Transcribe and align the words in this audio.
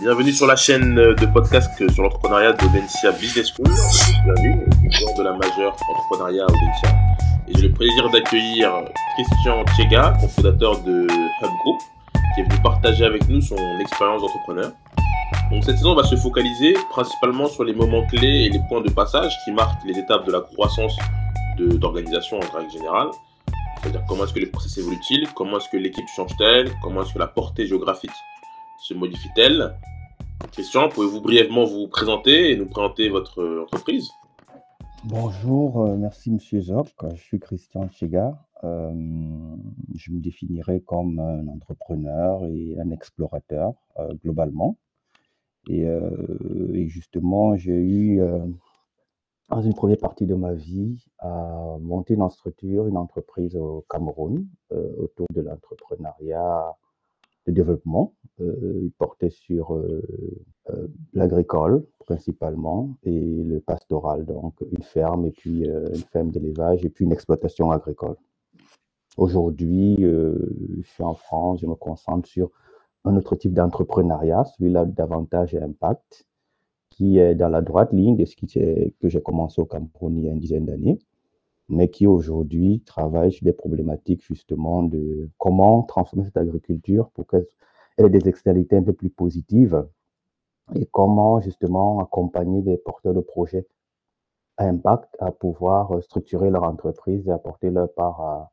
Bienvenue 0.00 0.32
sur 0.32 0.48
la 0.48 0.56
chaîne 0.56 0.96
de 0.96 1.26
podcast 1.32 1.70
sur 1.92 2.02
l'entrepreneuriat 2.02 2.52
d'Audencia 2.54 3.12
Business 3.12 3.52
School. 3.54 3.70
Bienvenue, 4.24 4.64
étudiant 4.82 5.16
de 5.16 5.22
la 5.22 5.32
majeure 5.34 5.76
entrepreneuriat 5.88 6.46
Audencia. 6.46 6.96
Et 7.46 7.52
j'ai 7.54 7.68
le 7.68 7.72
plaisir 7.72 8.10
d'accueillir 8.10 8.72
Christian 9.14 9.64
Tchega, 9.66 10.14
cofondateur 10.20 10.80
de 10.82 11.02
Hub 11.04 11.50
Group, 11.62 11.80
qui 12.34 12.40
est 12.40 12.44
venu 12.44 12.60
partager 12.60 13.04
avec 13.04 13.28
nous 13.28 13.40
son 13.40 13.56
expérience 13.80 14.22
d'entrepreneur. 14.22 14.72
Donc 15.52 15.62
cette 15.62 15.76
saison 15.76 15.92
on 15.92 15.94
va 15.94 16.02
se 16.04 16.16
focaliser 16.16 16.74
principalement 16.90 17.46
sur 17.46 17.62
les 17.62 17.72
moments 17.72 18.04
clés 18.06 18.46
et 18.46 18.48
les 18.48 18.60
points 18.68 18.80
de 18.80 18.90
passage 18.90 19.32
qui 19.44 19.52
marquent 19.52 19.84
les 19.86 19.96
étapes 19.96 20.26
de 20.26 20.32
la 20.32 20.40
croissance 20.40 20.96
d'organisation 21.56 22.38
en 22.38 22.56
règle 22.56 22.72
générale. 22.72 23.10
C'est-à-dire 23.80 24.02
comment 24.08 24.24
est-ce 24.24 24.32
que 24.32 24.40
les 24.40 24.46
process 24.46 24.76
évoluent-ils, 24.78 25.28
comment 25.34 25.58
est-ce 25.58 25.68
que 25.68 25.76
l'équipe 25.76 26.06
change-t-elle, 26.16 26.72
comment 26.82 27.02
est-ce 27.02 27.12
que 27.12 27.18
la 27.20 27.28
portée 27.28 27.66
géographique 27.66 28.10
se 28.84 28.92
modifie-t-elle 28.92 29.74
Christian, 30.52 30.90
pouvez-vous 30.90 31.22
brièvement 31.22 31.64
vous 31.64 31.88
présenter 31.88 32.50
et 32.50 32.56
nous 32.58 32.66
présenter 32.66 33.08
votre 33.08 33.40
euh, 33.40 33.62
entreprise? 33.62 34.10
Bonjour, 35.04 35.80
euh, 35.80 35.96
merci 35.96 36.30
Monsieur 36.30 36.60
Zoc. 36.60 36.88
Je 37.14 37.22
suis 37.22 37.40
Christian 37.40 37.88
Chega. 37.88 38.38
Euh, 38.62 38.92
je 39.94 40.10
me 40.12 40.20
définirai 40.20 40.82
comme 40.82 41.18
un 41.18 41.48
entrepreneur 41.48 42.44
et 42.44 42.78
un 42.78 42.90
explorateur 42.90 43.72
globalement. 44.22 44.76
Et, 45.70 45.86
justement, 46.88 47.56
j'ai 47.56 47.72
eu, 47.72 48.20
dans 49.48 49.62
une 49.62 49.74
première 49.74 49.98
partie 49.98 50.26
de 50.26 50.34
ma 50.34 50.52
vie, 50.52 51.06
à 51.18 51.78
monter 51.80 52.14
une 52.14 52.28
structure, 52.28 52.86
une 52.86 52.98
entreprise 52.98 53.56
au 53.56 53.84
Cameroun 53.88 54.46
autour 54.70 55.26
de 55.32 55.40
l'entrepreneuriat 55.40 56.76
de 57.46 57.52
développement. 57.52 58.14
Euh, 58.40 58.80
il 58.82 58.90
portait 58.92 59.30
sur 59.30 59.74
euh, 59.74 60.02
euh, 60.70 60.88
l'agricole 61.12 61.84
principalement 62.00 62.96
et 63.04 63.20
le 63.44 63.60
pastoral, 63.60 64.24
donc 64.24 64.54
une 64.72 64.82
ferme 64.82 65.26
et 65.26 65.30
puis 65.30 65.64
une 65.64 66.04
ferme 66.12 66.30
d'élevage 66.30 66.84
et 66.84 66.90
puis 66.90 67.04
une 67.04 67.12
exploitation 67.12 67.70
agricole. 67.70 68.16
Aujourd'hui, 69.16 69.96
je 70.00 70.82
suis 70.82 71.04
en 71.04 71.14
France, 71.14 71.60
je 71.60 71.66
me 71.66 71.76
concentre 71.76 72.28
sur 72.28 72.50
un 73.04 73.16
autre 73.16 73.36
type 73.36 73.54
d'entrepreneuriat, 73.54 74.44
celui-là 74.44 74.84
davantage 74.84 75.54
impact, 75.54 76.26
qui 76.90 77.18
est 77.18 77.34
dans 77.34 77.48
la 77.48 77.62
droite 77.62 77.92
ligne 77.92 78.16
de 78.16 78.24
ce 78.26 78.36
que 78.36 79.08
j'ai 79.08 79.22
commencé 79.22 79.62
au 79.62 79.64
Cameroun 79.64 80.18
il 80.18 80.24
y 80.24 80.28
a 80.28 80.32
une 80.32 80.40
dizaine 80.40 80.66
d'années 80.66 80.98
mais 81.68 81.88
qui 81.90 82.06
aujourd'hui 82.06 82.82
travaille 82.84 83.32
sur 83.32 83.44
des 83.44 83.52
problématiques 83.52 84.22
justement 84.24 84.82
de 84.82 85.30
comment 85.38 85.82
transformer 85.82 86.26
cette 86.26 86.36
agriculture 86.36 87.10
pour 87.10 87.26
qu'elle 87.26 87.46
ait 87.98 88.10
des 88.10 88.28
externalités 88.28 88.76
un 88.76 88.82
peu 88.82 88.92
plus 88.92 89.10
positives 89.10 89.86
et 90.74 90.86
comment 90.86 91.40
justement 91.40 92.00
accompagner 92.00 92.62
des 92.62 92.76
porteurs 92.76 93.14
de 93.14 93.20
projets 93.20 93.66
à 94.56 94.66
impact 94.66 95.16
à 95.18 95.32
pouvoir 95.32 96.02
structurer 96.02 96.50
leur 96.50 96.64
entreprise 96.64 97.26
et 97.26 97.30
apporter 97.30 97.70
leur 97.70 97.92
part 97.92 98.20
à, 98.20 98.50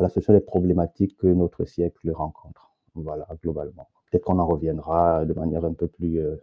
la 0.00 0.08
solution 0.08 0.32
des 0.32 0.40
problématiques 0.40 1.16
que 1.18 1.26
notre 1.26 1.64
siècle 1.66 2.10
rencontre. 2.10 2.70
Voilà, 2.94 3.26
globalement. 3.42 3.88
Peut-être 4.10 4.24
qu'on 4.24 4.38
en 4.38 4.46
reviendra 4.46 5.24
de 5.26 5.34
manière 5.34 5.64
un 5.64 5.74
peu 5.74 5.88
plus 5.88 6.20
euh, 6.20 6.36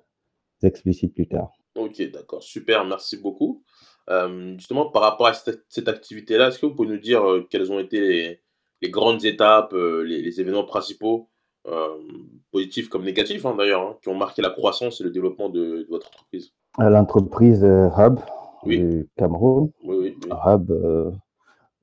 explicite 0.62 1.14
plus 1.16 1.28
tard. 1.28 1.52
Ok, 1.76 2.02
d'accord, 2.12 2.44
super, 2.44 2.86
merci 2.86 3.18
beaucoup. 3.18 3.64
Euh, 4.10 4.54
justement, 4.58 4.90
par 4.90 5.02
rapport 5.02 5.28
à 5.28 5.34
cette, 5.34 5.88
activité-là, 5.88 6.48
est-ce 6.48 6.60
que 6.60 6.66
vous 6.66 6.74
pouvez 6.74 6.88
nous 6.88 6.98
dire 6.98 7.28
euh, 7.30 7.46
quelles 7.50 7.72
ont 7.72 7.80
été 7.80 8.40
les, 8.82 8.90
grandes 8.90 9.26
étapes, 9.26 9.74
euh, 9.74 10.02
les, 10.02 10.40
événements 10.40 10.66
principaux, 10.66 11.30
positifs 12.50 12.88
comme 12.88 13.04
négatifs 13.04 13.46
hein, 13.46 13.54
d'ailleurs, 13.58 13.82
hein, 13.82 13.98
qui 14.02 14.08
ont 14.08 14.16
marqué 14.16 14.42
la 14.42 14.50
croissance 14.50 15.02
et 15.02 15.04
le 15.04 15.10
développement 15.10 15.50
de, 15.50 15.86
votre 15.90 16.08
entreprise? 16.08 16.54
L'entreprise 16.78 17.62
Hub 17.64 18.20
du 18.64 19.10
Cameroun. 19.18 19.72
Oui, 19.84 19.98
oui, 19.98 20.18
Hub. 20.46 20.72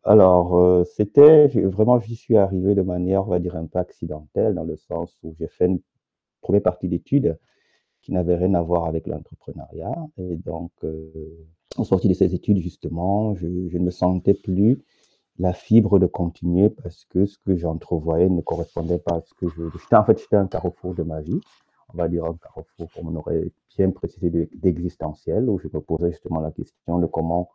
alors, 0.04 0.86
c'était 0.86 1.48
vraiment, 1.48 2.00
j'y 2.00 2.16
suis 2.16 2.38
arrivé 2.38 2.74
de 2.74 2.80
manière, 2.80 3.26
on 3.26 3.30
va 3.30 3.40
dire, 3.40 3.56
un 3.56 3.66
peu 3.66 3.78
accidentelle, 3.78 4.54
dans 4.54 4.64
le 4.64 4.76
sens 4.76 5.14
où 5.22 5.34
j'ai 5.38 5.48
fait 5.48 5.66
une 5.66 5.80
première 6.40 6.62
partie 6.62 6.88
d'études 6.88 7.38
qui 8.00 8.12
n'avait 8.12 8.36
rien 8.36 8.54
à 8.54 8.62
voir 8.62 8.86
avec 8.86 9.06
l'entrepreneuriat. 9.06 9.94
Et 10.16 10.36
donc, 10.36 10.72
en 11.76 11.84
sortie 11.84 12.08
de 12.08 12.14
ces 12.14 12.34
études, 12.34 12.58
justement, 12.58 13.34
je, 13.34 13.46
ne 13.46 13.78
me 13.78 13.90
sentais 13.90 14.34
plus 14.34 14.82
la 15.38 15.52
fibre 15.52 15.98
de 15.98 16.06
continuer 16.06 16.70
parce 16.70 17.04
que 17.06 17.26
ce 17.26 17.38
que 17.38 17.56
j'entrevoyais 17.56 18.28
ne 18.28 18.40
correspondait 18.40 18.98
pas 18.98 19.16
à 19.16 19.20
ce 19.22 19.34
que 19.34 19.48
je 19.48 19.62
J'étais 19.78 19.96
en 19.96 20.04
fait, 20.04 20.18
j'étais 20.18 20.36
un 20.36 20.46
carrefour 20.46 20.94
de 20.94 21.02
ma 21.02 21.20
vie, 21.20 21.40
on 21.92 21.96
va 21.96 22.08
dire 22.08 22.24
un 22.24 22.36
carrefour, 22.36 22.88
comme 22.94 23.08
on 23.08 23.16
aurait 23.16 23.50
bien 23.76 23.90
précisé, 23.90 24.30
d'existentiel, 24.54 25.48
où 25.48 25.58
je 25.58 25.68
me 25.72 25.80
posais 25.80 26.12
justement 26.12 26.40
la 26.40 26.52
question 26.52 26.98
de 26.98 27.06
comment, 27.06 27.48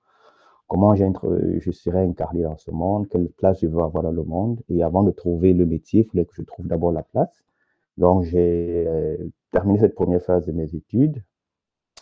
comment 0.68 0.94
je 0.96 1.72
serais 1.72 2.04
incarné 2.04 2.44
dans 2.44 2.58
ce 2.58 2.72
monde, 2.72 3.08
quelle 3.08 3.30
place 3.30 3.62
je 3.62 3.68
veux 3.68 3.82
avoir 3.82 4.04
dans 4.04 4.12
le 4.12 4.24
monde. 4.24 4.62
Et 4.70 4.84
avant 4.84 5.04
de 5.04 5.12
trouver 5.12 5.54
le 5.54 5.66
métier, 5.66 6.02
il 6.02 6.10
fallait 6.10 6.26
que 6.26 6.36
je 6.36 6.42
trouve 6.42 6.68
d'abord 6.68 6.92
la 6.92 7.04
place. 7.04 7.44
Donc, 7.98 8.24
j'ai 8.24 8.86
euh, 8.88 9.18
terminé 9.52 9.80
cette 9.80 9.96
première 9.96 10.22
phase 10.22 10.46
de 10.46 10.52
mes 10.52 10.76
études 10.76 11.24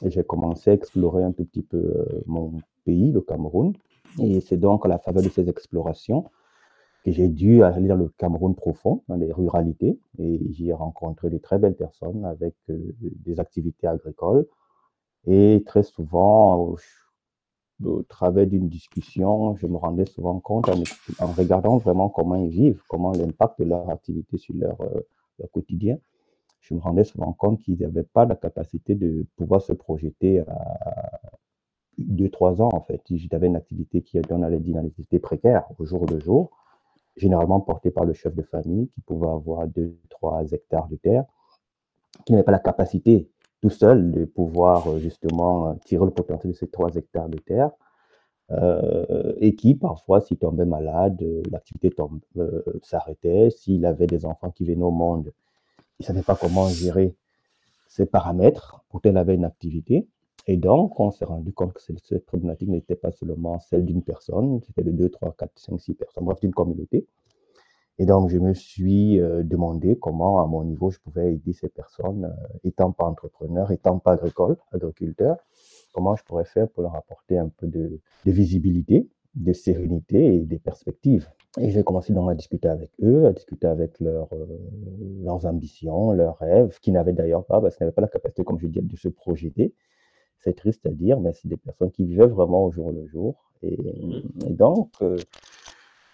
et 0.04 0.10
j'ai 0.12 0.24
commencé 0.24 0.70
à 0.70 0.74
explorer 0.74 1.24
un 1.24 1.32
tout 1.32 1.46
petit 1.46 1.64
peu 1.64 1.78
euh, 1.78 2.22
mon 2.26 2.54
pays, 2.86 3.12
le 3.12 3.22
Cameroun. 3.22 3.74
Et 4.20 4.42
c'est 4.42 4.58
donc 4.58 4.86
à 4.86 4.90
la 4.90 5.00
faveur 5.00 5.24
de 5.24 5.30
ces 5.30 5.50
explorations 5.50 6.26
que 7.04 7.12
j'ai 7.12 7.28
dû 7.28 7.64
aller 7.64 7.88
dans 7.88 7.96
le 7.96 8.10
Cameroun 8.18 8.56
profond, 8.56 9.04
dans 9.08 9.16
les 9.16 9.32
ruralités. 9.32 10.00
Et 10.20 10.42
j'y 10.52 10.70
ai 10.70 10.74
rencontré 10.74 11.30
de 11.30 11.38
très 11.38 11.58
belles 11.58 11.76
personnes 11.76 12.26
avec 12.26 12.56
euh, 12.70 12.96
des 13.00 13.40
activités 13.40 13.88
agricoles. 13.88 14.48
Et 15.26 15.64
très 15.66 15.84
souvent, 15.84 16.76
au 17.84 18.04
travers 18.04 18.48
d'une 18.48 18.70
discussion, 18.70 19.56
je 19.58 19.68
me 19.68 19.78
rendais 19.78 20.06
souvent 20.06 20.40
compte 20.40 20.70
en, 20.70 21.28
regardant 21.28 21.78
vraiment 21.78 22.10
comment 22.10 22.36
ils 22.36 22.50
vivent, 22.50 22.82
comment 22.88 23.12
l'impact 23.12 23.60
de 23.60 23.66
leur 23.66 23.90
activité 23.90 24.38
sur 24.38 24.56
leur, 24.56 24.80
euh, 24.82 25.02
leur 25.40 25.52
quotidien 25.52 25.98
je 26.68 26.74
me 26.74 26.80
rendais 26.80 27.04
souvent 27.04 27.32
compte 27.34 27.62
qu'ils 27.62 27.80
n'avaient 27.80 28.04
pas 28.04 28.26
la 28.26 28.36
capacité 28.36 28.96
de 28.96 29.26
pouvoir 29.38 29.62
se 29.62 29.74
projeter 29.74 30.40
à 30.40 31.22
deux, 31.98 32.30
trois 32.30 32.62
ans, 32.62 32.70
en 32.74 32.82
fait. 32.82 33.02
J'avais 33.10 33.48
une 33.48 33.56
activité 33.56 34.02
qui, 34.02 34.20
on 34.30 34.44
allait 34.44 34.60
dire, 34.60 34.78
une 34.78 34.88
activité 34.88 35.20
précaire, 35.20 35.66
au 35.80 35.86
jour 35.86 36.06
le 36.06 36.20
jour, 36.20 36.52
généralement 37.16 37.62
portée 37.62 37.90
par 37.90 38.06
le 38.06 38.14
chef 38.14 38.36
de 38.36 38.44
famille, 38.44 38.90
qui 38.90 39.02
pouvait 39.02 39.30
avoir 39.30 39.68
deux, 39.68 39.98
trois 40.10 40.44
hectares 40.52 40.88
de 40.90 40.98
terre, 40.98 41.26
qui 42.26 42.34
n'avait 42.34 42.44
pas 42.44 42.52
la 42.52 42.60
capacité 42.60 43.30
tout 43.62 43.70
seul 43.70 44.12
de 44.12 44.26
pouvoir 44.26 44.88
euh, 44.88 45.00
justement 45.00 45.76
tirer 45.86 46.06
le 46.06 46.12
potentiel 46.12 46.52
de 46.52 46.58
ces 46.58 46.68
trois 46.68 46.94
hectares 46.96 47.30
de 47.30 47.38
terre. 47.38 47.72
Euh, 48.52 49.34
et 49.40 49.56
qui 49.56 49.76
parfois, 49.76 50.22
s'il 50.22 50.38
tombait 50.38 50.66
malade, 50.66 51.22
l'activité 51.52 51.94
euh, 52.38 52.62
s'arrêtait. 52.82 53.50
S'il 53.50 53.86
avait 53.86 54.08
des 54.08 54.26
enfants 54.26 54.52
qui 54.52 54.64
venaient 54.66 54.84
au 54.84 54.92
monde, 54.92 55.34
il 56.00 56.04
ne 56.04 56.08
savait 56.08 56.22
pas 56.22 56.36
comment 56.36 56.70
gérer 56.70 57.16
ces 57.88 58.06
paramètres 58.06 58.84
pour 58.90 59.02
telle 59.02 59.18
avait 59.18 59.36
une 59.36 59.46
activité. 59.46 60.08
Et 60.46 60.56
donc, 60.56 61.00
on 61.00 61.12
s'est 61.12 61.26
rendu 61.26 61.52
compte 61.52 61.74
que 61.74 61.82
cette 61.82 62.26
problématique 62.26 62.70
n'était 62.70 62.96
pas 62.96 63.12
seulement 63.12 63.60
celle 63.60 63.84
d'une 63.84 64.04
personne, 64.04 64.62
c'était 64.66 64.84
de 64.84 64.92
2, 64.92 65.10
3, 65.10 65.36
4, 65.38 65.52
5, 65.56 65.80
6 65.80 65.94
personnes, 65.96 66.24
bref, 66.24 66.40
d'une 66.40 66.54
communauté. 66.54 67.06
Et 68.00 68.06
donc, 68.06 68.30
je 68.30 68.38
me 68.38 68.54
suis 68.54 69.20
euh, 69.20 69.44
demandé 69.44 69.98
comment, 69.98 70.40
à 70.42 70.46
mon 70.46 70.64
niveau, 70.64 70.92
je 70.92 71.00
pouvais 71.00 71.34
aider 71.34 71.52
ces 71.52 71.68
personnes, 71.68 72.26
euh, 72.26 72.58
étant 72.64 72.92
pas 72.92 73.06
entrepreneur, 73.06 73.72
étant 73.72 73.98
pas 73.98 74.14
agricole, 74.14 74.56
agriculteur, 74.72 75.38
comment 75.94 76.16
je 76.16 76.24
pourrais 76.24 76.46
faire 76.46 76.70
pour 76.70 76.84
leur 76.84 76.96
apporter 76.96 77.40
un 77.40 77.50
peu 77.50 77.66
de 77.66 78.00
visibilité, 78.26 79.10
de 79.34 79.52
sérénité 79.52 80.36
et 80.36 80.40
des 80.42 80.60
perspectives. 80.60 81.28
Et 81.60 81.72
j'ai 81.72 81.84
commencé 81.84 82.14
donc 82.14 82.30
à 82.30 82.36
discuter 82.36 82.68
avec 82.68 82.92
eux, 83.02 83.26
à 83.26 83.34
discuter 83.34 83.68
avec 83.68 84.00
leurs, 84.00 84.32
euh, 84.34 84.46
leurs 85.24 85.46
ambitions, 85.46 86.12
leurs 86.12 86.38
rêves, 86.38 86.78
qui 86.82 86.92
n'avaient 86.92 87.14
d'ailleurs 87.14 87.46
pas, 87.46 87.60
parce 87.60 87.76
qu'ils 87.76 87.86
n'avaient 87.86 87.96
pas 87.96 88.02
la 88.02 88.08
capacité, 88.08 88.44
comme 88.44 88.60
je 88.60 88.68
dis, 88.68 88.80
de 88.80 88.96
se 88.96 89.08
projeter. 89.08 89.74
C'est 90.40 90.56
triste 90.56 90.86
à 90.86 90.92
dire, 90.92 91.20
mais 91.20 91.34
c'est 91.34 91.48
des 91.48 91.58
personnes 91.58 91.92
qui 91.92 92.06
vivaient 92.06 92.28
vraiment 92.28 92.66
au 92.66 92.72
jour 92.72 92.92
le 92.92 93.08
jour. 93.08 93.52
Et, 93.64 93.78
donc, 94.50 94.92
euh, 95.02 95.18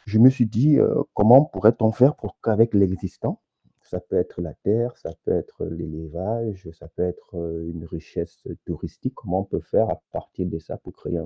je 0.06 0.18
me 0.18 0.30
suis 0.30 0.46
dit, 0.46 0.80
euh, 0.80 1.04
comment 1.14 1.44
pourrait-on 1.44 1.92
faire 1.92 2.16
pour 2.16 2.38
qu'avec 2.42 2.74
l'existant, 2.74 3.42
ça 3.82 4.00
peut 4.00 4.16
être 4.16 4.42
la 4.42 4.54
terre, 4.64 4.98
ça 4.98 5.12
peut 5.26 5.34
être 5.34 5.66
l'élevage, 5.66 6.70
ça 6.72 6.88
peut 6.88 7.04
être 7.04 7.36
une 7.36 7.86
richesse 7.86 8.38
touristique, 8.66 9.14
comment 9.14 9.42
on 9.42 9.44
peut 9.44 9.60
faire 9.60 9.90
à 9.90 10.02
partir 10.14 10.48
de 10.48 10.58
ça 10.58 10.78
pour 10.78 10.94
créer 10.94 11.20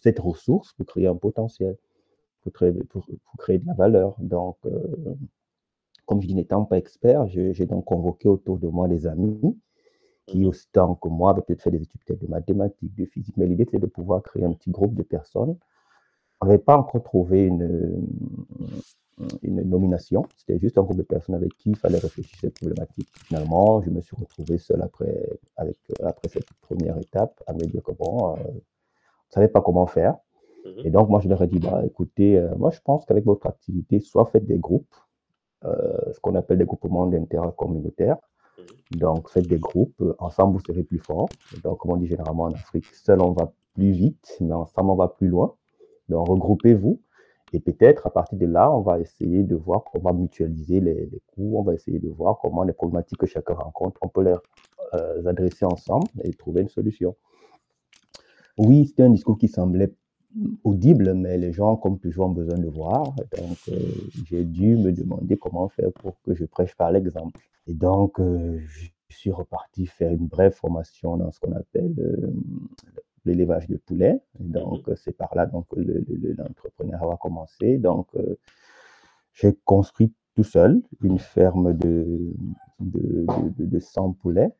cette 0.00 0.20
ressource, 0.20 0.72
pour 0.74 0.86
créer 0.86 1.08
un 1.08 1.16
potentiel? 1.16 1.76
Pour 2.42 2.52
créer, 2.52 2.72
pour, 2.72 3.04
créer 3.38 3.58
de 3.58 3.66
la 3.66 3.74
valeur. 3.74 4.16
Donc, 4.18 4.56
euh, 4.66 4.70
comme 6.06 6.20
je 6.20 6.26
dis, 6.26 6.34
n'étant 6.34 6.64
pas 6.64 6.78
expert, 6.78 7.26
j'ai 7.28 7.66
donc 7.66 7.84
convoqué 7.84 8.28
autour 8.28 8.58
de 8.58 8.68
moi 8.68 8.88
des 8.88 9.06
amis 9.06 9.58
qui, 10.26 10.44
aussi 10.44 10.66
tant 10.72 10.94
que 10.94 11.08
moi, 11.08 11.30
avaient 11.30 11.42
peut-être 11.42 11.62
fait 11.62 11.70
des 11.70 11.82
études 11.82 12.18
de 12.20 12.26
mathématiques, 12.26 12.94
de 12.94 13.06
physique, 13.06 13.36
mais 13.36 13.46
l'idée, 13.46 13.64
c'était 13.64 13.78
de 13.78 13.86
pouvoir 13.86 14.22
créer 14.22 14.44
un 14.44 14.52
petit 14.52 14.70
groupe 14.70 14.94
de 14.94 15.02
personnes. 15.02 15.56
On 16.40 16.46
n'avait 16.46 16.58
pas 16.58 16.76
encore 16.76 17.02
trouvé 17.02 17.46
une, 17.46 18.06
une 19.42 19.62
nomination. 19.62 20.26
C'était 20.36 20.58
juste 20.58 20.78
un 20.78 20.82
groupe 20.82 20.96
de 20.96 21.02
personnes 21.02 21.34
avec 21.34 21.56
qui 21.56 21.70
il 21.70 21.76
fallait 21.76 21.98
réfléchir 21.98 22.38
cette 22.40 22.54
problématique. 22.54 23.08
Finalement, 23.26 23.80
je 23.82 23.90
me 23.90 24.00
suis 24.00 24.16
retrouvé 24.16 24.58
seul 24.58 24.82
après, 24.82 25.28
avec, 25.56 25.76
après 26.02 26.28
cette 26.28 26.52
première 26.60 26.98
étape 26.98 27.42
à 27.46 27.52
me 27.52 27.60
dire 27.60 27.82
que 27.82 27.92
bon, 27.92 28.36
je 28.36 28.42
ne 28.42 28.60
savais 29.30 29.48
pas 29.48 29.60
comment 29.60 29.86
faire. 29.86 30.16
Et 30.84 30.90
donc, 30.90 31.08
moi, 31.08 31.20
je 31.20 31.28
leur 31.28 31.42
ai 31.42 31.46
dit, 31.48 31.58
bah, 31.58 31.82
écoutez, 31.84 32.40
moi, 32.56 32.70
je 32.70 32.80
pense 32.80 33.04
qu'avec 33.04 33.24
votre 33.24 33.46
activité, 33.46 34.00
soit 34.00 34.26
faites 34.26 34.46
des 34.46 34.58
groupes, 34.58 34.94
ce 35.64 36.20
qu'on 36.20 36.34
appelle 36.34 36.58
des 36.58 36.64
groupements 36.64 37.06
d'intérêt 37.06 37.52
communautaire, 37.56 38.16
donc, 38.90 39.28
faites 39.30 39.46
des 39.48 39.58
groupes. 39.58 40.02
Ensemble, 40.18 40.54
vous 40.54 40.64
serez 40.64 40.82
plus 40.82 40.98
fort. 40.98 41.28
Donc, 41.64 41.78
comme 41.78 41.92
on 41.92 41.96
dit 41.96 42.06
généralement 42.06 42.44
en 42.44 42.52
Afrique, 42.52 42.86
seul 42.86 43.20
on 43.20 43.32
va 43.32 43.52
plus 43.74 43.90
vite, 43.90 44.36
mais 44.40 44.52
ensemble 44.52 44.90
on 44.90 44.96
va 44.96 45.08
plus 45.08 45.28
loin. 45.28 45.54
Donc, 46.08 46.28
regroupez-vous. 46.28 47.00
Et 47.54 47.60
peut-être 47.60 48.06
à 48.06 48.10
partir 48.10 48.38
de 48.38 48.46
là, 48.46 48.72
on 48.72 48.80
va 48.80 48.98
essayer 48.98 49.42
de 49.42 49.54
voir 49.54 49.84
comment 49.84 50.14
mutualiser 50.14 50.80
les, 50.80 51.10
coûts. 51.34 51.58
On 51.58 51.62
va 51.62 51.74
essayer 51.74 51.98
de 51.98 52.08
voir 52.08 52.38
comment 52.40 52.62
les 52.62 52.72
problématiques 52.72 53.18
que 53.18 53.26
chacun 53.26 53.54
rencontre, 53.54 53.98
on 54.02 54.08
peut 54.08 54.22
les 54.22 54.34
euh, 54.94 55.26
adresser 55.26 55.66
ensemble 55.66 56.08
et 56.24 56.32
trouver 56.32 56.62
une 56.62 56.68
solution. 56.68 57.14
Oui, 58.56 58.86
c'était 58.86 59.02
un 59.02 59.10
discours 59.10 59.36
qui 59.36 59.48
semblait 59.48 59.92
audible, 60.64 61.14
mais 61.14 61.38
les 61.38 61.52
gens, 61.52 61.76
comme 61.76 61.98
toujours, 61.98 62.26
ont 62.26 62.30
besoin 62.32 62.58
de 62.58 62.68
voir. 62.68 63.04
Donc, 63.38 63.58
euh, 63.68 63.78
j'ai 64.26 64.44
dû 64.44 64.76
me 64.76 64.92
demander 64.92 65.36
comment 65.36 65.68
faire 65.68 65.92
pour 65.94 66.20
que 66.22 66.34
je 66.34 66.44
prêche 66.44 66.74
par 66.76 66.90
l'exemple. 66.92 67.40
Et 67.66 67.74
donc, 67.74 68.20
euh, 68.20 68.58
je 69.08 69.16
suis 69.16 69.30
reparti 69.32 69.86
faire 69.86 70.12
une 70.12 70.26
brève 70.26 70.52
formation 70.54 71.16
dans 71.16 71.30
ce 71.32 71.40
qu'on 71.40 71.52
appelle 71.52 71.94
euh, 71.98 72.32
l'élevage 73.24 73.68
de 73.68 73.76
poulets. 73.76 74.20
Et 74.40 74.44
donc, 74.44 74.82
c'est 74.96 75.16
par 75.16 75.34
là 75.34 75.46
donc 75.46 75.66
l'entrepreneuriat 75.76 77.06
va 77.06 77.16
commencer. 77.16 77.78
Donc, 77.78 78.08
j'ai 79.34 79.54
construit 79.64 80.12
tout 80.34 80.44
seul 80.44 80.82
une 81.02 81.18
ferme 81.18 81.74
de, 81.76 82.34
de, 82.80 83.26
de, 83.58 83.66
de 83.66 83.78
100 83.80 84.12
poulets. 84.14 84.50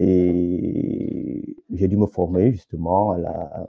Et 0.00 1.56
j'ai 1.72 1.88
dû 1.88 1.96
me 1.96 2.06
former 2.06 2.52
justement 2.52 3.12
à 3.12 3.18
la, 3.18 3.68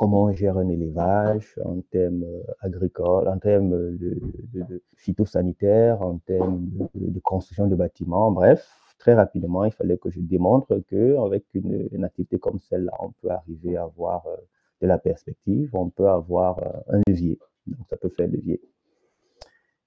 comment 0.00 0.22
on 0.22 0.32
gère 0.32 0.56
un 0.56 0.70
élevage 0.70 1.60
en 1.62 1.82
termes 1.82 2.24
euh, 2.24 2.42
agricoles, 2.60 3.28
en 3.28 3.38
termes 3.38 3.98
de, 3.98 4.18
de, 4.54 4.82
phytosanitaire, 4.96 6.00
en 6.00 6.16
termes 6.16 6.70
de, 6.94 7.20
construction 7.20 7.66
de 7.66 7.74
bâtiments. 7.74 8.30
Bref, 8.30 8.66
très 8.98 9.12
rapidement, 9.12 9.66
il 9.66 9.72
fallait 9.72 9.98
que 9.98 10.08
je 10.08 10.20
démontre 10.20 10.80
qu'avec 10.88 11.44
une, 11.52 11.86
une 11.92 12.04
activité 12.04 12.38
comme 12.38 12.58
celle-là, 12.60 12.92
on 13.00 13.10
peut 13.20 13.28
arriver 13.28 13.76
à 13.76 13.82
avoir 13.82 14.26
euh, 14.26 14.36
de 14.80 14.86
la 14.86 14.96
perspective, 14.96 15.68
on 15.74 15.90
peut 15.90 16.08
avoir 16.08 16.60
euh, 16.60 16.96
un 16.96 17.02
levier. 17.06 17.38
Donc, 17.66 17.86
ça 17.90 17.98
peut 17.98 18.08
faire 18.08 18.28
levier. 18.28 18.62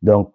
Donc, 0.03 0.31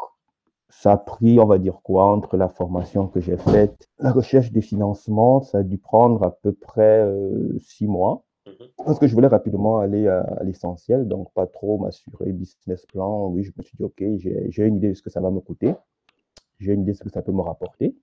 ça 0.71 0.91
a 0.91 0.97
pris, 0.97 1.39
on 1.39 1.47
va 1.47 1.59
dire 1.59 1.79
quoi, 1.85 2.07
entre 2.07 2.37
la 2.37 2.49
formation 2.49 3.07
que 3.07 3.21
j'ai 3.21 3.37
faite, 3.37 3.89
la 4.01 4.11
recherche 4.11 4.51
des 4.51 4.61
financements, 4.61 5.41
ça 5.41 5.59
a 5.59 5.63
dû 5.63 5.79
prendre 5.79 6.25
à 6.25 6.33
peu 6.33 6.53
près 6.53 7.09
six 7.61 7.87
mois. 7.87 8.25
Parce 8.85 8.99
que 8.99 9.07
je 9.07 9.15
voulais 9.15 9.29
rapidement 9.29 9.79
aller 9.79 10.09
à, 10.09 10.43
l'essentiel, 10.43 11.07
donc 11.07 11.33
pas 11.33 11.47
trop 11.47 11.79
m'assurer 11.79 12.33
business 12.33 12.87
plan. 12.87 13.29
Oui, 13.29 13.43
je 13.45 13.53
me 13.57 13.63
suis 13.63 13.77
dit, 13.77 13.85
OK, 13.85 14.03
j'ai 14.17 14.67
une 14.67 14.77
idée 14.77 14.89
de 14.91 14.95
ce 14.95 15.03
que 15.03 15.11
ça 15.11 15.21
va 15.21 15.31
me 15.31 15.41
coûter. 15.41 15.75
J'ai 16.59 16.73
une 16.73 16.83
idée 16.83 16.93
de 16.93 16.97
ce 16.97 17.05
que 17.05 17.11
ça 17.11 17.23
peut 17.23 17.33
me 17.33 17.43
rapporter. 17.43 17.97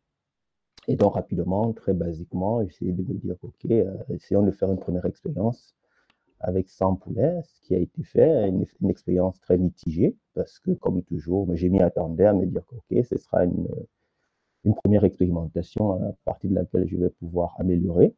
Et 0.87 0.95
donc, 0.95 1.15
rapidement, 1.15 1.73
très 1.73 1.93
basiquement, 1.93 2.61
essayé 2.61 2.91
de 2.91 3.01
me 3.01 3.17
dire, 3.17 3.35
OK, 3.41 3.65
euh, 3.71 3.91
essayons 4.09 4.43
de 4.43 4.51
faire 4.51 4.71
une 4.71 4.79
première 4.79 5.05
expérience 5.05 5.75
avec 6.39 6.69
100 6.69 6.97
poulets, 6.97 7.41
ce 7.43 7.61
qui 7.61 7.75
a 7.75 7.79
été 7.79 8.03
fait, 8.03 8.49
une, 8.49 8.89
expérience 8.89 9.39
très 9.39 9.57
mitigée, 9.57 10.15
parce 10.35 10.59
que, 10.59 10.71
comme 10.71 11.01
toujours, 11.03 11.47
j'ai 11.55 11.69
mis 11.69 11.81
à 11.81 11.87
attendait 11.87 12.25
à 12.25 12.33
me 12.33 12.45
dire, 12.45 12.61
OK, 12.71 13.03
ce 13.03 13.17
sera 13.17 13.45
une, 13.45 13.67
une 14.63 14.75
première 14.75 15.03
expérimentation 15.05 15.93
à 15.93 16.13
partir 16.23 16.49
de 16.49 16.55
laquelle 16.55 16.87
je 16.87 16.97
vais 16.97 17.09
pouvoir 17.09 17.55
améliorer. 17.59 18.13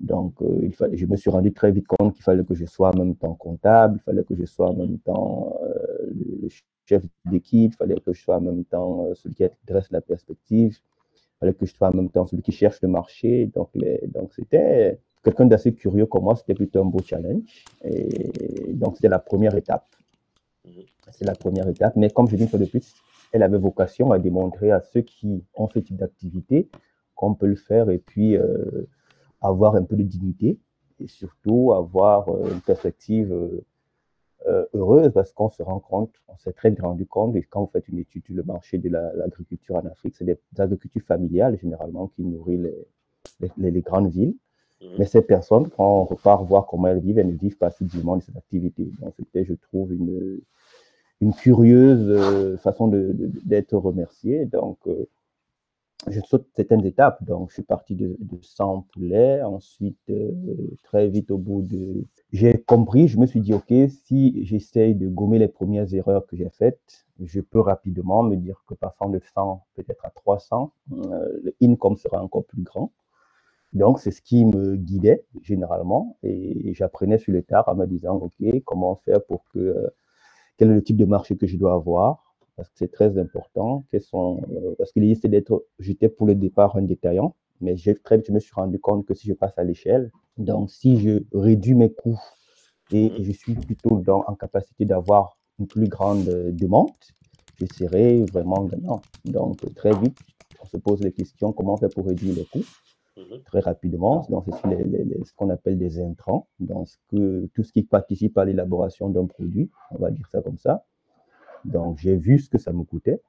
Donc, 0.00 0.40
euh, 0.40 0.60
il 0.62 0.72
fallait, 0.72 0.96
je 0.96 1.04
me 1.04 1.16
suis 1.16 1.28
rendu 1.30 1.52
très 1.52 1.70
vite 1.70 1.86
compte 1.86 2.14
qu'il 2.14 2.22
fallait 2.22 2.44
que 2.44 2.54
je 2.54 2.64
sois 2.64 2.90
en 2.90 2.98
même 2.98 3.14
temps 3.14 3.34
comptable, 3.34 3.98
il 4.00 4.02
fallait 4.02 4.24
que 4.24 4.34
je 4.34 4.46
sois 4.46 4.70
en 4.70 4.74
même 4.74 4.98
temps 4.98 5.54
euh, 5.62 6.10
le 6.42 6.48
chef 6.86 7.04
d'équipe, 7.26 7.72
il 7.74 7.76
fallait 7.76 8.00
que 8.00 8.12
je 8.14 8.22
sois 8.22 8.36
en 8.36 8.40
même 8.40 8.64
temps 8.64 9.04
euh, 9.04 9.14
celui 9.14 9.34
qui 9.34 9.44
dresse 9.66 9.90
la 9.90 10.00
perspective, 10.00 10.78
il 11.14 11.38
fallait 11.38 11.52
que 11.52 11.66
je 11.66 11.74
sois 11.74 11.88
en 11.88 11.94
même 11.94 12.08
temps 12.08 12.26
celui 12.26 12.42
qui 12.42 12.52
cherche 12.52 12.80
le 12.80 12.88
marché. 12.88 13.46
Donc, 13.54 13.68
les, 13.74 14.00
donc 14.06 14.32
c'était 14.32 14.98
quelqu'un 15.22 15.44
d'assez 15.44 15.74
curieux 15.74 16.06
comme 16.06 16.24
moi, 16.24 16.34
c'était 16.34 16.54
plutôt 16.54 16.80
un 16.80 16.86
beau 16.86 17.00
challenge. 17.04 17.64
Et 17.84 18.72
donc, 18.72 18.96
c'était 18.96 19.08
la 19.08 19.18
première 19.18 19.54
étape. 19.54 19.86
Mhm. 20.64 20.84
C'est 21.12 21.26
la 21.26 21.34
première 21.34 21.68
étape. 21.68 21.94
Mais 21.96 22.08
comme 22.08 22.26
je 22.26 22.36
dis 22.36 22.42
une 22.44 22.48
fois 22.48 22.58
de 22.58 22.64
plus, 22.64 22.94
elle 23.32 23.42
avait 23.42 23.58
vocation 23.58 24.12
à 24.12 24.18
démontrer 24.18 24.70
à 24.70 24.80
ceux 24.80 25.02
qui 25.02 25.44
ont 25.54 25.68
ce 25.68 25.78
type 25.78 25.96
d'activité 25.96 26.68
qu'on 27.14 27.34
peut 27.34 27.48
le 27.48 27.56
faire 27.56 27.90
et 27.90 27.98
puis 27.98 28.38
avoir 29.40 29.74
un 29.76 29.82
peu 29.82 29.96
de 29.96 30.02
dignité 30.02 30.58
et 31.00 31.08
surtout 31.08 31.72
avoir 31.72 32.28
euh, 32.28 32.50
une 32.52 32.60
perspective 32.60 33.32
euh, 33.32 33.64
euh, 34.46 34.64
heureuse 34.74 35.10
parce 35.12 35.32
qu'on 35.32 35.50
se 35.50 35.62
rend 35.62 35.80
compte, 35.80 36.12
on 36.28 36.36
s'est 36.38 36.52
très 36.52 36.70
bien 36.70 36.84
rendu 36.84 37.06
compte, 37.06 37.36
et 37.36 37.42
quand 37.42 37.62
vous 37.62 37.70
faites 37.72 37.88
une 37.88 37.98
étude 37.98 38.24
sur 38.24 38.34
le 38.34 38.42
marché 38.42 38.78
de 38.78 38.88
l'agriculture 38.88 39.76
en 39.76 39.86
Afrique, 39.86 40.14
c'est 40.16 40.24
des, 40.24 40.38
agricultures 40.58 41.02
familiales 41.02 41.58
généralement 41.60 42.08
qui 42.08 42.22
nourrissent 42.22 42.68
les, 43.40 43.70
les, 43.70 43.80
grandes 43.80 44.10
villes. 44.10 44.34
Mmh. 44.80 44.86
Mais 44.98 45.04
ces 45.04 45.20
personnes, 45.20 45.68
quand 45.68 45.84
on 45.84 46.04
repart 46.04 46.42
voir 46.44 46.66
comment 46.66 46.88
elles 46.88 47.00
vivent, 47.00 47.18
elles 47.18 47.28
ne 47.28 47.36
vivent 47.36 47.58
pas 47.58 47.66
assidûment 47.66 48.16
de 48.16 48.22
cette 48.22 48.36
activité. 48.36 48.90
Donc 49.00 49.12
c'était, 49.18 49.44
je 49.44 49.52
trouve, 49.52 49.92
une, 49.92 50.40
une 51.20 51.34
curieuse 51.34 52.56
façon 52.60 52.88
d'être 52.88 53.76
remercié. 53.76 54.46
Donc, 54.46 54.78
je 56.08 56.20
saute 56.20 56.46
certaines 56.54 56.84
étapes. 56.84 57.22
Donc, 57.24 57.50
je 57.50 57.54
suis 57.54 57.62
parti 57.62 57.94
de, 57.94 58.16
100 58.40 58.86
poulets. 58.92 59.42
Ensuite, 59.42 59.98
euh, 60.10 60.32
très 60.82 61.08
vite 61.08 61.30
au 61.30 61.38
bout 61.38 61.62
de... 61.62 62.04
J'ai 62.32 62.62
compris, 62.62 63.08
je 63.08 63.18
me 63.18 63.26
suis 63.26 63.40
dit, 63.40 63.52
OK, 63.52 63.72
si 64.04 64.44
j'essaye 64.44 64.94
de 64.94 65.08
gommer 65.08 65.38
les 65.38 65.48
premières 65.48 65.92
erreurs 65.94 66.26
que 66.26 66.36
j'ai 66.36 66.48
faites, 66.50 67.06
je 67.20 67.40
peux 67.40 67.60
rapidement 67.60 68.22
me 68.22 68.36
dire 68.36 68.62
que 68.66 68.74
passant 68.74 69.08
de 69.08 69.20
100 69.34 69.62
peut-être 69.74 70.04
à 70.04 70.10
300, 70.10 70.72
euh, 70.92 71.40
le 71.42 71.54
income 71.62 71.96
sera 71.96 72.22
encore 72.22 72.44
plus 72.44 72.62
grand. 72.62 72.92
Donc, 73.72 74.00
c'est 74.00 74.10
ce 74.10 74.22
qui 74.22 74.44
me 74.44 74.76
guidait 74.76 75.24
généralement. 75.42 76.16
Et 76.22 76.72
j'apprenais 76.74 77.18
sur 77.18 77.32
le 77.32 77.42
tard 77.42 77.68
en 77.68 77.74
me 77.74 77.86
disant, 77.86 78.16
OK, 78.16 78.62
comment 78.64 78.96
faire 78.96 79.24
pour 79.24 79.44
que... 79.52 79.58
Euh, 79.58 79.88
quel 80.56 80.70
est 80.70 80.74
le 80.74 80.82
type 80.82 80.98
de 80.98 81.06
marché 81.06 81.38
que 81.38 81.46
je 81.46 81.56
dois 81.56 81.72
avoir? 81.72 82.29
Parce 82.56 82.68
que 82.68 82.74
c'est 82.76 82.92
très 82.92 83.18
important. 83.18 83.84
Sont, 84.00 84.42
euh, 84.52 84.74
parce 84.78 84.92
qu'il 84.92 85.04
essaie 85.04 85.28
d'être, 85.28 85.64
j'étais 85.78 86.08
pour 86.08 86.26
le 86.26 86.34
départ 86.34 86.76
un 86.76 86.82
détaillant, 86.82 87.34
mais 87.60 87.74
très 88.04 88.16
vite, 88.16 88.26
je 88.26 88.32
me 88.32 88.40
suis 88.40 88.52
rendu 88.54 88.78
compte 88.78 89.06
que 89.06 89.14
si 89.14 89.26
je 89.28 89.34
passe 89.34 89.56
à 89.58 89.64
l'échelle, 89.64 90.10
donc 90.38 90.70
si 90.70 90.98
je 90.98 91.20
réduis 91.32 91.74
mes 91.74 91.92
coûts 91.92 92.20
et 92.92 93.12
je 93.20 93.32
suis 93.32 93.54
plutôt 93.54 93.98
dans, 93.98 94.24
en 94.26 94.34
capacité 94.34 94.84
d'avoir 94.84 95.38
une 95.58 95.66
plus 95.66 95.88
grande 95.88 96.28
euh, 96.28 96.50
demande, 96.52 96.90
je 97.60 97.66
serai 97.66 98.24
vraiment 98.24 98.64
gagnant. 98.64 99.02
Donc 99.24 99.58
très 99.74 99.92
vite, 99.98 100.18
on 100.62 100.66
se 100.66 100.76
pose 100.76 101.00
les 101.02 101.12
questions 101.12 101.52
comment 101.52 101.76
faire 101.76 101.90
pour 101.90 102.06
réduire 102.06 102.34
les 102.34 102.46
coûts? 102.46 102.64
Mhm. 103.16 103.42
très 103.44 103.60
rapidement. 103.60 104.26
Donc, 104.30 104.44
c'est 104.46 104.52
ce 104.52 105.32
qu'on 105.34 105.50
appelle 105.50 105.78
des 105.78 106.00
intrants, 106.00 106.48
donc 106.58 106.88
ce 106.88 106.96
que, 107.08 107.46
tout 107.54 107.62
ce 107.62 107.72
qui 107.72 107.82
participe 107.82 108.38
à 108.38 108.44
l'élaboration 108.44 109.08
d'un 109.08 109.26
produit, 109.26 109.70
on 109.90 109.98
va 109.98 110.10
dire 110.10 110.26
ça 110.30 110.40
comme 110.42 110.58
ça. 110.58 110.84
Donc, 111.64 111.98
j'ai 111.98 112.16
vu 112.16 112.38
ce 112.38 112.48
que 112.48 112.58
ça 112.58 112.72
me 112.72 112.84
coûtait. 112.84 113.20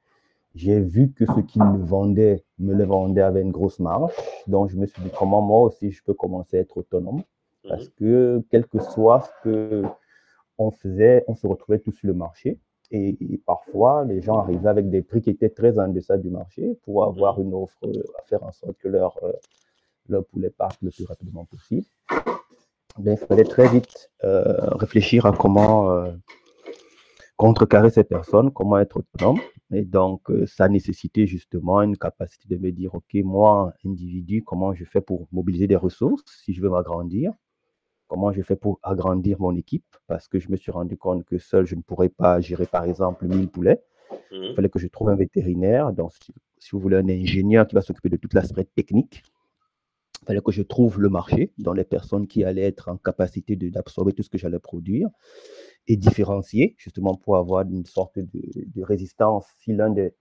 J'ai 0.53 0.79
vu 0.79 1.11
que 1.11 1.25
ce 1.25 1.39
qu'ils 1.39 1.63
me 1.63 1.77
vendaient, 1.77 2.43
me 2.59 2.73
le 2.73 2.83
vendaient 2.83 3.21
avec 3.21 3.43
une 3.43 3.51
grosse 3.51 3.79
marge. 3.79 4.11
Donc, 4.47 4.69
je 4.69 4.77
me 4.77 4.85
suis 4.85 5.01
dit 5.01 5.11
comment 5.17 5.41
moi 5.41 5.61
aussi 5.61 5.91
je 5.91 6.03
peux 6.03 6.13
commencer 6.13 6.57
à 6.57 6.59
être 6.61 6.77
autonome? 6.77 7.23
Parce 7.67 7.85
mhm. 7.85 7.91
que, 7.97 8.43
quel 8.49 8.65
que 8.65 8.79
soit 8.79 9.21
ce 9.21 9.43
que 9.43 9.83
on 10.57 10.71
faisait, 10.71 11.23
on 11.27 11.35
se 11.35 11.47
retrouvait 11.47 11.79
tous 11.79 11.93
sur 11.93 12.07
le 12.07 12.13
marché. 12.13 12.59
Et, 12.91 13.17
parfois, 13.45 14.03
les 14.03 14.21
gens 14.21 14.39
arrivaient 14.39 14.67
avec 14.67 14.89
des 14.89 15.01
prix 15.01 15.21
qui 15.21 15.29
étaient 15.29 15.49
très 15.49 15.79
en 15.79 15.87
deçà 15.87 16.17
du 16.17 16.29
marché 16.29 16.77
pour 16.83 17.05
avoir 17.05 17.39
mhm. 17.39 17.45
une 17.45 17.53
offre 17.53 17.79
à 18.19 18.23
faire 18.23 18.43
en 18.43 18.51
sorte 18.51 18.77
que 18.79 18.89
leur, 18.89 19.17
euh, 19.23 19.31
leur 20.09 20.25
poulet 20.25 20.49
parte 20.49 20.77
le 20.81 20.91
plus 20.91 21.05
rapidement 21.05 21.45
possible. 21.45 21.85
il 23.03 23.17
fallait 23.17 23.45
très 23.45 23.69
vite 23.69 24.11
euh, 24.23 24.57
réfléchir 24.71 25.25
à 25.25 25.31
comment 25.31 25.91
euh, 25.91 26.11
contrecarrer 27.41 27.89
ces 27.89 28.03
personnes, 28.03 28.51
comment 28.51 28.77
être 28.77 28.97
autonome. 28.97 29.39
Et 29.73 29.83
donc, 29.83 30.29
euh, 30.29 30.45
ça 30.45 30.69
nécessitait 30.69 31.25
justement 31.25 31.81
une 31.81 31.97
capacité 31.97 32.47
de 32.47 32.61
me 32.61 32.71
dire, 32.71 32.93
OK, 32.93 33.15
moi, 33.23 33.73
individu, 33.83 34.43
comment 34.43 34.75
je 34.75 34.85
fais 34.85 35.01
pour 35.01 35.27
mobiliser 35.31 35.65
des 35.65 35.75
ressources 35.75 36.23
si 36.45 36.53
je 36.53 36.61
veux 36.61 36.69
m'agrandir? 36.69 37.33
Comment 38.07 38.31
je 38.31 38.43
fais 38.43 38.55
pour 38.55 38.79
agrandir 38.83 39.37
mon 39.39 39.55
équipe? 39.55 39.87
Parce 40.05 40.27
que 40.27 40.37
je 40.37 40.51
me 40.51 40.55
suis 40.55 40.71
rendu 40.71 40.97
compte 40.97 41.23
que 41.23 41.39
seul, 41.39 41.65
je 41.65 41.73
ne 41.73 41.81
pourrais 41.81 42.09
pas 42.09 42.39
gérer, 42.41 42.67
par 42.67 42.83
exemple, 42.83 43.25
1000 43.25 43.49
poulets. 43.49 43.81
Il 44.31 44.51
mmh. 44.51 44.55
fallait 44.55 44.69
que 44.69 44.77
je 44.77 44.87
trouve 44.87 45.09
un 45.09 45.15
vétérinaire. 45.15 45.93
Donc, 45.93 46.11
si, 46.59 46.71
vous 46.73 46.79
voulez, 46.79 46.97
un 46.97 47.09
ingénieur 47.09 47.65
qui 47.65 47.73
va 47.73 47.81
s'occuper 47.81 48.09
de 48.09 48.17
toute 48.17 48.35
l'aspect 48.35 48.65
technique. 48.65 49.23
Il 50.21 50.25
fallait 50.27 50.41
que 50.41 50.51
je 50.51 50.61
trouve 50.61 51.01
le 51.01 51.09
marché, 51.09 51.51
dans 51.57 51.73
les 51.73 51.85
personnes 51.85 52.27
qui 52.27 52.43
allaient 52.43 52.61
être 52.61 52.89
en 52.89 52.97
capacité 52.97 53.55
d'absorber 53.55 54.13
tout 54.13 54.21
ce 54.21 54.29
que 54.29 54.37
j'allais 54.37 54.59
produire. 54.59 55.09
Et 55.87 55.97
différencié, 55.97 56.75
justement 56.77 57.15
pour 57.15 57.37
avoir 57.37 57.63
une 57.63 57.85
sorte 57.85 58.19
de, 58.19 58.83
résistance 58.83 59.45
si 59.59 59.73
l'un 59.73 59.89
des, 59.89 60.13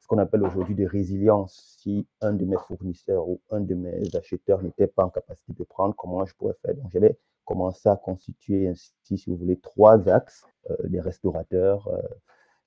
ce 0.00 0.06
qu'on 0.06 0.18
appelle 0.18 0.42
aujourd'hui 0.42 0.74
de 0.74 0.84
résilience, 0.84 1.78
si 1.80 2.06
un 2.20 2.32
de 2.32 2.44
mes 2.44 2.56
fournisseurs 2.68 3.28
ou 3.28 3.40
un 3.50 3.60
de 3.60 3.74
mes 3.74 4.14
acheteurs 4.14 4.62
n'était 4.62 4.86
pas 4.86 5.04
en 5.04 5.08
capacité 5.08 5.52
de 5.54 5.64
prendre, 5.64 5.94
comment 5.96 6.26
je 6.26 6.34
pourrais 6.34 6.54
faire? 6.62 6.74
Donc, 6.74 6.90
j'avais 6.92 7.16
commencé 7.44 7.88
à 7.88 7.96
constituer 7.96 8.68
ainsi, 8.68 8.92
si 9.02 9.30
vous 9.30 9.36
voulez, 9.36 9.56
trois 9.56 10.08
axes, 10.08 10.44
euh, 10.70 10.76
les 10.84 11.00
restaurateurs, 11.00 11.88
euh, 11.88 12.02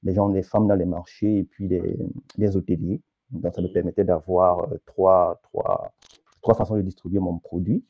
les 0.04 0.14
gens, 0.14 0.30
les 0.30 0.44
femmes 0.44 0.68
dans 0.68 0.76
les 0.76 0.86
marchés 0.86 1.40
et 1.40 1.44
puis 1.44 1.68
les, 1.68 1.98
les 2.38 2.56
hôteliers. 2.56 3.02
Donc, 3.30 3.54
ça 3.54 3.62
me 3.62 3.68
permettait 3.68 4.04
d'avoir 4.04 4.72
euh, 4.72 4.78
trois, 4.86 5.40
trois, 5.44 5.94
trois 6.42 6.56
façons 6.56 6.76
de 6.76 6.82
distribuer 6.82 7.20
mon 7.20 7.38
produit. 7.40 7.86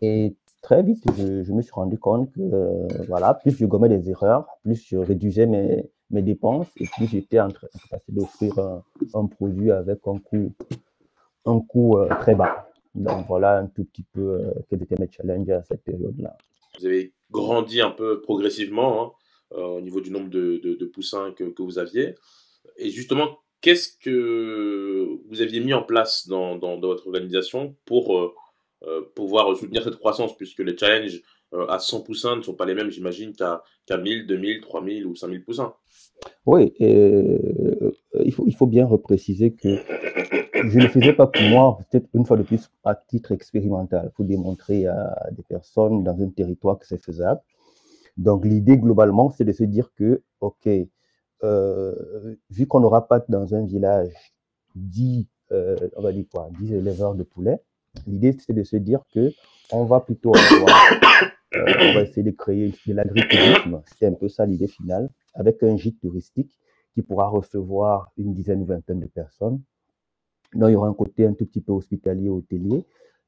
Et, 0.00 0.36
très 0.62 0.82
vite, 0.82 1.02
je, 1.16 1.52
me 1.52 1.62
suis 1.62 1.72
rendu 1.72 1.98
compte 1.98 2.32
que 2.32 2.40
euh, 2.40 2.86
voilà, 3.06 3.34
plus 3.34 3.56
je 3.56 3.64
gommais 3.66 3.88
des 3.88 4.10
erreurs, 4.10 4.46
plus 4.62 4.86
je 4.86 4.96
réduisais 4.96 5.46
mes, 5.46 5.84
mes 6.10 6.22
dépenses 6.22 6.68
et 6.76 6.86
plus 6.96 7.06
j'étais 7.06 7.40
en 7.40 7.48
train 7.48 7.68
d'offrir 8.08 8.58
un, 9.14 9.26
produit 9.26 9.70
avec 9.70 10.00
un 10.06 10.18
coût, 10.18 10.54
un 11.44 11.60
coût 11.60 11.98
euh, 11.98 12.08
très 12.20 12.34
bas. 12.34 12.70
Donc 12.94 13.26
voilà 13.28 13.58
un 13.58 13.66
tout 13.66 13.84
petit 13.84 14.04
peu 14.12 14.20
euh, 14.20 14.52
quels 14.68 14.82
étaient 14.82 14.98
mes 14.98 15.10
challenges 15.10 15.50
à 15.50 15.62
cette 15.62 15.84
période-là. 15.84 16.36
Vous 16.78 16.86
avez 16.86 17.12
grandi 17.30 17.80
un 17.80 17.90
peu 17.90 18.20
progressivement 18.20 19.14
hein, 19.52 19.60
au 19.60 19.80
niveau 19.80 20.00
du 20.00 20.10
nombre 20.10 20.30
de, 20.30 20.90
poussins 20.92 21.32
que, 21.32 21.44
que, 21.44 21.62
vous 21.62 21.78
aviez. 21.78 22.14
Et 22.76 22.90
justement, 22.90 23.38
qu'est-ce 23.60 23.96
que 23.98 25.18
vous 25.28 25.40
aviez 25.40 25.60
mis 25.60 25.74
en 25.74 25.82
place 25.82 26.28
dans, 26.28 26.56
dans, 26.56 26.78
dans 26.78 26.88
votre 26.88 27.06
organisation 27.06 27.76
pour 27.84 28.16
euh, 28.18 28.34
pouvoir 29.14 29.56
soutenir 29.56 29.82
cette 29.82 29.96
croissance, 29.96 30.36
puisque 30.36 30.60
les 30.60 30.76
challenges 30.76 31.20
euh, 31.54 31.66
à 31.68 31.78
100 31.78 32.02
poussins 32.02 32.36
ne 32.36 32.42
sont 32.42 32.54
pas 32.54 32.66
les 32.66 32.74
mêmes, 32.74 32.90
j'imagine, 32.90 33.32
qu'à 33.32 33.62
1000, 33.96 34.26
2000, 34.26 34.60
3000 34.60 35.06
ou 35.06 35.14
5000 35.14 35.44
poussins. 35.44 35.72
Oui, 36.44 36.74
euh, 36.80 37.90
il, 38.22 38.32
faut, 38.32 38.44
il 38.46 38.54
faut 38.54 38.66
bien 38.66 38.86
repréciser 38.86 39.52
que 39.52 39.76
je 40.54 40.78
ne 40.78 40.82
le 40.82 40.88
faisais 40.88 41.12
pas 41.14 41.26
pour 41.26 41.42
moi, 41.42 41.78
peut-être 41.90 42.08
une 42.12 42.26
fois 42.26 42.36
de 42.36 42.42
plus 42.42 42.68
à 42.84 42.94
titre 42.94 43.32
expérimental, 43.32 44.12
pour 44.14 44.26
démontrer 44.26 44.86
à 44.86 45.28
des 45.32 45.42
personnes 45.42 46.04
dans 46.04 46.20
un 46.20 46.28
territoire 46.28 46.78
que 46.78 46.86
c'est 46.86 47.02
faisable. 47.02 47.40
Donc 48.16 48.44
l'idée 48.44 48.76
globalement, 48.76 49.30
c'est 49.30 49.44
de 49.44 49.52
se 49.52 49.64
dire 49.64 49.90
que, 49.94 50.22
OK, 50.40 50.68
vu 52.50 52.66
qu'on 52.66 52.80
n'aura 52.80 53.06
pas 53.06 53.24
dans 53.28 53.54
un 53.54 53.64
village 53.64 54.12
10, 54.74 55.26
on 55.50 56.02
va 56.02 56.12
dire 56.12 56.24
quoi, 56.30 56.50
10 56.58 56.74
éleveurs 56.74 57.14
de 57.14 57.22
poulets, 57.22 57.60
L'idée, 58.06 58.36
c'est 58.38 58.52
de 58.52 58.64
se 58.64 58.76
dire 58.76 59.02
que 59.12 59.32
on 59.72 59.84
va 59.84 60.00
plutôt 60.00 60.32
avoir, 60.34 60.68
euh, 61.54 61.64
on 61.80 61.94
va 61.94 62.02
essayer 62.02 62.22
de 62.22 62.30
créer 62.30 62.74
de 62.86 62.92
l'agritourisme. 62.92 63.82
C'est 63.98 64.06
un 64.06 64.14
peu 64.14 64.28
ça 64.28 64.46
l'idée 64.46 64.66
finale, 64.66 65.10
avec 65.34 65.62
un 65.62 65.76
gîte 65.76 66.00
touristique 66.00 66.58
qui 66.94 67.02
pourra 67.02 67.28
recevoir 67.28 68.10
une 68.16 68.34
dizaine 68.34 68.62
ou 68.62 68.66
vingtaine 68.66 69.00
de 69.00 69.06
personnes. 69.06 69.60
Là, 70.54 70.70
il 70.70 70.72
y 70.72 70.76
aura 70.76 70.88
un 70.88 70.94
côté 70.94 71.26
un 71.26 71.34
tout 71.34 71.46
petit 71.46 71.60
peu 71.60 71.72
hospitalier, 71.72 72.28
hôtelier. 72.28 72.84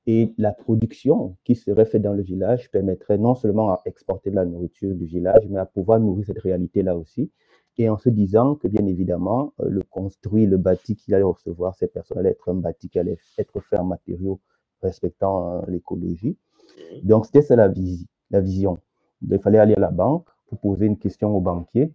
Et 0.06 0.32
la 0.38 0.52
production 0.52 1.36
qui 1.44 1.54
serait 1.54 1.84
faite 1.84 2.02
dans 2.02 2.14
le 2.14 2.22
village 2.22 2.70
permettrait 2.70 3.18
non 3.18 3.34
seulement 3.34 3.70
à 3.70 3.82
exporter 3.84 4.30
de 4.30 4.36
la 4.36 4.46
nourriture 4.46 4.94
du 4.94 5.04
village, 5.04 5.46
mais 5.48 5.60
à 5.60 5.66
pouvoir 5.66 6.00
nourrir 6.00 6.24
cette 6.26 6.40
réalité-là 6.40 6.96
aussi. 6.96 7.30
Et 7.76 7.88
en 7.88 7.98
se 7.98 8.08
disant 8.08 8.54
que, 8.54 8.66
bien 8.66 8.86
évidemment, 8.86 9.52
euh, 9.60 9.68
le 9.68 9.82
construit, 9.82 10.46
le 10.46 10.56
bâti 10.56 10.96
qu'il 10.96 11.14
allait 11.14 11.22
recevoir, 11.22 11.74
ces 11.74 11.86
personnes 11.86 12.18
allait 12.18 12.30
être 12.30 12.48
un 12.50 12.54
bâti 12.54 12.88
qui 12.88 12.98
allait 12.98 13.18
être 13.38 13.60
fait 13.60 13.78
en 13.78 13.84
matériaux 13.84 14.40
respectant 14.82 15.54
euh, 15.54 15.60
l'écologie. 15.68 16.36
Mhm. 16.94 17.00
Donc, 17.02 17.26
c'était 17.26 17.42
ça 17.42 17.56
la, 17.56 17.72
la 18.30 18.40
vision. 18.40 18.78
Il 19.22 19.38
fallait 19.38 19.58
aller 19.58 19.74
à 19.74 19.80
la 19.80 19.90
banque 19.90 20.26
pour 20.48 20.58
poser 20.58 20.86
une 20.86 20.98
question 20.98 21.36
au 21.36 21.40
banquier 21.40 21.92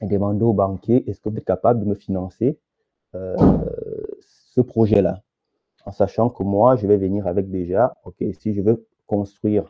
et 0.00 0.06
demander 0.06 0.44
au 0.44 0.52
banquier 0.52 1.08
est-ce 1.08 1.20
que 1.20 1.28
vous 1.28 1.36
êtes 1.36 1.44
capable 1.44 1.80
de 1.80 1.84
me 1.86 1.94
financer 1.94 2.58
euh, 3.14 3.36
ce 4.20 4.60
projet-là? 4.60 5.22
En 5.84 5.92
sachant 5.92 6.28
que 6.28 6.42
moi, 6.42 6.76
je 6.76 6.86
vais 6.86 6.96
venir 6.96 7.26
avec 7.26 7.50
déjà, 7.50 7.96
OK, 8.04 8.22
si 8.38 8.54
je 8.54 8.60
veux 8.60 8.86
construire 9.06 9.64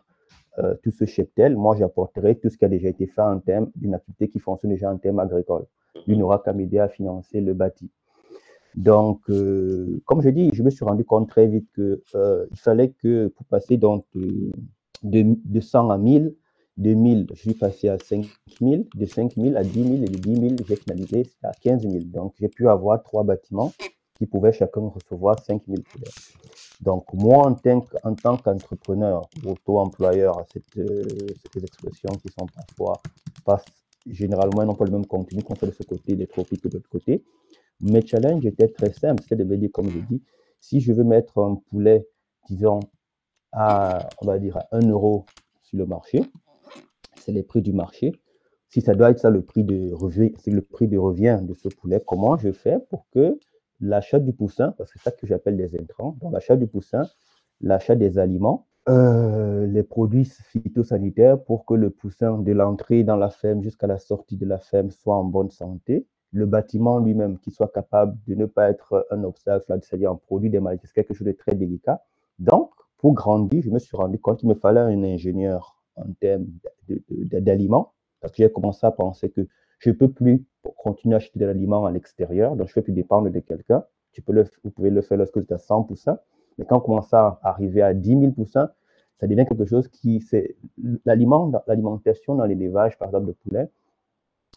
euh, 0.59 0.75
tout 0.83 0.91
ce 0.91 1.05
cheptel, 1.05 1.57
moi, 1.57 1.77
j'apporterai 1.77 2.37
tout 2.37 2.51
ce 2.51 2.59
qui 2.59 2.65
a 2.65 2.69
déjà 2.69 2.89
été 2.89 3.07
fait 3.07 3.23
en 3.23 3.39
termes 3.39 3.71
d'une 3.77 3.95
activité 3.95 4.29
qui 4.29 4.41
fonctionne 4.41 4.73
déjà 4.73 4.91
en 4.91 4.99
termes 4.99 5.21
agricoles. 5.21 5.67
Il 6.07 6.19
n'aura 6.19 6.41
qu'à 6.41 6.53
m'aider 6.53 6.79
à 6.79 6.89
financer 6.89 7.41
le 7.41 7.55
bâti. 7.55 7.91
Donc, 8.79 9.23
euh, 9.29 10.01
comme 10.05 10.23
je 10.23 10.29
dis, 10.29 10.51
je 10.55 10.63
me 10.63 10.71
suis 10.71 10.85
rendu 10.85 11.05
compte 11.05 11.29
très 11.29 11.49
vite 11.49 11.67
qu'il 11.75 12.01
euh, 12.15 12.47
fallait 12.55 12.91
que 12.91 13.27
pour 13.27 13.45
passer 13.47 13.77
de, 13.77 13.91
de, 15.03 15.61
100 15.61 15.91
à 15.91 15.99
1000, 15.99 16.33
de 16.77 16.95
1000, 16.95 17.27
je 17.35 17.41
suis 17.41 17.55
passé 17.55 17.89
à 17.89 17.99
5000, 17.99 18.87
de 18.95 19.05
5000 19.05 19.57
à 19.57 19.65
10 19.65 19.73
000 19.73 19.95
et 19.95 20.09
de 20.09 20.19
10 20.19 20.35
000, 20.37 20.57
j'ai 20.69 20.77
finalisé 20.77 21.27
à 21.43 21.51
15 21.61 21.83
000. 21.83 22.05
Donc, 22.05 22.35
j'ai 22.39 22.47
pu 22.47 22.69
avoir 22.69 23.03
trois 23.03 23.25
bâtiments 23.25 23.73
qui 24.17 24.27
pouvaient 24.27 24.53
chacun 24.53 24.83
recevoir 24.83 25.41
5 25.41 25.61
000 25.67 25.83
poulets. 25.83 26.11
Donc, 26.81 27.13
moi, 27.13 27.49
en 27.49 27.55
tant, 27.55 27.85
en 28.05 28.15
tant 28.15 28.37
qu'entrepreneur, 28.37 29.29
auto-employeur, 29.45 30.47
cette, 30.53 30.77
euh, 30.77 31.03
ces 31.53 31.65
expressions 31.65 32.13
qui 32.23 32.29
sont 32.29 32.47
parfois 32.47 33.03
pas 33.45 33.61
généralement 34.07 34.65
non 34.65 34.77
pas 34.77 34.85
le 34.85 34.93
même 34.93 35.07
contenu 35.07 35.43
qu'on 35.43 35.57
fait 35.57 35.67
de 35.67 35.73
ce 35.73 35.83
côté 35.83 36.15
des 36.15 36.29
tropiques 36.29 36.63
que 36.63 36.69
de 36.69 36.75
l'autre 36.75 36.89
côté, 36.89 37.25
mes 37.81 38.05
challenges 38.05 38.45
étaient 38.47 38.69
très 38.69 38.93
simples. 38.93 39.23
C'était 39.23 39.37
de 39.37 39.45
me 39.45 39.57
dire, 39.57 39.71
comme 39.73 39.91
je 39.91 39.99
dis, 39.99 40.23
si 40.61 40.81
je 40.81 40.93
veux 40.93 41.05
mettre 41.05 41.39
un 41.39 41.57
poulet, 41.71 42.07
disons, 42.49 42.81
à, 43.53 44.09
on 44.21 44.27
va 44.27 44.39
dire, 44.39 44.57
à 44.57 44.69
1 44.73 44.89
euro 44.89 45.27
sur 45.63 45.79
le 45.79 45.87
marché, 45.87 46.23
c'est 47.17 47.33
les 47.33 47.43
prix 47.43 47.63
du 47.63 47.73
marché. 47.73 48.13
Si 48.69 48.81
ça 48.81 48.95
doit 48.95 49.11
être 49.11 49.19
ça 49.19 49.31
le 49.31 49.43
prix 49.43 49.65
de 49.65 49.93
revient, 49.93 50.33
c'est 50.39 50.51
le 50.51 50.61
prix 50.61 50.89
de 50.89 50.99
revient 50.99 51.41
de 51.43 51.55
ce 51.55 51.69
poulet, 51.69 52.03
comment 52.07 52.37
je 52.37 52.53
fais 52.53 52.79
pour 52.91 53.07
que 53.11 53.39
l'achat 53.81 54.19
du 54.19 54.33
poussin, 54.33 54.73
parce 54.77 54.93
que 54.93 54.99
c'est 54.99 55.11
ça 55.11 55.17
que 55.17 55.27
j'appelle 55.27 55.57
des 55.57 55.75
intrants, 55.81 56.17
donc 56.21 56.33
l'achat 56.33 56.57
du 56.57 56.67
poussin, 56.67 57.03
l'achat 57.61 57.95
des 57.95 58.19
aliments, 58.19 58.67
euh, 58.89 59.67
les 59.67 59.83
produits 59.83 60.25
phytosanitaires 60.25 61.43
pour 61.43 61.65
que 61.65 61.75
le 61.75 61.91
poussin 61.91 62.39
de 62.39 62.53
l'entrée 62.53 63.05
dans 63.05 63.17
la 63.17 63.31
ferme 63.31 63.63
jusqu'à 63.63 63.87
la 63.87 63.99
sortie 63.99 64.37
de 64.37 64.47
la 64.47 64.59
ferme 64.59 64.91
soit 64.91 65.17
en 65.17 65.25
bonne 65.25 65.51
santé, 65.51 66.07
le 66.33 66.47
bâtiment 66.47 66.99
lui-même 66.99 67.39
qui 67.39 67.51
soit 67.51 67.73
capable 67.73 68.17
de 68.27 68.35
ne 68.35 68.47
pas 68.47 68.69
être 68.69 69.07
un 69.11 69.25
obstacle, 69.25 69.65
c'est-à-dire 69.83 70.11
un 70.11 70.17
produit 70.17 70.51
maladies, 70.51 70.83
c'est 70.87 70.95
quelque 70.95 71.15
chose 71.15 71.27
de 71.27 71.33
très 71.33 71.55
délicat. 71.55 72.03
Donc, 72.39 72.71
pour 72.99 73.15
grandir, 73.15 73.63
je 73.63 73.71
me 73.71 73.79
suis 73.79 73.97
rendu 73.97 74.19
compte 74.19 74.41
qu'il 74.41 74.49
me 74.49 74.55
fallait 74.55 74.81
un 74.81 75.03
ingénieur 75.03 75.77
en 75.97 76.13
termes 76.21 76.47
d'aliments, 76.89 77.93
parce 78.21 78.33
que 78.33 78.43
j'ai 78.43 78.53
commencé 78.53 78.87
à 78.87 78.91
penser 78.91 79.31
que 79.31 79.47
je 79.79 79.91
ne 79.91 79.95
peux 79.95 80.11
plus 80.11 80.45
continuer 80.77 81.15
à 81.15 81.19
acheter 81.19 81.39
de 81.39 81.47
l'aliment 81.47 81.87
à 81.87 81.91
l'extérieur, 81.91 82.57
donc 82.57 82.67
je 82.67 82.73
ne 82.73 82.75
peux 82.75 82.83
plus 82.83 82.93
dépendre 82.93 83.31
de 83.31 83.41
quelqu'un. 83.41 83.85
Vous 84.27 84.71
pouvez 84.71 84.91
le 84.91 85.01
faire 85.01 85.17
lorsque 85.17 85.37
vous 85.37 85.43
êtes 85.45 85.53
à 85.53 85.57
100%, 85.57 86.19
mais 86.59 86.65
quand 86.65 86.79
on 86.79 86.81
commence 86.81 87.15
à 87.15 87.39
arriver 87.43 87.83
à 87.83 87.95
10 87.95 88.17
000%, 88.17 88.69
ça 89.21 89.27
devient 89.27 89.47
quelque 89.47 89.65
chose 89.65 89.87
qui, 89.89 90.21
c'est 90.21 90.57
l'aliment, 91.05 91.53
l'alimentation 91.69 92.35
dans 92.35 92.45
l'élevage, 92.45 92.99
par 92.99 93.09
exemple, 93.09 93.27
de 93.27 93.33
poulet, 93.33 93.69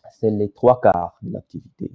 c'est 0.10 0.32
les 0.32 0.50
trois 0.52 0.82
quarts 0.82 1.18
de 1.22 1.32
l'activité. 1.32 1.92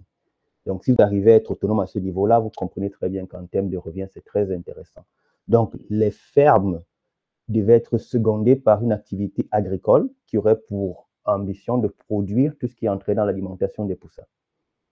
Donc, 0.66 0.84
si 0.84 0.90
vous 0.90 1.00
arrivez 1.00 1.32
à 1.32 1.36
être 1.36 1.52
autonome 1.52 1.80
à 1.80 1.86
ce 1.86 1.98
niveau-là, 1.98 2.40
vous 2.40 2.50
comprenez 2.50 2.90
très 2.90 3.08
bien 3.08 3.26
qu'en 3.26 3.46
termes 3.46 3.68
de 3.68 3.76
revient, 3.76 4.06
c'est 4.12 4.24
très 4.24 4.52
intéressant. 4.52 5.04
Donc, 5.48 5.74
les 5.90 6.10
fermes 6.10 6.82
devaient 7.48 7.74
être 7.74 7.98
secondées 7.98 8.56
par 8.56 8.82
une 8.82 8.92
activité 8.92 9.48
agricole 9.52 10.10
qui 10.26 10.36
aurait 10.36 10.58
pour 10.58 11.08
ambition 11.24 11.78
de 11.78 11.88
produire 11.88 12.56
tout 12.58 12.66
ce 12.66 12.74
qui 12.74 12.86
est 12.86 12.88
entré 12.88 13.14
dans 13.14 13.24
l'alimentation 13.24 13.84
des 13.84 13.94
poussins. 13.94 14.26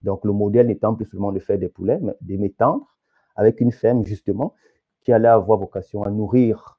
Donc, 0.03 0.25
le 0.25 0.33
modèle 0.33 0.69
n'étant 0.69 0.95
plus 0.95 1.07
seulement 1.07 1.33
de 1.33 1.41
faire 1.41 1.59
des 1.59 1.69
poulets, 1.69 1.99
mais 2.01 2.15
de 2.21 2.37
m'étendre 2.37 2.87
avec 3.35 3.61
une 3.61 3.73
ferme, 3.73 4.05
justement, 4.05 4.55
qui 5.01 5.13
allait 5.13 5.29
avoir 5.29 5.59
vocation 5.59 6.05
à 6.05 6.11
nourrir 6.11 6.79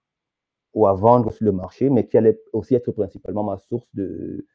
ou 0.74 0.88
à 0.88 0.94
vendre 0.94 1.32
sur 1.32 1.46
le 1.46 1.52
marché, 1.52 1.90
mais 1.90 2.08
qui 2.08 2.18
allait 2.18 2.40
aussi 2.54 2.76
être 2.76 2.92
principalement 2.92 3.44
ma 3.44 3.58
source 3.58 3.88
de, 3.94 4.46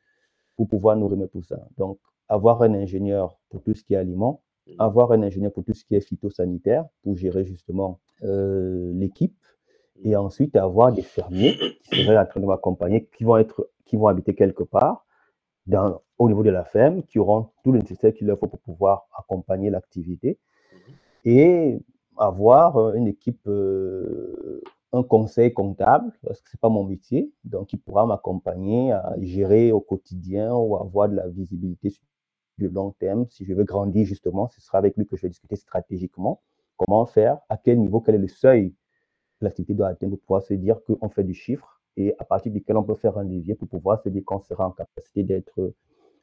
pour 0.61 0.69
pouvoir 0.69 0.95
nourrir 0.95 1.17
mes 1.17 1.27
poussins. 1.27 1.67
Donc, 1.79 1.99
avoir 2.29 2.61
un 2.61 2.75
ingénieur 2.75 3.39
pour 3.49 3.63
tout 3.63 3.73
ce 3.73 3.83
qui 3.83 3.95
est 3.95 3.97
aliments, 3.97 4.43
mmh. 4.67 4.73
avoir 4.79 5.11
un 5.13 5.23
ingénieur 5.23 5.51
pour 5.55 5.65
tout 5.65 5.73
ce 5.73 5.87
qui 5.87 5.95
est 5.95 6.03
phytosanitaire, 6.03 6.85
pour 7.03 7.17
gérer 7.17 7.47
justement 7.47 7.99
euh, 8.25 8.93
l'équipe, 8.93 9.39
mmh. 9.97 10.09
et 10.11 10.17
ensuite 10.17 10.55
avoir 10.57 10.93
des 10.93 11.01
fermiers 11.01 11.57
qui 11.85 12.05
seraient 12.05 12.19
en 12.19 12.27
train 12.27 12.41
de 12.41 12.45
m'accompagner, 12.45 13.09
qui 13.17 13.25
vont 13.25 13.39
être, 13.39 13.71
qui 13.87 13.97
vont 13.97 14.09
habiter 14.09 14.35
quelque 14.35 14.63
part 14.63 15.07
dans, 15.65 16.03
au 16.19 16.29
niveau 16.29 16.43
de 16.43 16.51
la 16.51 16.65
ferme, 16.65 17.05
qui 17.05 17.19
auront 17.19 17.49
tout 17.65 17.73
le 17.73 17.79
nécessaire 17.79 18.13
qu'il 18.13 18.27
leur 18.27 18.39
faut 18.39 18.49
pour 18.49 18.61
pouvoir 18.61 19.07
accompagner 19.17 19.71
l'activité, 19.71 20.39
mmh. 20.75 20.77
et 21.25 21.79
avoir 22.19 22.77
euh, 22.77 22.93
une 22.93 23.09
équipe 23.09 23.47
euh, 23.47 24.61
un 24.93 25.03
conseil 25.03 25.53
comptable, 25.53 26.13
parce 26.23 26.41
que 26.41 26.51
ce 26.51 26.57
n'est 26.57 26.61
pas 26.61 26.69
mon 26.69 26.85
métier, 26.85 27.33
donc 27.45 27.73
il 27.73 27.79
pourra 27.79 28.07
m'accompagner 28.07 28.93
à 28.93 29.15
gérer 29.21 29.73
au 29.73 29.81
quotidien 29.81 30.55
ou 30.55 30.77
avoir 30.77 31.09
de 31.09 31.15
la 31.15 31.29
visibilité 31.29 31.91
sur 31.91 32.03
le 32.59 32.69
long 32.69 32.91
terme. 32.93 33.27
Si 33.31 33.45
je 33.45 33.55
veux 33.55 33.65
grandir, 33.65 34.05
justement, 34.05 34.49
ce 34.49 34.61
sera 34.61 34.79
avec 34.79 34.97
lui 34.97 35.07
que 35.07 35.17
je 35.17 35.23
vais 35.23 35.29
discuter 35.29 35.57
stratégiquement. 35.57 36.43
Comment 36.77 37.07
faire, 37.07 37.39
à 37.49 37.57
quel 37.57 37.79
niveau, 37.79 38.01
quel 38.01 38.17
est 38.17 38.19
le 38.19 38.29
seuil? 38.29 38.75
Que 39.39 39.45
l'activité 39.45 39.75
doit 39.75 39.89
atteindre 39.89 40.17
pour 40.17 40.27
pouvoir 40.27 40.43
se 40.43 40.55
dire 40.55 40.81
qu'on 40.85 41.09
fait 41.09 41.25
du 41.25 41.35
chiffre 41.35 41.81
et 41.97 42.15
à 42.19 42.25
partir 42.25 42.53
duquel 42.53 42.77
on 42.77 42.83
peut 42.83 42.95
faire 42.95 43.17
un 43.17 43.25
levier 43.25 43.55
pour 43.55 43.69
pouvoir 43.69 44.01
se 44.03 44.09
dire 44.09 44.23
qu'on 44.25 44.41
sera 44.41 44.67
en 44.67 44.71
capacité 44.71 45.23
d'être 45.23 45.73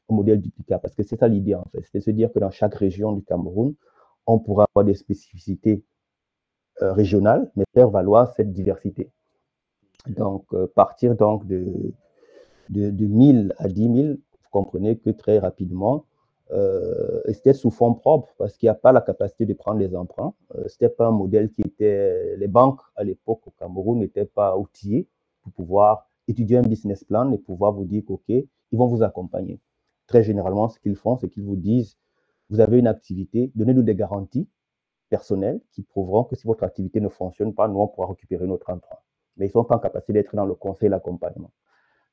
un 0.08 0.14
modèle 0.14 0.40
duplicable. 0.40 0.82
Parce 0.82 0.94
que 0.94 1.02
c'est 1.02 1.16
ça 1.16 1.28
l'idée 1.28 1.54
en 1.54 1.64
fait, 1.72 1.82
c'est 1.90 1.98
de 1.98 2.04
se 2.04 2.10
dire 2.10 2.32
que 2.32 2.38
dans 2.38 2.50
chaque 2.50 2.74
région 2.74 3.12
du 3.12 3.22
Cameroun, 3.22 3.74
on 4.26 4.38
pourra 4.38 4.66
avoir 4.70 4.84
des 4.84 4.94
spécificités 4.94 5.84
euh, 6.82 6.92
régionales, 6.92 7.50
mais 7.56 7.64
faire 7.74 7.90
valoir 7.90 8.32
cette 8.34 8.52
diversité. 8.52 9.10
Donc, 10.06 10.44
euh, 10.52 10.66
partir 10.74 11.14
donc 11.16 11.46
de, 11.46 11.92
de, 12.70 12.90
de 12.90 13.06
1000 13.06 13.54
à 13.58 13.68
10 13.68 13.94
000, 13.94 14.08
vous 14.08 14.48
comprenez 14.50 14.96
que 14.96 15.10
très 15.10 15.38
rapidement, 15.38 16.04
euh, 16.50 17.20
c'était 17.26 17.52
sous 17.52 17.70
fonds 17.70 17.92
propres 17.92 18.32
parce 18.38 18.56
qu'il 18.56 18.66
n'y 18.66 18.70
a 18.70 18.74
pas 18.74 18.92
la 18.92 19.02
capacité 19.02 19.44
de 19.44 19.52
prendre 19.52 19.78
les 19.80 19.94
emprunts. 19.94 20.34
Euh, 20.54 20.64
c'était 20.68 20.88
pas 20.88 21.06
un 21.06 21.10
modèle 21.10 21.50
qui 21.50 21.62
était. 21.62 22.36
Les 22.36 22.48
banques 22.48 22.80
à 22.96 23.04
l'époque 23.04 23.46
au 23.46 23.50
Cameroun 23.58 23.98
n'étaient 23.98 24.24
pas 24.24 24.56
outillées 24.56 25.06
pour 25.42 25.52
pouvoir 25.52 26.08
étudier 26.26 26.56
un 26.56 26.62
business 26.62 27.04
plan 27.04 27.30
et 27.32 27.38
pouvoir 27.38 27.72
vous 27.72 27.84
dire 27.84 28.02
qu'OK, 28.06 28.28
ils 28.28 28.46
vont 28.72 28.86
vous 28.86 29.02
accompagner. 29.02 29.60
Très 30.06 30.22
généralement, 30.22 30.68
ce 30.68 30.78
qu'ils 30.80 30.96
font, 30.96 31.16
c'est 31.16 31.28
qu'ils 31.28 31.42
vous 31.44 31.56
disent 31.56 31.98
vous 32.50 32.60
avez 32.60 32.78
une 32.78 32.86
activité, 32.86 33.52
donnez-nous 33.54 33.82
des 33.82 33.94
garanties 33.94 34.48
personnelles 35.08 35.60
qui 35.72 35.82
prouveront 35.82 36.24
que 36.24 36.36
si 36.36 36.46
votre 36.46 36.64
activité 36.64 37.00
ne 37.00 37.08
fonctionne 37.08 37.54
pas, 37.54 37.68
nous, 37.68 37.78
on 37.78 37.88
pourra 37.88 38.08
récupérer 38.08 38.46
notre 38.46 38.70
emprunt. 38.70 38.98
Mais 39.36 39.46
ils 39.46 39.48
ne 39.48 39.52
sont 39.52 39.64
pas 39.64 39.76
en 39.76 39.78
capacité 39.78 40.12
d'être 40.12 40.34
dans 40.34 40.46
le 40.46 40.54
conseil 40.54 40.86
et 40.86 40.90
l'accompagnement. 40.90 41.52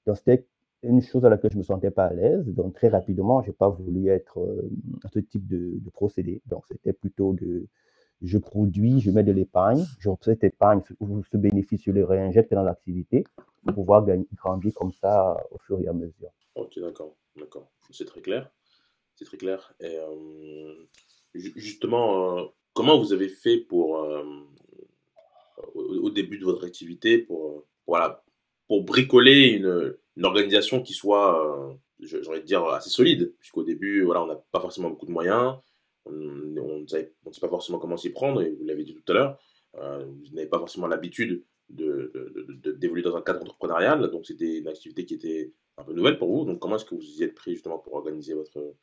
Donc, 0.06 0.18
c'était 0.18 0.46
une 0.84 1.02
chose 1.02 1.26
à 1.26 1.30
laquelle 1.30 1.52
je 1.52 1.56
ne 1.56 1.62
me 1.62 1.66
sentais 1.66 1.92
pas 1.92 2.06
à 2.06 2.14
l'aise. 2.14 2.48
Donc, 2.48 2.76
très 2.76 2.90
rapidement, 2.90 3.42
je 3.42 3.48
n'ai 3.48 3.54
pas 3.54 3.70
voulu 3.70 4.10
être 4.10 4.40
euh, 4.40 4.70
à 5.04 5.10
ce 5.10 5.20
type 5.20 5.48
de, 5.48 5.80
de 5.80 5.90
procédé. 5.90 6.42
Donc, 6.46 6.66
c'était 6.68 6.94
plutôt 6.94 7.34
de 7.34 7.68
je 8.22 8.38
produis, 8.38 9.00
je 9.02 9.12
mets 9.12 9.24
de 9.24 9.32
l'épargne, 9.32 9.84
je 10.00 10.10
cette 10.22 10.44
épargne 10.44 10.82
ou 11.00 11.24
ce 11.24 11.38
bénéfice, 11.38 11.84
je 11.84 11.92
le 11.92 12.06
réinjecte 12.06 12.54
dans 12.54 12.64
l'activité 12.64 13.26
pour 13.64 13.74
pouvoir 13.74 14.06
gagner, 14.06 14.28
grandir 14.36 14.74
comme 14.74 14.92
ça 14.92 15.38
au 15.52 15.58
fur 15.60 15.80
et 15.82 15.88
à 15.88 15.94
mesure. 15.94 16.32
Ok, 16.56 16.80
d'accord, 16.80 17.16
d'accord. 17.36 17.70
C'est 17.92 18.06
très 18.06 18.22
clair. 18.22 18.50
C'est 19.16 19.26
très 19.26 19.38
clair. 19.38 19.74
Et 19.80 19.98
euh, 19.98 20.88
justement, 21.34 22.38
euh, 22.38 22.46
comment 22.76 23.00
vous 23.00 23.14
avez 23.14 23.30
fait 23.30 23.58
pour, 23.58 24.04
euh, 24.04 24.24
au, 25.74 26.12
début 26.12 26.38
de 26.38 26.44
votre 26.44 26.66
activité, 26.66 27.18
pour, 27.18 27.66
voilà, 27.88 28.24
pour 28.68 28.84
bricoler 28.84 29.48
une, 29.48 29.98
organisation 30.24 30.84
qui 30.84 30.94
soit, 30.94 31.28
euh, 31.44 31.74
j'ai 32.02 32.28
envie 32.28 32.42
de 32.42 32.46
dire, 32.46 32.64
assez 32.66 32.90
solide? 32.92 33.34
Puisqu'au 33.40 33.64
début, 33.64 34.04
voilà, 34.04 34.22
on 34.22 34.28
n'a 34.28 34.36
pas 34.36 34.60
forcément 34.60 34.90
beaucoup 34.90 35.08
de 35.08 35.12
moyens, 35.12 35.56
on 36.06 36.12
ne 36.12 36.88
sait 36.88 37.14
pas 37.42 37.50
forcément 37.50 37.80
comment 37.80 37.98
s'y 37.98 38.12
prendre, 38.12 38.42
et 38.42 38.52
vous 38.52 38.66
l'avez 38.66 38.84
dit 38.84 38.94
tout 38.94 39.12
à 39.12 39.16
l'heure, 39.16 39.40
euh, 39.78 40.06
vous 40.06 40.36
n'avez 40.36 40.48
pas 40.48 40.60
forcément 40.60 40.88
l'habitude 40.88 41.44
d'évoluer 41.70 42.12
de, 42.12 42.92
de, 42.92 43.02
dans 43.02 43.16
un 43.16 43.22
cadre 43.22 43.42
entrepreneurial, 43.42 44.12
donc 44.12 44.26
c'était 44.26 44.60
une 44.60 44.68
activité 44.68 45.06
qui 45.06 45.16
était 45.16 45.54
un 45.78 45.84
peu 45.84 45.94
nouvelle 45.94 46.20
pour 46.20 46.30
vous. 46.30 46.46
Donc 46.46 46.60
comment 46.60 46.76
est-ce 46.76 46.86
que 46.86 46.94
vous 46.94 47.02
y 47.02 47.24
êtes 47.24 47.34
pris 47.34 47.54
justement 47.54 47.80
pour 47.80 47.96
organiser 47.96 48.34
votre, 48.34 48.76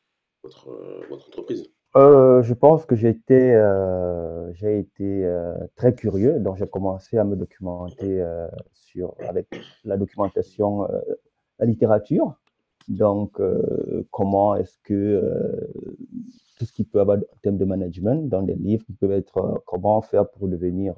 votre, 0.42 0.68
votre 1.08 1.28
entreprise? 1.28 1.70
Euh, 1.96 2.42
je 2.42 2.54
pense 2.54 2.86
que 2.86 2.96
j'ai 2.96 3.10
été, 3.10 3.54
euh, 3.54 4.52
j'ai 4.54 4.78
été 4.78 5.24
euh, 5.24 5.54
très 5.76 5.94
curieux, 5.94 6.38
donc 6.40 6.56
j'ai 6.56 6.66
commencé 6.66 7.18
à 7.18 7.24
me 7.24 7.36
documenter 7.36 8.20
euh, 8.20 8.46
sur, 8.72 9.14
avec 9.28 9.46
la 9.84 9.96
documentation, 9.96 10.90
euh, 10.90 11.00
la 11.58 11.66
littérature. 11.66 12.34
Donc, 12.88 13.38
euh, 13.40 14.06
comment 14.10 14.56
est-ce 14.56 14.76
que 14.82 15.22
tout 16.58 16.64
ce 16.64 16.72
qui 16.72 16.84
peut 16.84 17.00
avoir 17.00 17.18
en 17.18 17.38
termes 17.40 17.56
de 17.56 17.64
management 17.64 18.28
dans 18.28 18.42
des 18.42 18.54
livres 18.54 18.84
qui 18.84 18.92
peuvent 18.92 19.12
être 19.12 19.62
comment 19.66 20.00
faire 20.02 20.28
pour 20.28 20.48
devenir 20.48 20.94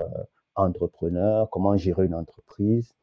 entrepreneur, 0.54 1.50
comment 1.50 1.76
gérer 1.76 2.06
une 2.06 2.14
entreprise? 2.14 2.94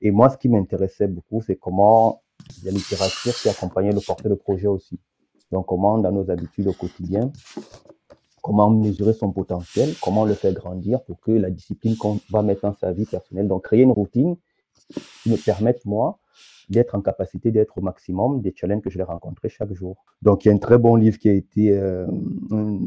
Et 0.00 0.10
moi, 0.10 0.30
ce 0.30 0.38
qui 0.38 0.48
m'intéressait 0.48 1.06
beaucoup, 1.06 1.42
c'est 1.42 1.56
comment 1.56 2.22
la 2.64 2.70
littérature 2.70 3.34
qui 3.34 3.48
accompagnait 3.48 3.92
le 3.92 4.00
portrait 4.00 4.30
de 4.30 4.34
projet 4.34 4.68
aussi. 4.68 4.98
Donc, 5.52 5.66
comment 5.66 5.98
dans 5.98 6.12
nos 6.12 6.30
habitudes 6.30 6.68
au 6.68 6.72
quotidien, 6.72 7.30
comment 8.42 8.70
mesurer 8.70 9.12
son 9.12 9.32
potentiel, 9.32 9.90
comment 10.02 10.24
le 10.24 10.34
faire 10.34 10.52
grandir 10.52 11.02
pour 11.02 11.20
que 11.20 11.32
la 11.32 11.50
discipline 11.50 11.96
qu'on 11.96 12.20
va 12.30 12.42
mettre 12.42 12.62
dans 12.62 12.74
sa 12.74 12.92
vie 12.92 13.06
personnelle, 13.06 13.48
donc 13.48 13.64
créer 13.64 13.82
une 13.82 13.92
routine 13.92 14.36
qui 15.22 15.30
me 15.30 15.36
permette, 15.36 15.84
moi, 15.84 16.18
d'être 16.68 16.94
en 16.94 17.00
capacité 17.00 17.50
d'être 17.50 17.78
au 17.78 17.80
maximum 17.80 18.40
des 18.40 18.52
challenges 18.54 18.82
que 18.82 18.90
je 18.90 18.98
vais 18.98 19.04
rencontrer 19.04 19.48
chaque 19.48 19.72
jour. 19.72 20.04
Donc, 20.22 20.44
il 20.44 20.48
y 20.48 20.50
a 20.50 20.54
un 20.54 20.58
très 20.58 20.78
bon 20.78 20.96
livre 20.96 21.18
qui 21.18 21.28
a 21.28 21.32
été, 21.32 21.72
euh, 21.72 22.06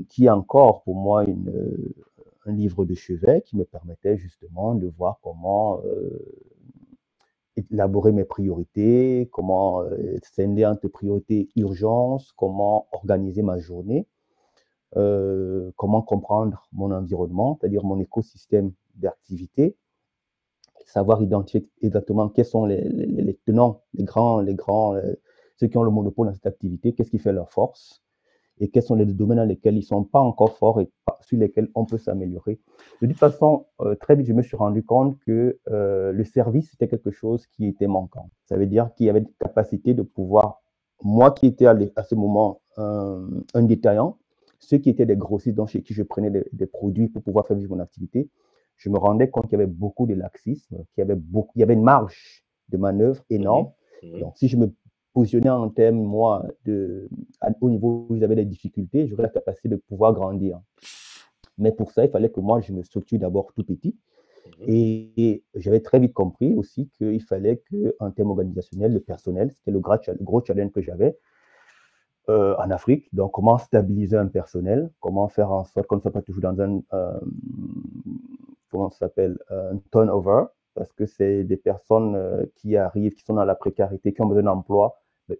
qui 0.10 0.26
est 0.26 0.30
encore 0.30 0.84
pour 0.84 0.96
moi 0.96 1.24
euh, 1.24 1.96
un 2.46 2.54
livre 2.54 2.86
de 2.86 2.96
chevet 2.96 3.42
qui 3.46 3.58
me 3.58 3.66
permettait 3.66 4.18
justement 4.18 4.74
de 4.76 4.88
voir 4.88 5.20
comment 5.22 5.82
euh, 5.86 6.20
élaborer 7.72 8.12
mes 8.12 8.26
priorités, 8.26 9.30
comment 9.32 9.82
euh, 9.82 10.18
scinder 10.24 10.66
entre 10.66 10.88
priorités 10.88 11.50
urgence, 11.56 12.32
comment 12.34 12.88
organiser 12.92 13.42
ma 13.42 13.60
journée, 13.60 14.08
euh, 14.96 15.72
comment 15.76 16.02
comprendre 16.02 16.68
mon 16.72 16.92
environnement, 16.92 17.58
c'est-à-dire 17.60 17.84
mon 17.84 18.00
écosystème 18.00 18.72
d'activité, 18.96 19.76
savoir 20.86 21.22
identifier 21.22 21.68
exactement 21.82 22.30
quels 22.30 22.46
sont 22.46 22.66
les, 22.66 23.40
tenants, 23.46 23.82
les 23.94 24.04
grands, 24.04 24.40
les 24.40 24.56
grands, 24.56 24.96
euh, 24.96 25.14
ceux 25.58 25.68
qui 25.68 25.78
ont 25.78 25.84
le 25.84 25.92
monopole 25.92 26.28
dans 26.28 26.34
cette 26.34 26.46
activité, 26.46 26.94
qu'est-ce 26.94 27.12
qui 27.12 27.20
fait 27.20 27.34
leur 27.34 27.52
force, 27.52 28.02
et 28.60 28.70
quels 28.70 28.84
sont 28.84 28.96
les 28.96 29.06
domaines 29.06 29.38
dans 29.38 29.46
lesquels 29.46 29.76
ils 29.76 29.80
ne 29.80 29.86
sont 29.86 30.04
pas 30.04 30.20
encore 30.20 30.58
forts 30.58 30.82
et 30.82 30.90
sur 31.22 31.38
lesquels 31.38 31.70
on 31.76 31.86
peut 31.86 31.98
s'améliorer. 31.98 32.60
De 33.02 33.08
toute 33.08 33.18
façon, 33.18 33.66
euh, 33.82 33.96
très 33.96 34.16
vite, 34.16 34.26
je 34.26 34.34
me 34.34 34.42
suis 34.42 34.58
rendu 34.58 34.84
compte 34.84 35.20
que 35.20 35.60
euh, 35.70 36.12
le 36.12 36.24
service, 36.24 36.72
c'était 36.72 36.88
quelque 36.88 37.12
chose 37.12 37.46
qui 37.48 37.68
était 37.68 37.88
manquant. 37.88 38.30
Ça 38.46 38.58
veut 38.58 38.66
dire 38.66 38.92
qu'il 38.96 39.06
y 39.06 39.10
avait 39.10 39.20
une 39.20 39.30
capacité 39.40 39.94
de 39.94 40.02
pouvoir, 40.02 40.62
moi 41.04 41.32
qui 41.32 41.48
étais 41.48 41.66
à, 41.66 41.78
à 41.96 42.04
ce 42.04 42.16
moment 42.16 42.62
un, 42.78 43.28
un, 43.54 43.64
détaillant, 43.64 44.18
ceux 44.60 44.78
qui 44.78 44.90
étaient 44.90 45.06
des 45.06 45.18
grossistes 45.18 45.56
dont 45.56 45.68
chez 45.68 45.82
qui 45.82 45.94
je 45.94 46.04
prenais 46.04 46.32
des, 46.32 46.46
des, 46.52 46.66
produits 46.66 47.10
pour 47.10 47.22
pouvoir 47.22 47.46
faire 47.46 47.58
vivre 47.58 47.76
mon 47.76 47.82
activité, 47.82 48.30
je 48.76 48.90
me 48.90 48.98
rendais 48.98 49.30
compte 49.30 49.46
qu'il 49.46 49.54
y 49.60 49.62
avait 49.62 49.72
beaucoup 49.72 50.06
de 50.06 50.14
laxisme, 50.14 50.78
qu'il 50.94 51.00
y 51.00 51.02
avait 51.02 51.16
beaucoup, 51.16 51.52
il 51.56 51.60
y 51.60 51.64
avait 51.64 51.74
une 51.74 51.84
marge 51.84 52.44
de 52.70 52.78
manœuvre 52.78 53.24
énorme. 53.30 53.72
Mmh. 54.04 54.20
Donc, 54.20 54.38
si 54.38 54.48
je 54.48 54.58
me 54.58 54.72
positionner 55.18 55.50
en 55.50 55.70
termes, 55.70 56.04
moi, 56.18 56.46
de, 56.66 57.10
au 57.62 57.70
niveau 57.72 58.06
où 58.08 58.18
j'avais 58.18 58.36
des 58.36 58.46
difficultés, 58.46 59.08
j'aurais 59.08 59.24
la 59.24 59.30
capacité 59.30 59.68
de 59.68 59.78
pouvoir 59.90 60.14
grandir. 60.14 60.62
Mais 61.58 61.72
pour 61.72 61.90
ça, 61.92 62.06
il 62.06 62.12
fallait 62.12 62.30
que 62.30 62.40
moi, 62.40 62.62
je 62.62 62.72
me 62.72 62.84
structure 62.84 63.18
d'abord 63.18 63.52
tout 63.56 63.64
petit. 63.64 63.94
Et, 64.68 65.12
et 65.18 65.44
j'avais 65.56 65.80
très 65.80 66.00
vite 66.00 66.14
compris 66.14 66.54
aussi 66.54 66.82
qu'il 66.96 67.24
fallait 67.24 67.64
qu'en 67.68 68.12
termes 68.12 68.30
organisationnels, 68.30 68.94
le 68.94 69.00
personnel, 69.00 69.52
c'était 69.56 69.72
le 69.72 69.80
gros, 69.80 69.96
le 70.08 70.24
gros 70.30 70.42
challenge 70.46 70.72
que 70.72 70.82
j'avais 70.82 71.18
euh, 72.30 72.56
en 72.64 72.70
Afrique. 72.70 73.04
Donc, 73.12 73.32
comment 73.32 73.58
stabiliser 73.58 74.18
un 74.18 74.28
personnel, 74.28 74.92
comment 75.00 75.28
faire 75.30 75.52
en 75.52 75.64
sorte 75.64 75.88
qu'on 75.88 75.96
ne 75.96 76.02
soit 76.02 76.12
pas 76.12 76.22
toujours 76.22 76.44
dans 76.44 76.62
un, 76.62 76.82
euh, 76.94 77.20
comment 78.70 78.92
ça 78.92 79.00
s'appelle, 79.00 79.40
un 79.50 79.78
turnover, 79.92 80.44
parce 80.76 80.94
que 80.94 81.08
c'est 81.08 81.44
des 81.44 81.58
personnes 81.58 82.16
euh, 82.16 82.46
qui 82.56 82.78
arrivent, 82.78 83.16
qui 83.16 83.24
sont 83.26 83.34
dans 83.34 83.46
la 83.46 83.56
précarité, 83.56 84.14
qui 84.14 84.22
ont 84.22 84.28
besoin 84.28 84.44
d'emploi, 84.44 84.86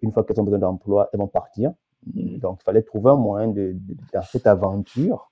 une 0.02 0.12
fois 0.12 0.24
qu'elles 0.24 0.40
ont 0.40 0.44
besoin 0.44 0.60
d'emploi, 0.60 1.10
elles 1.14 1.20
vont 1.20 1.28
partir. 1.28 1.74
Donc, 2.06 2.60
il 2.62 2.64
fallait 2.64 2.84
trouver 2.84 3.12
un 3.12 3.16
moyen 3.16 3.48
de, 3.48 3.74
de, 3.74 3.96
dans 4.14 4.22
cette 4.22 4.48
aventure 4.48 5.32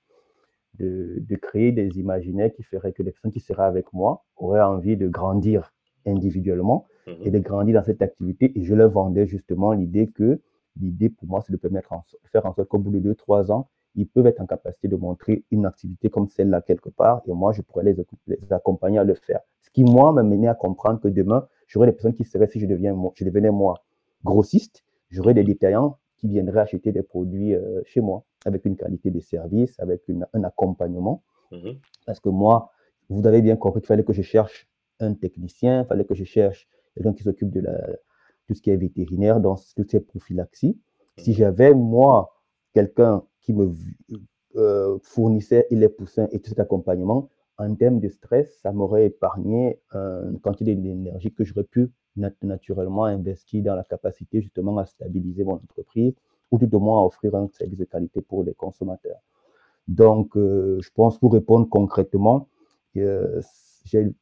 de, 0.78 1.16
de, 1.20 1.36
créer 1.36 1.72
des 1.72 1.98
imaginaires 1.98 2.52
qui 2.52 2.62
feraient 2.62 2.92
que 2.92 3.02
les 3.02 3.12
personnes 3.12 3.32
qui 3.32 3.40
seraient 3.40 3.64
avec 3.64 3.92
moi 3.92 4.24
auraient 4.36 4.60
envie 4.60 4.96
de 4.96 5.08
grandir 5.08 5.72
individuellement 6.04 6.86
mmh. 7.06 7.10
et 7.24 7.30
de 7.30 7.38
grandir 7.38 7.80
dans 7.80 7.84
cette 7.84 8.02
activité. 8.02 8.52
Et 8.58 8.64
je 8.64 8.74
leur 8.74 8.90
vendais 8.90 9.26
justement 9.26 9.72
l'idée 9.72 10.08
que 10.08 10.40
l'idée 10.78 11.08
pour 11.08 11.28
moi, 11.28 11.42
c'est 11.46 11.52
de 11.52 11.56
permettre 11.56 11.92
en, 11.92 12.04
de 12.22 12.28
faire 12.28 12.44
en 12.44 12.52
sorte 12.52 12.68
qu'au 12.68 12.78
bout 12.78 12.90
de 12.90 12.98
deux, 12.98 13.14
trois 13.14 13.50
ans, 13.50 13.68
ils 13.94 14.06
peuvent 14.06 14.26
être 14.26 14.40
en 14.40 14.46
capacité 14.46 14.88
de 14.88 14.96
montrer 14.96 15.44
une 15.50 15.64
activité 15.64 16.10
comme 16.10 16.28
celle-là 16.28 16.60
quelque 16.60 16.90
part, 16.90 17.22
et 17.26 17.32
moi, 17.32 17.52
je 17.52 17.62
pourrais 17.62 17.84
les, 17.84 17.96
les, 18.26 18.52
accompagner 18.52 18.98
à 18.98 19.04
le 19.04 19.14
faire. 19.14 19.40
Ce 19.62 19.70
qui, 19.70 19.84
moi, 19.84 20.12
m'a 20.12 20.22
mené 20.22 20.48
à 20.48 20.54
comprendre 20.54 21.00
que 21.00 21.08
demain, 21.08 21.48
j'aurais 21.66 21.86
des 21.86 21.92
personnes 21.92 22.14
qui 22.14 22.24
seraient, 22.24 22.46
si 22.46 22.60
je, 22.60 22.66
deviens, 22.66 22.94
je 23.14 23.24
devenais 23.24 23.50
moi 23.50 23.85
grossiste, 24.32 24.84
j'aurais 25.10 25.34
des 25.34 25.44
détaillants 25.44 25.98
qui 26.18 26.28
viendraient 26.28 26.60
acheter 26.60 26.92
des 26.92 27.02
produits 27.02 27.54
euh, 27.54 27.80
chez 27.84 28.00
moi, 28.00 28.24
avec 28.44 28.64
une 28.64 28.76
qualité 28.76 29.10
de 29.10 29.20
service, 29.20 29.74
avec 29.78 30.00
une, 30.08 30.26
un 30.34 30.44
accompagnement. 30.44 31.22
Mmh. 31.52 31.72
Parce 32.06 32.20
que 32.20 32.28
moi, 32.28 32.70
vous 33.08 33.26
avez 33.26 33.40
bien 33.40 33.56
compris 33.56 33.80
qu'il 33.80 33.88
fallait 33.88 34.04
que 34.04 34.12
je 34.12 34.22
cherche 34.22 34.68
un 35.00 35.14
technicien, 35.14 35.82
il 35.82 35.86
fallait 35.86 36.04
que 36.04 36.14
je 36.14 36.24
cherche 36.24 36.68
quelqu'un 36.94 37.14
qui 37.14 37.22
s'occupe 37.22 37.50
de 37.50 37.60
la, 37.60 37.76
tout 38.46 38.54
ce 38.54 38.62
qui 38.62 38.70
est 38.70 38.76
vétérinaire, 38.76 39.40
dans 39.40 39.56
toutes 39.76 39.90
ces 39.90 40.00
prophylaxies. 40.00 40.76
Mmh. 40.76 41.22
Si 41.22 41.32
j'avais, 41.32 41.72
moi, 41.74 42.34
quelqu'un 42.74 43.24
qui 43.40 43.52
me 43.54 43.74
euh, 44.56 44.98
fournissait 45.02 45.66
les 45.70 45.88
poussins 45.88 46.28
et 46.32 46.40
tout 46.40 46.48
cet 46.50 46.60
accompagnement, 46.60 47.28
en 47.58 47.74
termes 47.74 48.00
de 48.00 48.08
stress, 48.08 48.58
ça 48.62 48.72
m'aurait 48.72 49.06
épargné 49.06 49.80
une 49.92 50.38
quantité 50.40 50.74
d'énergie 50.74 51.32
que 51.32 51.44
j'aurais 51.44 51.64
pu 51.64 51.90
nat 52.16 52.32
naturellement 52.42 53.04
investir 53.04 53.62
dans 53.62 53.74
la 53.74 53.84
capacité 53.84 54.40
justement 54.40 54.78
à 54.78 54.86
stabiliser 54.86 55.44
mon 55.44 55.54
entreprise 55.54 56.14
ou 56.50 56.58
tout 56.58 56.74
au 56.74 56.80
moins 56.80 57.02
à 57.02 57.04
offrir 57.04 57.34
un 57.34 57.48
service 57.48 57.78
de 57.78 57.84
qualité 57.84 58.20
pour 58.20 58.44
les 58.44 58.54
consommateurs. 58.54 59.20
Donc, 59.88 60.36
euh, 60.36 60.78
je 60.80 60.90
pense 60.94 61.18
pour 61.18 61.32
répondre 61.32 61.68
concrètement, 61.68 62.48
euh, 62.96 63.40
j'ai 63.84 64.12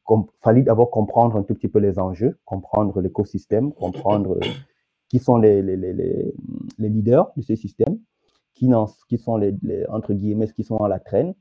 fallu 0.41 0.63
d'abord 0.63 0.91
comprendre 0.91 1.37
un 1.37 1.43
tout 1.43 1.55
petit 1.55 1.67
peu 1.67 1.79
les 1.79 1.97
enjeux, 1.97 2.37
comprendre 2.45 3.01
l'écosystème, 3.01 3.73
comprendre 3.73 4.39
qui 5.09 5.19
sont 5.19 5.37
les, 5.37 5.61
leaders 6.77 7.31
de 7.35 7.41
ce 7.41 7.55
système, 7.55 7.99
qui, 8.53 8.69
qui 9.07 9.17
sont 9.17 9.37
les, 9.37 9.55
entre 9.89 10.13
guillemets, 10.13 10.47
qui 10.49 10.63
sont 10.63 10.77
à 10.77 10.87
la 10.87 10.99
traîne, 10.99 11.33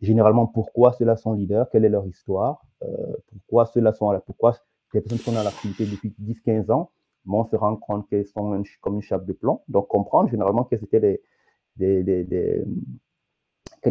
généralement 0.00 0.46
pourquoi 0.46 0.92
ceux-là 0.92 1.16
sont 1.16 1.32
leaders, 1.32 1.68
quelle 1.70 1.84
est 1.84 1.88
leur 1.88 2.06
histoire, 2.06 2.62
euh, 2.82 2.86
pourquoi 3.30 3.66
ceux-là 3.66 3.92
sont 3.92 4.10
là, 4.10 4.20
pourquoi 4.20 4.56
les 4.94 5.00
personnes 5.00 5.18
sont 5.18 5.32
dans 5.32 5.42
l'activité 5.42 5.86
depuis 5.86 6.14
10-15 6.20 6.70
ans, 6.70 6.90
mais 7.26 7.36
on 7.36 7.44
se 7.44 7.56
rend 7.56 7.76
compte 7.76 8.08
qu'elles 8.08 8.26
sont 8.26 8.62
comme 8.80 8.94
une 8.94 9.02
chape 9.02 9.26
de 9.26 9.32
plomb? 9.32 9.60
Donc 9.68 9.88
comprendre 9.88 10.30
généralement 10.30 10.68
étaient 10.70 10.86
quel, 10.90 11.18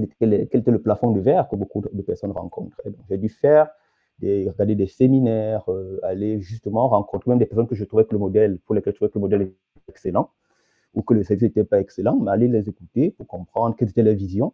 était, 0.04 0.72
le 0.72 0.82
plafond 0.82 1.12
de 1.12 1.20
verre 1.20 1.48
que 1.50 1.56
beaucoup 1.56 1.82
de 1.82 2.02
personnes 2.02 2.32
rencontraient. 2.32 2.92
J'ai 3.10 3.18
dû 3.18 3.30
faire 3.30 3.70
des, 4.20 4.50
regarder 4.50 4.76
des 4.76 4.88
séminaires, 4.88 5.70
euh, 5.72 6.00
aller 6.04 6.42
justement 6.42 6.88
rencontrer 6.88 7.30
même 7.30 7.40
des 7.40 7.46
personnes 7.46 7.68
que 7.68 7.76
je 7.76 7.84
trouvais 7.84 8.06
que 8.06 8.14
le 8.14 8.20
modèle, 8.20 8.60
pour 8.66 8.76
lesquelles 8.76 8.94
je 8.94 8.98
trouvais 8.98 9.10
que 9.10 9.18
le 9.18 9.22
modèle 9.22 9.42
était 9.44 9.56
excellent, 9.90 10.32
ou 10.94 11.02
que 11.02 11.14
le 11.14 11.24
service 11.24 11.44
n'était 11.44 11.64
pas 11.64 11.80
excellent, 11.80 12.18
mais 12.18 12.32
aller 12.32 12.48
les 12.48 12.70
écouter 12.70 13.12
pour 13.12 13.28
comprendre 13.28 13.76
quelle 13.76 13.90
était 13.90 14.04
leur 14.04 14.16
vision 14.16 14.54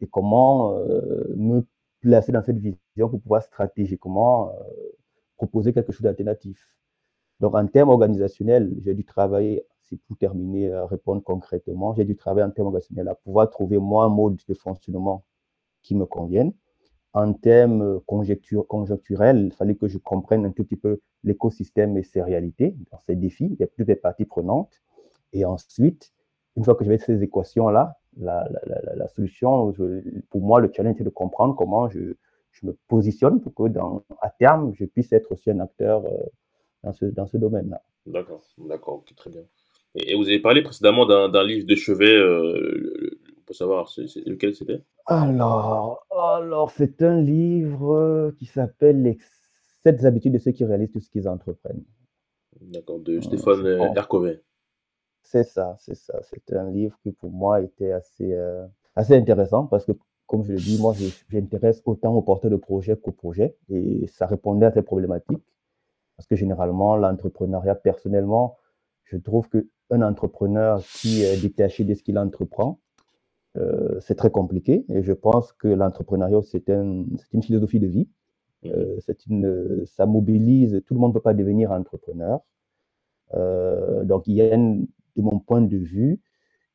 et 0.00 0.06
comment 0.06 0.76
euh, 0.76 1.34
me 1.36 1.66
placer 2.00 2.32
dans 2.32 2.42
cette 2.42 2.58
vision 2.58 3.08
pour 3.08 3.20
pouvoir 3.20 3.42
stratégiquement 3.42 4.50
euh, 4.50 4.52
proposer 5.36 5.72
quelque 5.72 5.92
chose 5.92 6.02
d'alternatif. 6.02 6.58
Donc, 7.40 7.54
en 7.54 7.66
termes 7.66 7.90
organisationnels, 7.90 8.74
j'ai 8.80 8.94
dû 8.94 9.04
travailler, 9.04 9.64
c'est 9.82 10.00
pour 10.02 10.16
terminer, 10.16 10.72
répondre 10.84 11.22
concrètement, 11.22 11.94
j'ai 11.94 12.04
dû 12.04 12.16
travailler 12.16 12.46
en 12.46 12.50
termes 12.50 12.68
organisationnels 12.68 13.08
à 13.08 13.14
pouvoir 13.14 13.48
trouver 13.50 13.78
moi 13.78 14.04
un 14.04 14.08
mode 14.08 14.40
de 14.48 14.54
fonctionnement 14.54 15.24
qui 15.82 15.94
me 15.94 16.04
convienne. 16.04 16.52
En 17.12 17.32
termes 17.32 18.00
conjoncturels, 18.06 19.46
il 19.46 19.52
fallait 19.52 19.76
que 19.76 19.88
je 19.88 19.98
comprenne 19.98 20.44
un 20.44 20.50
tout 20.50 20.64
petit 20.64 20.76
peu 20.76 21.00
l'écosystème 21.24 21.96
et 21.96 22.02
ses 22.02 22.22
réalités, 22.22 22.76
ses 23.06 23.16
défis, 23.16 23.48
il 23.50 23.56
y 23.58 23.62
a 23.62 23.66
plus 23.66 23.84
de 23.84 23.94
parties 23.94 24.24
prenantes. 24.24 24.82
Et 25.32 25.44
ensuite, 25.44 26.12
une 26.56 26.64
fois 26.64 26.74
que 26.74 26.84
j'avais 26.84 26.98
ces 26.98 27.22
équations-là, 27.22 27.97
la, 28.18 28.48
la, 28.66 28.94
la, 28.94 29.08
solution, 29.08 29.72
pour 30.30 30.40
moi, 30.40 30.60
le 30.60 30.70
challenge, 30.74 30.96
c'est 30.98 31.04
de 31.04 31.10
comprendre 31.10 31.54
comment 31.56 31.88
je, 31.88 32.14
je, 32.52 32.66
me 32.66 32.76
positionne 32.88 33.40
pour 33.40 33.54
que, 33.54 33.68
dans, 33.68 34.02
à 34.20 34.30
terme, 34.30 34.72
je 34.74 34.84
puisse 34.84 35.12
être 35.12 35.32
aussi 35.32 35.50
un 35.50 35.60
acteur 35.60 36.04
euh, 36.04 36.10
dans 36.82 36.92
ce, 36.92 37.04
dans 37.06 37.26
ce 37.26 37.36
domaine-là. 37.36 37.82
D'accord, 38.06 38.42
d'accord, 38.58 39.04
très 39.16 39.30
bien. 39.30 39.42
Et, 39.94 40.14
vous 40.16 40.28
avez 40.28 40.40
parlé 40.40 40.62
précédemment 40.62 41.06
d'un 41.06 41.44
livre 41.44 41.66
de 41.66 41.74
chevet, 41.74 42.14
euh, 42.14 43.18
on 43.38 43.40
peut 43.46 43.54
savoir 43.54 43.88
lequel 44.26 44.54
c'était? 44.54 44.82
Alors, 45.06 46.06
alors 46.10 46.70
c'est 46.70 47.02
un 47.02 47.20
livre 47.20 48.32
qui 48.38 48.46
s'appelle 48.46 49.02
Les 49.02 49.18
7 49.84 50.04
habitudes 50.04 50.34
de 50.34 50.38
ceux 50.38 50.52
qui 50.52 50.64
réalisent 50.64 50.92
tout 50.92 51.00
ce 51.00 51.08
qu'ils 51.08 51.28
entreprennent. 51.28 51.84
D'accord, 52.60 52.98
de 52.98 53.20
Stéphane 53.20 53.66
Hercové. 53.96 54.40
C'est 55.30 55.44
ça, 55.44 55.76
c'est 55.78 55.94
ça. 55.94 56.18
C'est 56.22 56.56
un 56.56 56.70
livre 56.70 56.98
qui 57.02 57.12
pour 57.12 57.30
moi 57.30 57.60
était 57.60 57.92
assez, 57.92 58.32
euh, 58.32 58.66
assez 58.96 59.14
intéressant 59.14 59.66
parce 59.66 59.84
que, 59.84 59.92
comme 60.26 60.42
je 60.42 60.52
le 60.52 60.58
dis, 60.58 60.80
moi, 60.80 60.94
j'intéresse 61.28 61.82
autant 61.84 62.14
aux 62.14 62.22
porteurs 62.22 62.50
de 62.50 62.56
projets 62.56 62.96
qu'aux 62.96 63.12
projets 63.12 63.54
et 63.68 64.06
ça 64.06 64.26
répondait 64.26 64.64
à 64.64 64.72
ces 64.72 64.80
problématiques. 64.80 65.44
Parce 66.16 66.26
que 66.26 66.34
généralement, 66.34 66.96
l'entrepreneuriat, 66.96 67.74
personnellement, 67.74 68.56
je 69.04 69.18
trouve 69.18 69.50
qu'un 69.50 70.00
entrepreneur 70.00 70.80
qui 70.82 71.22
est 71.22 71.38
détaché 71.42 71.84
de 71.84 71.92
ce 71.92 72.02
qu'il 72.02 72.18
entreprend, 72.18 72.80
euh, 73.58 74.00
c'est 74.00 74.14
très 74.14 74.30
compliqué. 74.30 74.86
Et 74.88 75.02
je 75.02 75.12
pense 75.12 75.52
que 75.52 75.68
l'entrepreneuriat, 75.68 76.40
c'est 76.42 76.70
un, 76.70 77.04
une 77.34 77.42
philosophie 77.42 77.80
de 77.80 77.86
vie. 77.86 78.08
Euh, 78.64 78.98
une, 79.28 79.84
ça 79.84 80.06
mobilise, 80.06 80.82
tout 80.86 80.94
le 80.94 81.00
monde 81.00 81.10
ne 81.10 81.14
peut 81.18 81.22
pas 81.22 81.34
devenir 81.34 81.70
entrepreneur. 81.70 82.40
Euh, 83.34 84.04
donc, 84.04 84.26
il 84.26 84.34
y 84.34 84.40
a 84.40 84.54
une, 84.54 84.88
de 85.18 85.22
mon 85.22 85.38
point 85.38 85.60
de 85.60 85.76
vue, 85.76 86.20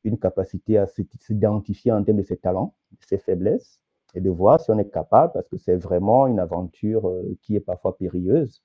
une 0.04 0.18
capacité 0.18 0.78
à 0.78 0.86
s'identifier 0.86 1.90
en 1.90 2.04
termes 2.04 2.18
de 2.18 2.22
ses 2.22 2.36
talents, 2.36 2.74
de 2.92 3.04
ses 3.06 3.18
faiblesses, 3.18 3.80
et 4.14 4.20
de 4.20 4.30
voir 4.30 4.60
si 4.60 4.70
on 4.70 4.78
est 4.78 4.90
capable, 4.90 5.32
parce 5.32 5.48
que 5.48 5.56
c'est 5.56 5.76
vraiment 5.76 6.26
une 6.26 6.38
aventure 6.38 7.08
euh, 7.08 7.36
qui 7.42 7.56
est 7.56 7.60
parfois 7.60 7.96
périlleuse. 7.96 8.62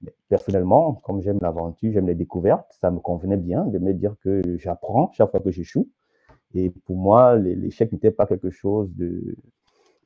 Mais 0.00 0.14
personnellement, 0.28 0.94
comme 0.94 1.20
j'aime 1.20 1.38
l'aventure, 1.42 1.92
j'aime 1.92 2.06
les 2.06 2.14
découvertes, 2.14 2.70
ça 2.80 2.90
me 2.90 3.00
convenait 3.00 3.36
bien 3.36 3.64
de 3.64 3.78
me 3.78 3.92
dire 3.92 4.14
que 4.20 4.42
j'apprends 4.58 5.10
chaque 5.12 5.30
fois 5.30 5.40
que 5.40 5.50
j'échoue. 5.50 5.88
Et 6.54 6.70
pour 6.70 6.96
moi, 6.96 7.36
l'échec 7.36 7.92
n'était 7.92 8.10
pas 8.10 8.26
quelque 8.26 8.50
chose 8.50 8.88
de, 8.94 9.36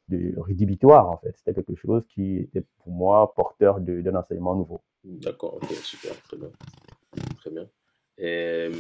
de 0.09 0.35
rédhibitoire, 0.40 1.11
en 1.11 1.18
fait. 1.18 1.37
C'était 1.37 1.54
quelque 1.54 1.76
chose 1.76 2.04
qui 2.09 2.38
était 2.38 2.64
pour 2.78 2.92
moi 2.92 3.33
porteur 3.35 3.80
d'un 3.80 4.14
enseignement 4.16 4.56
nouveau. 4.56 4.80
D'accord, 5.04 5.61
super, 5.83 6.20
très 6.22 6.37
bien. 6.37 6.50
Très 7.38 7.50
bien. 7.50 7.68
Et 8.20 8.70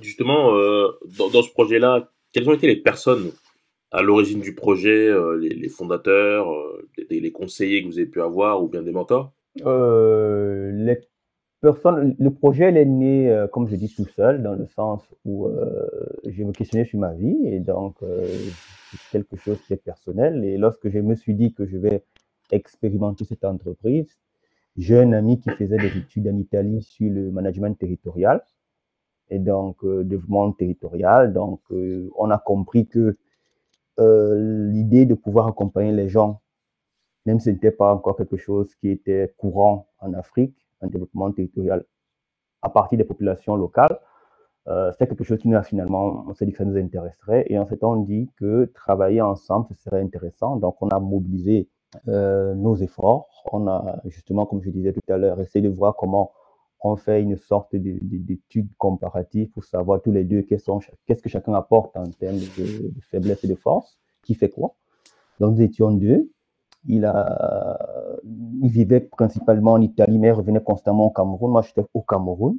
justement, 0.00 0.56
euh, 0.56 0.88
dans, 1.18 1.42
ce 1.42 1.50
projet-là, 1.50 2.10
quelles 2.32 2.48
ont 2.48 2.54
été 2.54 2.66
les 2.66 2.76
personnes 2.76 3.30
à 3.90 4.02
l'origine 4.02 4.40
du 4.40 4.54
projet, 4.54 5.08
euh, 5.08 5.36
les, 5.36 5.68
fondateurs, 5.68 6.52
euh, 6.52 6.88
les, 7.10 7.32
conseillers 7.32 7.82
que 7.82 7.88
vous 7.88 7.98
avez 7.98 8.08
pu 8.08 8.20
avoir 8.20 8.62
ou 8.62 8.68
bien 8.68 8.82
des 8.82 8.92
mentors? 8.92 9.32
Les 9.56 10.98
personnes, 11.60 12.16
le 12.18 12.30
projet 12.30 12.64
est 12.64 12.84
né, 12.84 13.44
comme 13.52 13.68
je 13.68 13.76
dis, 13.76 13.92
tout 13.94 14.06
seul, 14.16 14.42
dans 14.42 14.54
le 14.54 14.66
sens 14.66 15.02
où 15.24 15.48
je 16.24 16.42
me 16.42 16.52
questionnais 16.52 16.84
sur 16.84 16.98
ma 16.98 17.12
vie 17.14 17.36
et 17.46 17.60
donc 17.60 17.96
c'est 18.00 19.18
quelque 19.18 19.36
chose 19.36 19.58
qui 19.66 19.72
est 19.72 19.82
personnel. 19.82 20.44
Et 20.44 20.58
lorsque 20.58 20.88
je 20.88 20.98
me 20.98 21.14
suis 21.14 21.34
dit 21.34 21.52
que 21.52 21.66
je 21.66 21.76
vais 21.76 22.02
expérimenter 22.50 23.24
cette 23.24 23.44
entreprise, 23.44 24.08
j'ai 24.76 24.98
un 24.98 25.12
ami 25.12 25.40
qui 25.40 25.50
faisait 25.50 25.76
des 25.76 25.96
études 25.96 26.28
en 26.28 26.36
Italie 26.38 26.82
sur 26.82 27.10
le 27.10 27.30
management 27.30 27.74
territorial 27.78 28.44
et 29.30 29.38
donc 29.38 29.84
euh, 29.84 30.04
développement 30.04 30.52
territorial. 30.52 31.32
Donc, 31.32 31.60
euh, 31.70 32.10
on 32.16 32.30
a 32.30 32.38
compris 32.38 32.86
que 32.86 33.16
euh, 34.00 34.70
l'idée 34.72 35.06
de 35.06 35.14
pouvoir 35.14 35.46
accompagner 35.46 35.92
les 35.92 36.08
gens, 36.08 36.42
même 37.26 37.38
si 37.40 37.46
ce 37.46 37.50
n'était 37.50 37.70
pas 37.70 37.94
encore 37.94 38.16
quelque 38.16 38.36
chose 38.36 38.74
qui 38.76 38.90
était 38.90 39.32
courant 39.38 39.88
en 39.98 40.12
Afrique, 40.14 40.56
un 40.80 40.88
développement 40.88 41.30
territorial 41.32 41.84
à 42.62 42.68
partir 42.70 42.98
des 42.98 43.04
populations 43.04 43.56
locales, 43.56 43.98
euh, 44.66 44.90
c'est 44.98 45.06
quelque 45.06 45.24
chose 45.24 45.38
qui 45.38 45.48
nous 45.48 45.56
a 45.56 45.62
finalement, 45.62 46.24
on 46.26 46.34
s'est 46.34 46.46
dit 46.46 46.52
que 46.52 46.58
ça 46.58 46.64
nous 46.64 46.76
intéresserait 46.76 47.44
et 47.48 47.58
en 47.58 47.66
fait 47.66 47.84
on 47.84 47.96
dit 47.96 48.30
que 48.38 48.64
travailler 48.74 49.20
ensemble, 49.20 49.66
ce 49.70 49.74
serait 49.74 50.00
intéressant. 50.00 50.56
Donc 50.56 50.76
on 50.80 50.88
a 50.88 50.98
mobilisé 50.98 51.68
euh, 52.08 52.54
nos 52.54 52.76
efforts. 52.76 53.28
On 53.52 53.66
a 53.66 54.00
justement, 54.06 54.46
comme 54.46 54.62
je 54.62 54.70
disais 54.70 54.92
tout 54.92 55.12
à 55.12 55.16
l'heure, 55.16 55.40
essayé 55.40 55.62
de 55.66 55.72
voir 55.72 55.96
comment 55.96 56.32
on 56.80 56.96
fait 56.96 57.22
une 57.22 57.36
sorte 57.36 57.74
d'étude 57.74 58.68
comparative 58.76 59.50
pour 59.50 59.64
savoir 59.64 60.02
tous 60.02 60.12
les 60.12 60.24
deux 60.24 60.42
qu'est-ce 60.42 61.22
que 61.22 61.28
chacun 61.28 61.54
apporte 61.54 61.96
en 61.96 62.04
termes 62.04 62.36
de, 62.36 62.92
faiblesse 63.10 63.42
et 63.44 63.48
de 63.48 63.54
force, 63.54 63.98
qui 64.22 64.34
fait 64.34 64.50
quoi. 64.50 64.74
Donc 65.40 65.54
nous 65.54 65.62
étions 65.62 65.90
deux. 65.90 66.30
Il, 66.86 67.06
a, 67.06 67.78
vivait 68.62 69.00
principalement 69.00 69.72
en 69.72 69.80
Italie, 69.80 70.18
mais 70.18 70.30
revenait 70.30 70.62
constamment 70.62 71.06
au 71.06 71.10
Cameroun. 71.10 71.50
Moi, 71.50 71.62
j'étais 71.62 71.86
au 71.94 72.02
Cameroun. 72.02 72.58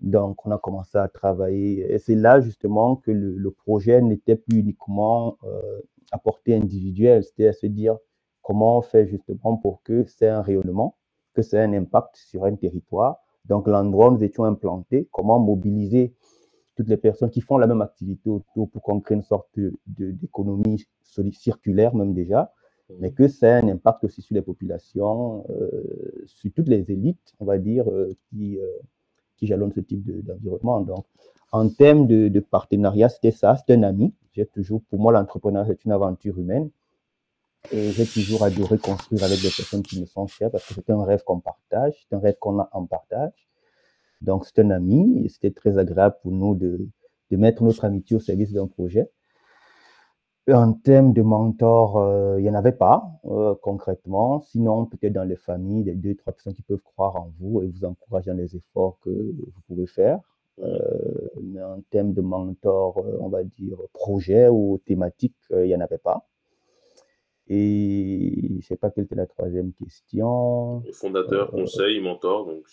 Donc, 0.00 0.44
on 0.46 0.50
a 0.50 0.58
commencé 0.58 0.98
à 0.98 1.08
travailler. 1.08 1.92
Et 1.92 1.98
c'est 1.98 2.14
là, 2.14 2.40
justement, 2.40 2.96
que 2.96 3.10
le, 3.10 3.50
projet 3.50 4.02
n'était 4.02 4.36
plus 4.36 4.58
uniquement 4.58 5.38
euh, 5.44 5.80
à 6.12 6.18
portée 6.18 6.54
individuelle. 6.54 7.24
C'était 7.24 7.48
à 7.48 7.52
se 7.52 7.66
dire, 7.66 7.96
comment 8.46 8.78
on 8.78 8.82
fait 8.82 9.08
justement 9.08 9.56
pour 9.56 9.82
que 9.82 10.04
c'est 10.06 10.28
un 10.28 10.40
rayonnement, 10.40 10.94
que 11.34 11.42
c'est 11.42 11.58
un 11.58 11.72
impact 11.72 12.14
sur 12.14 12.44
un 12.44 12.54
territoire. 12.54 13.16
Donc 13.44 13.66
l'endroit 13.66 14.08
où 14.08 14.12
nous 14.12 14.22
étions 14.22 14.44
implantés, 14.44 15.08
comment 15.10 15.40
mobiliser 15.40 16.14
toutes 16.76 16.88
les 16.88 16.96
personnes 16.96 17.30
qui 17.30 17.40
font 17.40 17.58
la 17.58 17.66
même 17.66 17.82
activité 17.82 18.30
autour 18.30 18.70
pour 18.70 18.82
qu'on 18.82 19.00
crée 19.00 19.16
une 19.16 19.24
sorte 19.24 19.48
d'économie 19.86 20.84
circulaire 21.32 21.92
même 21.96 22.14
déjà, 22.14 22.52
mais 23.00 23.10
que 23.10 23.26
c'est 23.26 23.50
un 23.50 23.66
impact 23.66 24.04
aussi 24.04 24.22
sur 24.22 24.36
les 24.36 24.42
populations, 24.42 25.44
euh, 25.50 26.22
sur 26.26 26.52
toutes 26.52 26.68
les 26.68 26.88
élites, 26.92 27.34
on 27.40 27.46
va 27.46 27.58
dire, 27.58 27.90
euh, 27.90 28.14
qui, 28.28 28.60
euh, 28.60 28.66
qui 29.38 29.48
jalonnent 29.48 29.72
ce 29.72 29.80
type 29.80 30.04
d'environnement. 30.24 30.82
Donc, 30.82 31.04
en 31.50 31.68
termes 31.68 32.06
de, 32.06 32.28
de 32.28 32.40
partenariat, 32.40 33.08
c'était 33.08 33.32
ça, 33.32 33.56
c'est 33.56 33.74
un 33.74 33.82
ami. 33.82 34.14
J'ai 34.34 34.46
toujours, 34.46 34.82
pour 34.88 35.00
moi, 35.00 35.10
l'entrepreneuriat, 35.10 35.74
c'est 35.74 35.84
une 35.84 35.92
aventure 35.92 36.38
humaine. 36.38 36.70
Et 37.72 37.90
j'ai 37.90 38.06
toujours 38.06 38.44
adoré 38.44 38.78
construire 38.78 39.24
avec 39.24 39.40
des 39.40 39.48
personnes 39.48 39.82
qui 39.82 40.00
me 40.00 40.06
sont 40.06 40.26
chères 40.26 40.50
parce 40.50 40.66
que 40.66 40.74
c'est 40.74 40.90
un 40.90 41.04
rêve 41.04 41.22
qu'on 41.24 41.40
partage, 41.40 41.94
c'est 42.08 42.16
un 42.16 42.20
rêve 42.20 42.36
qu'on 42.38 42.60
a 42.60 42.68
en 42.72 42.86
partage. 42.86 43.48
Donc, 44.20 44.46
c'est 44.46 44.60
un 44.60 44.70
ami 44.70 45.24
et 45.24 45.28
c'était 45.28 45.50
très 45.50 45.78
agréable 45.78 46.16
pour 46.22 46.32
nous 46.32 46.54
de, 46.54 46.88
de 47.30 47.36
mettre 47.36 47.62
notre 47.62 47.84
amitié 47.84 48.16
au 48.16 48.20
service 48.20 48.52
d'un 48.52 48.66
projet. 48.66 49.10
En 50.48 50.74
termes 50.74 51.12
de 51.12 51.22
mentors, 51.22 51.98
euh, 51.98 52.38
il 52.38 52.44
n'y 52.44 52.50
en 52.50 52.54
avait 52.54 52.70
pas 52.70 53.04
euh, 53.24 53.56
concrètement. 53.60 54.40
Sinon, 54.42 54.86
peut-être 54.86 55.12
dans 55.12 55.24
les 55.24 55.34
familles, 55.36 55.82
des 55.82 55.96
deux, 55.96 56.14
trois 56.14 56.32
personnes 56.32 56.54
qui 56.54 56.62
peuvent 56.62 56.82
croire 56.82 57.16
en 57.16 57.32
vous 57.40 57.62
et 57.62 57.66
vous 57.66 57.84
encourager 57.84 58.30
dans 58.30 58.36
les 58.36 58.54
efforts 58.54 58.98
que 59.00 59.10
vous 59.10 59.60
pouvez 59.66 59.88
faire. 59.88 60.20
Euh, 60.60 60.78
mais 61.42 61.60
en 61.62 61.80
termes 61.90 62.12
de 62.12 62.20
mentors, 62.20 63.04
on 63.20 63.28
va 63.28 63.42
dire 63.42 63.76
projet 63.92 64.48
ou 64.48 64.78
thématique, 64.86 65.34
il 65.50 65.64
n'y 65.64 65.74
en 65.74 65.80
avait 65.80 65.98
pas. 65.98 66.24
Et 67.48 68.48
je 68.48 68.54
ne 68.54 68.60
sais 68.60 68.76
pas 68.76 68.90
quelle 68.90 69.04
était 69.04 69.14
la 69.14 69.26
troisième 69.26 69.72
question. 69.72 70.82
fondateur, 70.92 71.54
euh, 71.54 71.60
conseil, 71.60 72.00
mentor, 72.00 72.46
donc. 72.46 72.66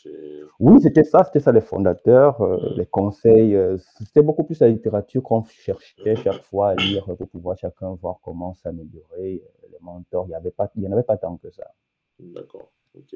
Oui, 0.60 0.82
c'était 0.82 1.04
ça, 1.04 1.24
c'était 1.24 1.42
ça 1.42 1.52
les 1.52 1.62
fondateurs, 1.62 2.42
euh, 2.42 2.58
mmh. 2.58 2.78
les 2.78 2.86
conseils. 2.88 3.56
Euh, 3.56 3.78
c'était 4.00 4.24
beaucoup 4.24 4.44
plus 4.44 4.60
la 4.60 4.70
littérature 4.70 5.22
qu'on 5.22 5.44
cherchait 5.44 6.16
chaque 6.16 6.44
fois 6.46 6.70
à 6.70 6.76
lire 6.76 7.06
pour 7.06 7.30
pouvoir 7.30 7.56
chacun 7.56 7.94
voir 8.02 8.18
comment 8.24 8.56
s'améliorer. 8.56 9.44
Les 9.72 9.78
mentors, 9.80 10.26
il 10.26 10.30
n'y 10.30 10.36
avait 10.36 10.52
pas, 10.52 10.72
il 10.76 10.84
y 10.84 10.88
en 10.88 10.92
avait 10.92 11.04
pas 11.04 11.18
tant 11.18 11.38
que 11.38 11.52
ça. 11.52 11.68
D'accord, 12.18 12.72
ok. 12.96 13.16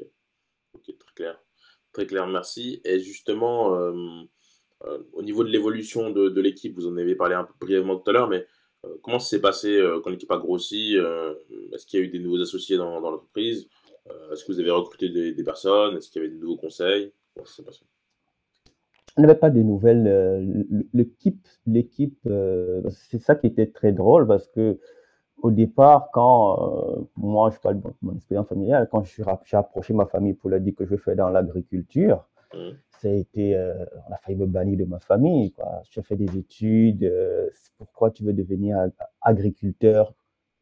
Ok, 0.74 0.96
très 0.96 1.14
clair. 1.16 1.42
Très 1.92 2.06
clair, 2.06 2.28
merci. 2.28 2.80
Et 2.84 3.00
justement, 3.00 3.70
au 5.12 5.22
niveau 5.22 5.42
de 5.42 5.48
l'évolution 5.48 6.10
de, 6.10 6.28
de 6.28 6.40
l'équipe, 6.40 6.76
vous 6.76 6.86
en 6.86 6.96
avez 6.96 7.16
parlé 7.16 7.34
un 7.34 7.42
peu 7.42 7.54
brièvement 7.60 7.96
tout 7.96 8.08
à 8.10 8.12
l'heure, 8.12 8.28
mais 8.28 8.46
comment 9.02 9.18
ça 9.18 9.30
s'est 9.30 9.40
passé 9.40 9.76
euh, 9.76 10.00
quand 10.02 10.10
l'équipe 10.10 10.30
a 10.30 10.38
grossi 10.38 10.96
euh, 10.96 11.34
Est-ce 11.72 11.86
qu'il 11.86 12.00
y 12.00 12.02
a 12.02 12.06
eu 12.06 12.10
des 12.10 12.18
nouveaux 12.18 12.40
associés 12.40 12.76
dans, 12.76 13.00
l'entreprise 13.00 13.68
Est-ce 14.32 14.44
que 14.44 14.52
vous 14.52 14.60
avez 14.60 14.70
recruté 14.70 15.08
des, 15.08 15.44
personnes 15.44 15.96
Est-ce 15.96 16.10
qu'il 16.10 16.22
y 16.22 16.24
avait 16.24 16.34
de 16.34 16.40
nouveaux 16.40 16.56
conseils 16.56 17.12
Comment 17.34 17.46
ça 17.46 17.54
s'est 17.56 17.62
passé? 17.62 17.84
On 19.16 19.22
n'avait 19.22 19.34
pas 19.34 19.50
de 19.50 19.62
nouvelles. 19.62 20.64
L'équipe, 20.92 21.48
l'équipe, 21.66 22.28
c'est 22.90 23.20
ça 23.20 23.34
qui 23.34 23.48
était 23.48 23.66
très 23.66 23.90
drôle 23.90 24.28
parce 24.28 24.46
que 24.46 24.78
au 25.42 25.50
départ, 25.50 26.10
quand 26.12 27.08
moi, 27.16 27.50
je 27.50 27.58
parle 27.58 27.80
de 27.80 27.88
mon 28.02 28.14
expérience 28.14 28.48
familiale, 28.48 28.88
quand 28.90 29.02
j'ai 29.04 29.56
approché 29.56 29.92
ma 29.92 30.06
famille 30.06 30.34
pour 30.34 30.50
leur 30.50 30.60
dire 30.60 30.74
que 30.76 30.86
je 30.86 30.96
fais 30.96 31.16
dans 31.16 31.30
l'agriculture, 31.30 32.28
mmh 32.54 32.70
ça 33.00 33.08
a 33.08 33.12
été, 33.12 33.54
euh, 33.54 33.84
on 34.08 34.12
a 34.12 34.16
failli 34.18 34.38
me 34.38 34.46
bannir 34.46 34.78
de 34.78 34.84
ma 34.84 34.98
famille. 34.98 35.52
Quoi. 35.52 35.82
Tu 35.90 36.00
as 36.00 36.02
fait 36.02 36.16
des 36.16 36.36
études, 36.36 37.04
euh, 37.04 37.48
pourquoi 37.76 38.10
tu 38.10 38.24
veux 38.24 38.32
devenir 38.32 38.78
agriculteur? 39.20 40.14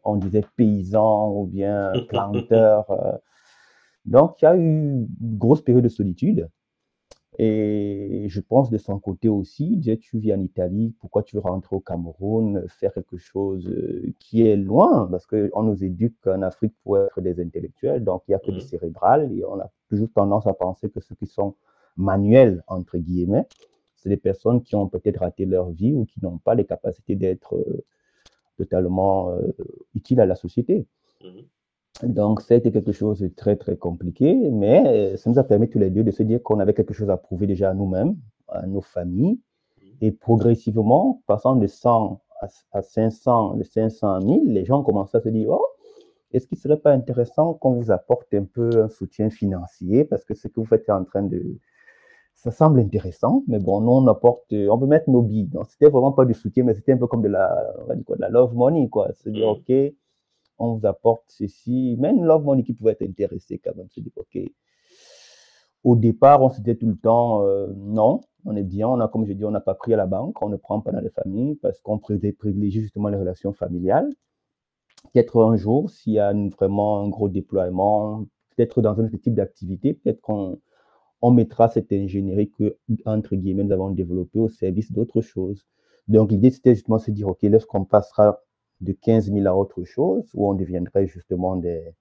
On 0.05 0.17
disait 0.17 0.45
paysan 0.57 1.33
ou 1.33 1.47
bien 1.47 1.93
planteur. 2.09 2.91
Euh. 2.91 3.13
Donc, 4.05 4.41
il 4.41 4.45
y 4.45 4.49
a 4.49 4.57
eu 4.57 4.61
une 4.61 5.09
grosse 5.21 5.63
période 5.63 5.85
de 5.85 5.89
solitude. 5.89 6.49
Et 7.39 8.27
je 8.29 8.41
pense 8.41 8.71
de 8.71 8.79
son 8.79 8.99
côté 8.99 9.29
aussi, 9.29 9.73
il 9.73 9.81
disait, 9.81 9.99
tu 9.99 10.19
vis 10.19 10.33
en 10.33 10.41
Italie, 10.41 10.95
pourquoi 11.01 11.23
tu 11.23 11.37
veux 11.37 11.43
rentrer 11.43 11.77
au 11.77 11.81
Cameroun, 11.81 12.65
faire 12.69 12.95
quelque 12.95 13.19
chose 13.19 13.71
qui 14.21 14.47
est 14.47 14.57
loin? 14.57 15.07
Parce 15.11 15.27
qu'on 15.27 15.63
nous 15.63 15.85
éduque 15.85 16.27
en 16.27 16.41
Afrique 16.41 16.73
pour 16.83 16.99
être 16.99 17.21
des 17.21 17.39
intellectuels, 17.39 18.03
donc 18.05 18.23
il 18.27 18.31
n'y 18.31 18.37
a 18.37 18.39
que 18.39 18.51
du 18.51 18.59
mmh. 18.59 18.61
cérébral, 18.61 19.31
et 19.33 19.45
on 19.45 19.61
a 19.61 19.71
toujours 19.91 20.09
tendance 20.15 20.47
à 20.47 20.55
penser 20.55 20.89
que 20.89 21.01
ceux 21.01 21.15
qui 21.15 21.27
sont 21.27 21.55
manuels, 21.97 22.63
entre 22.67 22.99
guillemets, 22.99 23.47
c'est 23.97 24.09
des 24.09 24.17
personnes 24.17 24.63
qui 24.63 24.77
ont 24.77 24.89
peut-être 24.89 25.19
raté 25.19 25.47
leur 25.47 25.71
vie 25.71 25.93
ou 25.93 26.05
qui 26.05 26.21
n'ont 26.23 26.39
pas 26.39 26.55
les 26.55 26.65
capacités 26.65 27.17
d'être 27.17 27.57
euh, 27.57 27.85
totalement 28.57 29.31
euh, 29.31 29.53
utiles 29.95 30.21
à 30.21 30.27
la 30.27 30.37
société. 30.37 30.87
Mhm. 31.25 32.13
Donc, 32.13 32.43
ça 32.43 32.55
a 32.55 32.57
été 32.59 32.71
quelque 32.71 32.93
chose 32.93 33.21
de 33.21 33.29
très, 33.29 33.57
très 33.57 33.77
compliqué, 33.77 34.35
mais 34.35 34.87
euh, 34.87 35.17
ça 35.17 35.31
nous 35.31 35.39
a 35.39 35.45
permis 35.45 35.69
tous 35.69 35.79
les 35.79 35.91
deux 35.91 36.05
de 36.05 36.11
se 36.11 36.23
dire 36.23 36.43
qu'on 36.43 36.61
avait 36.61 36.75
quelque 36.75 36.93
chose 36.93 37.11
à 37.11 37.17
prouver 37.17 37.47
déjà 37.47 37.71
à 37.71 37.75
nous-mêmes, 37.75 38.17
à 38.49 38.67
nos 38.67 38.83
familles, 38.83 39.41
mhm. 39.83 39.89
et 40.03 40.13
progressivement, 40.13 41.23
passant 41.27 41.57
de 41.57 41.67
100 41.67 42.21
à, 42.73 42.83
500, 42.83 43.55
de 43.55 43.63
500 43.63 44.15
à 44.15 44.21
1000, 44.21 44.53
les 44.53 44.65
gens 44.65 44.83
commençaient 44.83 45.17
à 45.17 45.21
se 45.21 45.31
dire, 45.31 45.49
oh, 45.51 45.67
est-ce 46.33 46.47
qu'il 46.47 46.59
ne 46.59 46.61
serait 46.61 46.79
pas 46.79 46.93
intéressant 46.93 47.55
qu'on 47.55 47.73
vous 47.73 47.91
apporte 47.91 48.33
un 48.35 48.45
peu 48.45 48.71
un 48.83 48.89
soutien 48.89 49.31
financier? 49.31 50.05
Parce 50.05 50.25
que 50.25 50.35
ce 50.35 50.49
que 50.49 50.61
vous 50.61 50.67
faites 50.67 50.89
est 50.89 50.93
en 50.93 51.05
train 51.05 51.23
de, 51.23 51.59
ça 52.47 52.53
semble 52.53 52.79
intéressant, 52.81 53.43
mais 53.49 53.59
bon, 53.59 53.81
nous, 53.81 53.91
on 53.91 54.07
apporte, 54.07 54.53
on 54.53 54.79
peut 54.79 54.87
mettre 54.87 55.11
nos 55.11 55.23
billes. 55.23 55.49
Donc, 55.49 55.67
c'était 55.69 55.89
vraiment 55.89 56.13
pas 56.13 56.25
du 56.25 56.33
soutien, 56.35 56.63
mais 56.63 56.75
c'était 56.75 56.93
un 56.93 56.97
peu 56.97 57.09
comme 57.09 57.23
de 57.23 57.29
la, 57.29 57.75
on 57.83 57.87
va 57.87 57.97
dire 57.97 58.05
quoi, 58.05 58.17
de 58.17 58.21
la 58.21 58.29
love 58.29 58.55
money, 58.55 58.89
quoi. 58.89 59.09
C'est 59.15 59.33
dire, 59.33 59.47
mm. 59.47 59.51
OK, 59.51 59.95
on 60.59 60.75
vous 60.75 60.87
apporte 60.87 61.25
ceci. 61.27 61.97
Même 61.99 62.25
love 62.25 62.45
money 62.45 62.63
qui 62.63 62.73
pouvait 62.73 62.93
être 62.93 63.03
intéressé 63.03 63.59
quand 63.59 63.75
même. 63.75 63.89
C'est 63.93 64.01
dire, 64.01 64.13
OK. 64.17 64.39
Au 65.83 65.97
départ, 65.97 66.41
on 66.43 66.49
se 66.49 66.61
disait 66.61 66.77
tout 66.77 66.87
le 66.87 66.97
temps, 66.97 67.43
euh, 67.43 67.67
non, 67.77 68.21
on 68.45 68.55
est 68.57 68.63
bien, 68.63 68.89
on 68.89 69.01
a, 69.01 69.09
comme 69.09 69.27
je 69.27 69.33
dis, 69.33 69.45
on 69.45 69.51
n'a 69.51 69.61
pas 69.61 69.75
pris 69.75 69.95
à 69.95 69.97
la 69.97 70.07
banque, 70.07 70.41
on 70.41 70.49
ne 70.49 70.57
prend 70.57 70.81
pas 70.81 70.93
dans 70.93 71.01
les 71.01 71.11
familles 71.11 71.57
parce 71.57 71.81
qu'on 71.81 71.99
privilégie 71.99 72.81
justement 72.81 73.09
les 73.09 73.17
relations 73.17 73.53
familiales. 73.53 74.09
Peut-être 75.13 75.43
un 75.43 75.57
jour, 75.57 75.91
s'il 75.91 76.15
y 76.15 76.19
a 76.19 76.33
vraiment 76.57 77.01
un 77.01 77.09
gros 77.09 77.29
déploiement, 77.29 78.25
peut-être 78.57 78.83
dans 78.83 79.01
un 79.01 79.09
type 79.09 79.35
d'activité, 79.35 79.95
peut-être 79.95 80.21
qu'on 80.21 80.59
on 81.23 81.31
mettra 81.31 81.69
cette 81.69 81.93
ingénierie 81.93 82.51
que, 82.51 82.77
entre 83.05 83.37
guillemets, 83.37 83.65
nous 83.65 83.73
avons 83.73 83.91
développée 83.91 84.39
au 84.39 84.49
service 84.49 84.93
d'autres 84.93 85.21
choses. 85.21 85.67
Donc, 86.09 86.31
l'idée, 86.31 86.51
c'était 86.51 86.75
justement 86.75 86.97
de 86.99 87.03
se 87.03 87.11
dire, 87.11 87.29
OK, 87.29 87.43
lorsqu'on 87.43 87.85
passera 87.85 88.41
de 88.81 88.93
15 88.93 89.33
000 89.33 89.47
à 89.47 89.57
autre 89.57 89.85
chose, 89.85 90.31
où 90.35 90.49
on 90.49 90.55
deviendrait 90.55 91.07
justement 91.07 91.57
des, 91.57 91.95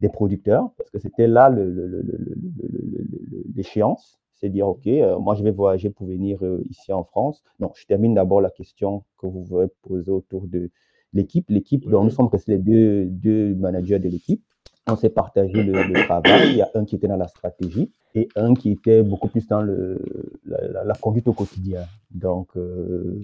des 0.00 0.08
producteurs, 0.08 0.70
parce 0.76 0.90
que 0.90 0.98
c'était 0.98 1.26
là 1.26 1.50
l'échéance, 3.54 4.20
c'est 4.34 4.50
dire, 4.50 4.68
OK, 4.68 4.86
euh, 4.86 5.18
moi, 5.18 5.34
je 5.34 5.42
vais 5.42 5.50
voyager 5.50 5.88
pour 5.90 6.06
venir 6.06 6.38
euh, 6.44 6.62
ici 6.68 6.92
en 6.92 7.04
France. 7.04 7.42
Non, 7.58 7.72
je 7.74 7.86
termine 7.86 8.14
d'abord 8.14 8.42
la 8.42 8.50
question 8.50 9.02
que 9.18 9.26
vous 9.26 9.42
voulez 9.42 9.68
poser 9.82 10.10
autour 10.10 10.46
de 10.46 10.70
l'équipe. 11.14 11.48
L'équipe, 11.48 11.88
dont 11.88 12.04
nous 12.04 12.10
sommes 12.10 12.28
restés 12.28 12.52
les 12.52 12.58
deux, 12.58 13.06
deux 13.06 13.54
managers 13.54 13.98
de 13.98 14.08
l'équipe 14.08 14.44
on 14.88 14.96
s'est 14.96 15.10
partagé 15.10 15.62
le, 15.62 16.04
travail. 16.04 16.50
Il 16.50 16.56
y 16.56 16.62
a 16.62 16.70
un 16.74 16.84
qui 16.84 16.94
était 16.94 17.08
dans 17.08 17.16
la 17.16 17.28
stratégie 17.28 17.90
et 18.14 18.28
un 18.36 18.54
qui 18.54 18.70
était 18.70 19.02
beaucoup 19.02 19.28
plus 19.28 19.46
dans 19.48 19.60
le, 19.60 20.00
la, 20.44 20.94
conduite 20.94 21.26
au 21.28 21.32
quotidien. 21.32 21.82
Donc, 22.10 22.48
euh, 22.56 23.22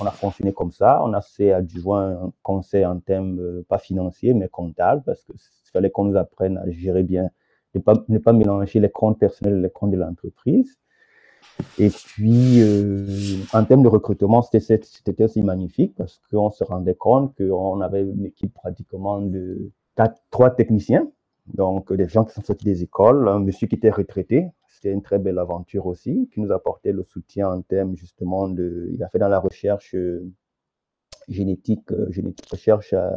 on 0.00 0.04
a 0.04 0.10
fonctionné 0.10 0.52
comme 0.52 0.72
ça. 0.72 1.00
On 1.04 1.12
a 1.12 1.20
fait 1.20 1.52
adjoint 1.52 2.24
un 2.24 2.32
conseil 2.42 2.84
en 2.84 2.98
termes, 2.98 3.38
euh, 3.38 3.64
pas 3.68 3.78
financiers, 3.78 4.34
mais 4.34 4.48
comptables, 4.48 5.02
parce 5.06 5.22
qu'il 5.22 5.36
fallait 5.72 5.90
qu'on 5.90 6.04
nous 6.04 6.16
apprenne 6.16 6.58
à 6.58 6.68
gérer 6.70 7.04
bien, 7.04 7.30
ne 7.74 7.80
pas, 7.80 7.94
ne 8.08 8.18
pas 8.18 8.32
mélanger 8.32 8.80
les 8.80 8.90
comptes 8.90 9.18
personnels 9.18 9.58
et 9.58 9.62
les 9.62 9.70
comptes 9.70 9.92
de 9.92 9.96
l'entreprise. 9.96 10.76
Et 11.78 11.90
puis, 11.90 12.60
euh, 12.60 13.06
en 13.52 13.64
termes 13.64 13.82
de 13.82 13.88
recrutement, 13.88 14.42
c'était 14.42 15.24
aussi 15.24 15.42
magnifique 15.42 15.94
parce 15.96 16.20
qu'on 16.30 16.50
se 16.50 16.64
rendait 16.64 16.94
compte 16.94 17.36
qu'on 17.36 17.80
avait 17.80 18.02
une 18.02 18.26
équipe 18.26 18.54
pratiquement 18.54 19.20
de 19.20 19.70
trois 20.30 20.50
techniciens, 20.50 21.10
donc 21.54 21.92
des 21.92 22.08
gens 22.08 22.24
qui 22.24 22.34
sont 22.34 22.42
sortis 22.42 22.64
des 22.64 22.82
écoles, 22.82 23.28
un 23.28 23.40
monsieur 23.40 23.66
qui 23.66 23.74
était 23.74 23.90
retraité, 23.90 24.48
c'était 24.66 24.92
une 24.92 25.02
très 25.02 25.18
belle 25.18 25.38
aventure 25.38 25.86
aussi, 25.86 26.28
qui 26.32 26.40
nous 26.40 26.52
apportait 26.52 26.92
le 26.92 27.02
soutien 27.02 27.50
en 27.50 27.62
termes 27.62 27.96
justement 27.96 28.48
de, 28.48 28.88
il 28.92 29.02
a 29.02 29.08
fait 29.08 29.18
dans 29.18 29.28
la 29.28 29.40
recherche 29.40 29.94
euh, 29.94 30.30
génétique, 31.28 31.90
euh, 31.90 32.10
génétique 32.12 32.48
recherche 32.50 32.92
euh, 32.92 33.10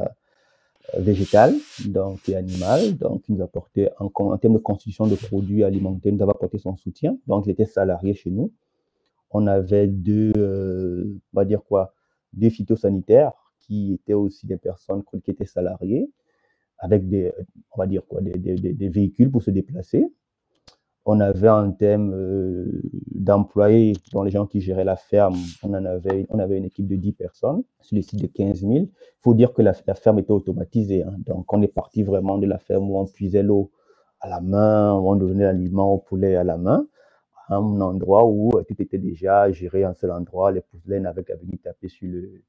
végétale, 0.97 1.53
donc 1.85 2.27
et 2.29 2.35
animale, 2.35 2.97
donc 2.97 3.29
il 3.29 3.35
nous 3.35 3.43
apportait 3.43 3.91
en, 3.99 4.37
termes 4.37 4.55
de 4.55 4.59
constitution 4.59 5.05
de 5.05 5.15
produits 5.15 5.63
alimentaires, 5.63 6.11
nous 6.13 6.23
avait 6.23 6.31
apporté 6.31 6.57
son 6.57 6.75
soutien, 6.75 7.17
donc 7.27 7.45
il 7.45 7.51
était 7.51 7.65
salarié 7.65 8.13
chez 8.13 8.31
nous. 8.31 8.51
On 9.29 9.45
avait 9.47 9.87
deux, 9.87 10.33
on 10.35 11.37
va 11.37 11.45
dire 11.45 11.63
quoi, 11.63 11.93
deux 12.33 12.49
phytosanitaires 12.49 13.31
qui 13.59 13.93
étaient 13.93 14.13
aussi 14.13 14.47
des 14.47 14.57
personnes 14.57 15.03
qui 15.23 15.31
étaient 15.31 15.45
salariées 15.45 16.09
avec 16.81 17.07
des, 17.07 17.31
on 17.73 17.79
va 17.79 17.87
dire 17.87 18.05
quoi, 18.07 18.21
des, 18.21 18.33
des, 18.33 18.73
des 18.73 18.89
véhicules 18.89 19.31
pour 19.31 19.43
se 19.43 19.51
déplacer. 19.51 20.11
On 21.05 21.19
avait 21.19 21.47
un 21.47 21.71
thème 21.71 22.13
euh, 22.13 22.81
d'employés, 23.15 23.93
dont 24.11 24.21
les 24.21 24.29
gens 24.29 24.45
qui 24.45 24.61
géraient 24.61 24.83
la 24.83 24.95
ferme, 24.95 25.35
on 25.63 25.73
en 25.73 25.85
avait, 25.85 26.27
on 26.29 26.37
avait 26.37 26.57
une 26.57 26.65
équipe 26.65 26.87
de 26.87 26.95
10 26.95 27.13
personnes 27.13 27.63
sur 27.79 27.95
le 27.95 28.03
site 28.03 28.21
de 28.21 28.27
15 28.27 28.59
000. 28.59 28.71
Il 28.73 28.89
faut 29.21 29.33
dire 29.33 29.53
que 29.53 29.63
la, 29.63 29.73
ferme 29.73 30.19
était 30.19 30.31
automatisée. 30.31 31.03
Hein. 31.03 31.15
Donc, 31.25 31.51
on 31.53 31.61
est 31.61 31.67
parti 31.67 32.03
vraiment 32.03 32.37
de 32.37 32.45
la 32.45 32.59
ferme 32.59 32.89
où 32.89 32.99
on 32.99 33.05
puisait 33.05 33.41
l'eau 33.41 33.71
à 34.19 34.29
la 34.29 34.41
main, 34.41 34.93
où 34.93 35.09
on 35.09 35.15
donnait 35.15 35.45
l'aliment 35.45 35.91
au 35.91 35.97
poulet 35.97 36.35
à 36.35 36.43
la 36.43 36.57
main, 36.57 36.87
à 37.47 37.55
un 37.55 37.81
endroit 37.81 38.27
où 38.27 38.51
tout 38.67 38.79
était 38.79 38.99
déjà 38.99 39.51
géré 39.51 39.85
en 39.85 39.95
seul 39.95 40.11
endroit. 40.11 40.51
Les 40.51 40.61
poulets 40.61 40.99
n'avaient 40.99 41.23
qu'à 41.23 41.35
venir 41.35 41.57
taper 41.63 41.89
sur 41.89 42.07
le, 42.11 42.43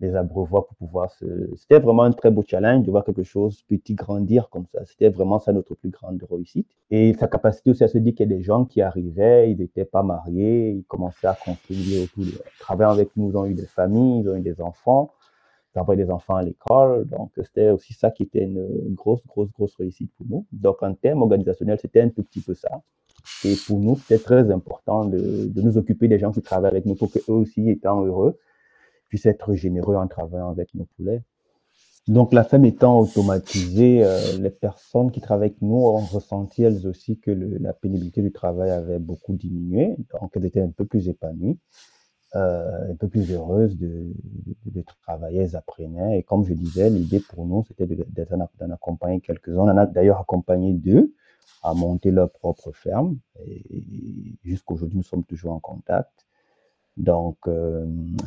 les 0.00 0.16
abreuvoirs 0.16 0.66
pour 0.66 0.76
pouvoir 0.76 1.10
se. 1.10 1.26
C'était 1.56 1.78
vraiment 1.78 2.04
un 2.04 2.12
très 2.12 2.30
beau 2.30 2.42
challenge 2.46 2.84
de 2.84 2.90
voir 2.90 3.04
quelque 3.04 3.22
chose 3.22 3.62
petit 3.68 3.94
grandir 3.94 4.48
comme 4.48 4.66
ça. 4.72 4.84
C'était 4.86 5.10
vraiment 5.10 5.38
ça 5.38 5.52
notre 5.52 5.74
plus 5.74 5.90
grande 5.90 6.24
réussite. 6.30 6.68
Et 6.90 7.12
sa 7.14 7.28
capacité 7.28 7.70
aussi 7.70 7.84
à 7.84 7.88
se 7.88 7.98
dire 7.98 8.14
qu'il 8.14 8.28
y 8.28 8.32
a 8.32 8.36
des 8.36 8.42
gens 8.42 8.64
qui 8.64 8.80
arrivaient, 8.80 9.50
ils 9.50 9.58
n'étaient 9.58 9.84
pas 9.84 10.02
mariés, 10.02 10.70
ils 10.70 10.84
commençaient 10.84 11.26
à 11.26 11.34
construire 11.34 12.04
autour 12.04 12.24
de. 12.24 12.32
Travailler 12.58 12.92
avec 12.92 13.16
nous, 13.16 13.30
ils 13.30 13.36
ont 13.36 13.46
eu 13.46 13.54
des 13.54 13.66
familles, 13.66 14.22
ils 14.22 14.28
ont 14.28 14.36
eu 14.36 14.40
des 14.40 14.60
enfants, 14.60 15.10
ils 15.74 15.80
ont 15.80 15.94
des 15.94 16.10
enfants 16.10 16.36
à 16.36 16.42
l'école. 16.42 17.06
Donc, 17.06 17.32
c'était 17.36 17.70
aussi 17.70 17.92
ça 17.92 18.10
qui 18.10 18.22
était 18.22 18.44
une, 18.44 18.94
grosse, 18.94 19.24
grosse, 19.26 19.52
grosse 19.52 19.76
réussite 19.76 20.10
pour 20.16 20.26
nous. 20.28 20.46
Donc, 20.52 20.82
en 20.82 20.94
termes 20.94 21.22
organisationnels, 21.22 21.78
c'était 21.80 22.00
un 22.00 22.08
tout 22.08 22.22
petit 22.22 22.40
peu 22.40 22.54
ça. 22.54 22.80
Et 23.44 23.54
pour 23.66 23.78
nous, 23.80 23.96
c'était 23.96 24.22
très 24.22 24.50
important 24.50 25.04
de, 25.04 25.46
de 25.46 25.60
nous 25.60 25.76
occuper 25.76 26.08
des 26.08 26.18
gens 26.18 26.32
qui 26.32 26.40
travaillent 26.40 26.70
avec 26.70 26.86
nous 26.86 26.94
pour 26.94 27.12
qu'eux 27.12 27.32
aussi, 27.32 27.68
étant 27.68 28.02
heureux, 28.02 28.38
puisse 29.10 29.26
être 29.26 29.54
généreux 29.54 29.96
en 29.96 30.06
travaillant 30.06 30.48
avec 30.48 30.74
nos 30.74 30.86
poulets. 30.96 31.22
Donc, 32.08 32.32
la 32.32 32.44
femme 32.44 32.64
étant 32.64 32.98
automatisée, 32.98 34.02
euh, 34.02 34.38
les 34.38 34.50
personnes 34.50 35.10
qui 35.10 35.20
travaillent 35.20 35.50
avec 35.50 35.60
nous 35.60 35.76
ont 35.76 35.98
ressenti 35.98 36.62
elles 36.62 36.86
aussi 36.86 37.18
que 37.18 37.30
la 37.30 37.74
pénibilité 37.74 38.22
du 38.22 38.32
travail 38.32 38.70
avait 38.70 38.98
beaucoup 38.98 39.34
diminué, 39.34 39.96
donc 40.12 40.32
elles 40.34 40.46
étaient 40.46 40.62
un 40.62 40.70
peu 40.70 40.86
plus 40.86 41.08
épanouies. 41.08 41.58
un 42.32 42.94
peu 42.98 43.08
plus 43.08 43.32
heureuses 43.32 43.76
de, 43.76 44.12
travailler. 45.02 45.40
Elles 45.40 45.56
apprenaient. 45.56 46.20
Et 46.20 46.22
comme 46.22 46.44
je 46.44 46.54
disais, 46.54 46.88
l'idée 46.88 47.20
pour 47.20 47.44
nous, 47.44 47.64
c'était 47.66 47.86
d'en 47.86 48.70
accompagner 48.70 49.20
quelques-uns. 49.20 49.58
On 49.58 49.68
en 49.68 49.76
a 49.76 49.86
d'ailleurs 49.86 50.20
accompagné 50.20 50.72
deux 50.72 51.12
à 51.62 51.74
monter 51.74 52.10
leur 52.10 52.30
propre 52.30 52.72
ferme. 52.72 53.18
Et, 53.46 53.62
jusqu'aujourd'hui, 54.44 54.98
nous 54.98 55.04
sommes 55.04 55.24
toujours 55.24 55.52
en 55.52 55.60
contact. 55.60 56.26
Donc, 56.96 57.38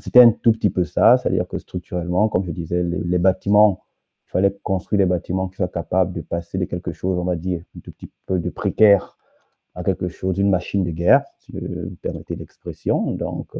c'était 0.01 0.21
un 0.21 0.31
tout 0.31 0.51
petit 0.51 0.69
peu 0.69 0.83
ça, 0.83 1.17
c'est-à-dire 1.17 1.47
que 1.47 1.57
structurellement, 1.57 2.29
comme 2.29 2.43
je 2.45 2.51
disais, 2.51 2.83
les, 2.83 3.17
bâtiments, 3.19 3.83
il 4.27 4.31
fallait 4.31 4.57
construire 4.63 4.99
des 4.99 5.05
bâtiments 5.05 5.47
qui 5.47 5.57
soient 5.57 5.67
capables 5.67 6.13
de 6.13 6.21
passer 6.21 6.57
de 6.57 6.65
quelque 6.65 6.91
chose, 6.91 7.17
on 7.19 7.25
va 7.25 7.35
dire, 7.35 7.61
un 7.77 7.79
tout 7.81 7.91
petit 7.91 8.09
peu 8.25 8.39
de 8.39 8.49
précaire 8.49 9.17
à 9.75 9.83
quelque 9.83 10.07
chose, 10.07 10.37
une 10.37 10.49
machine 10.49 10.83
de 10.83 10.91
guerre, 10.91 11.23
si 11.39 11.51
vous 11.51 11.95
permettez 12.01 12.35
l'expression. 12.35 13.11
Donc, 13.11 13.51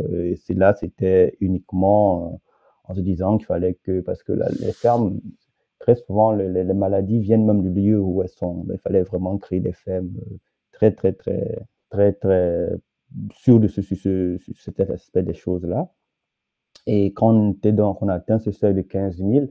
c'est 0.46 0.56
là, 0.56 0.74
c'était 0.74 1.38
uniquement 1.39 2.42
en 2.86 2.94
se 2.94 3.02
disant 3.02 3.38
qu'il 3.38 3.46
fallait 3.46 3.76
que, 3.76 4.02
parce 4.02 4.24
que 4.24 4.34
les 4.34 4.74
fermes, 4.74 5.20
très 5.80 5.96
souvent, 5.96 6.32
les, 6.32 6.63
maladies 6.74 7.20
viennent 7.20 7.46
même 7.46 7.62
du 7.62 7.70
lieu 7.70 8.00
où 8.00 8.22
elles 8.22 8.30
sont. 8.30 8.66
Il 8.72 8.78
fallait 8.80 9.04
vraiment 9.04 9.38
créer 9.38 9.60
des 9.60 9.74
fermes 9.74 10.12
très, 10.72 10.92
très, 10.92 11.13
très, 11.13 11.66
très, 11.89 12.13
très 12.13 12.70
sûr 13.32 13.60
de 13.60 13.67
ce, 13.67 13.82
cet 14.56 14.80
aspect 14.80 15.23
des 15.23 15.34
choses-là. 15.34 15.89
Et 16.86 17.13
quand 17.13 17.34
on, 17.34 17.52
était 17.52 17.71
donc, 17.71 18.02
on 18.02 18.08
a 18.08 18.15
atteint 18.15 18.39
ce 18.39 18.52
seuil 18.52 18.73
de 18.73 18.82
15 18.82 19.17
000, 19.17 19.47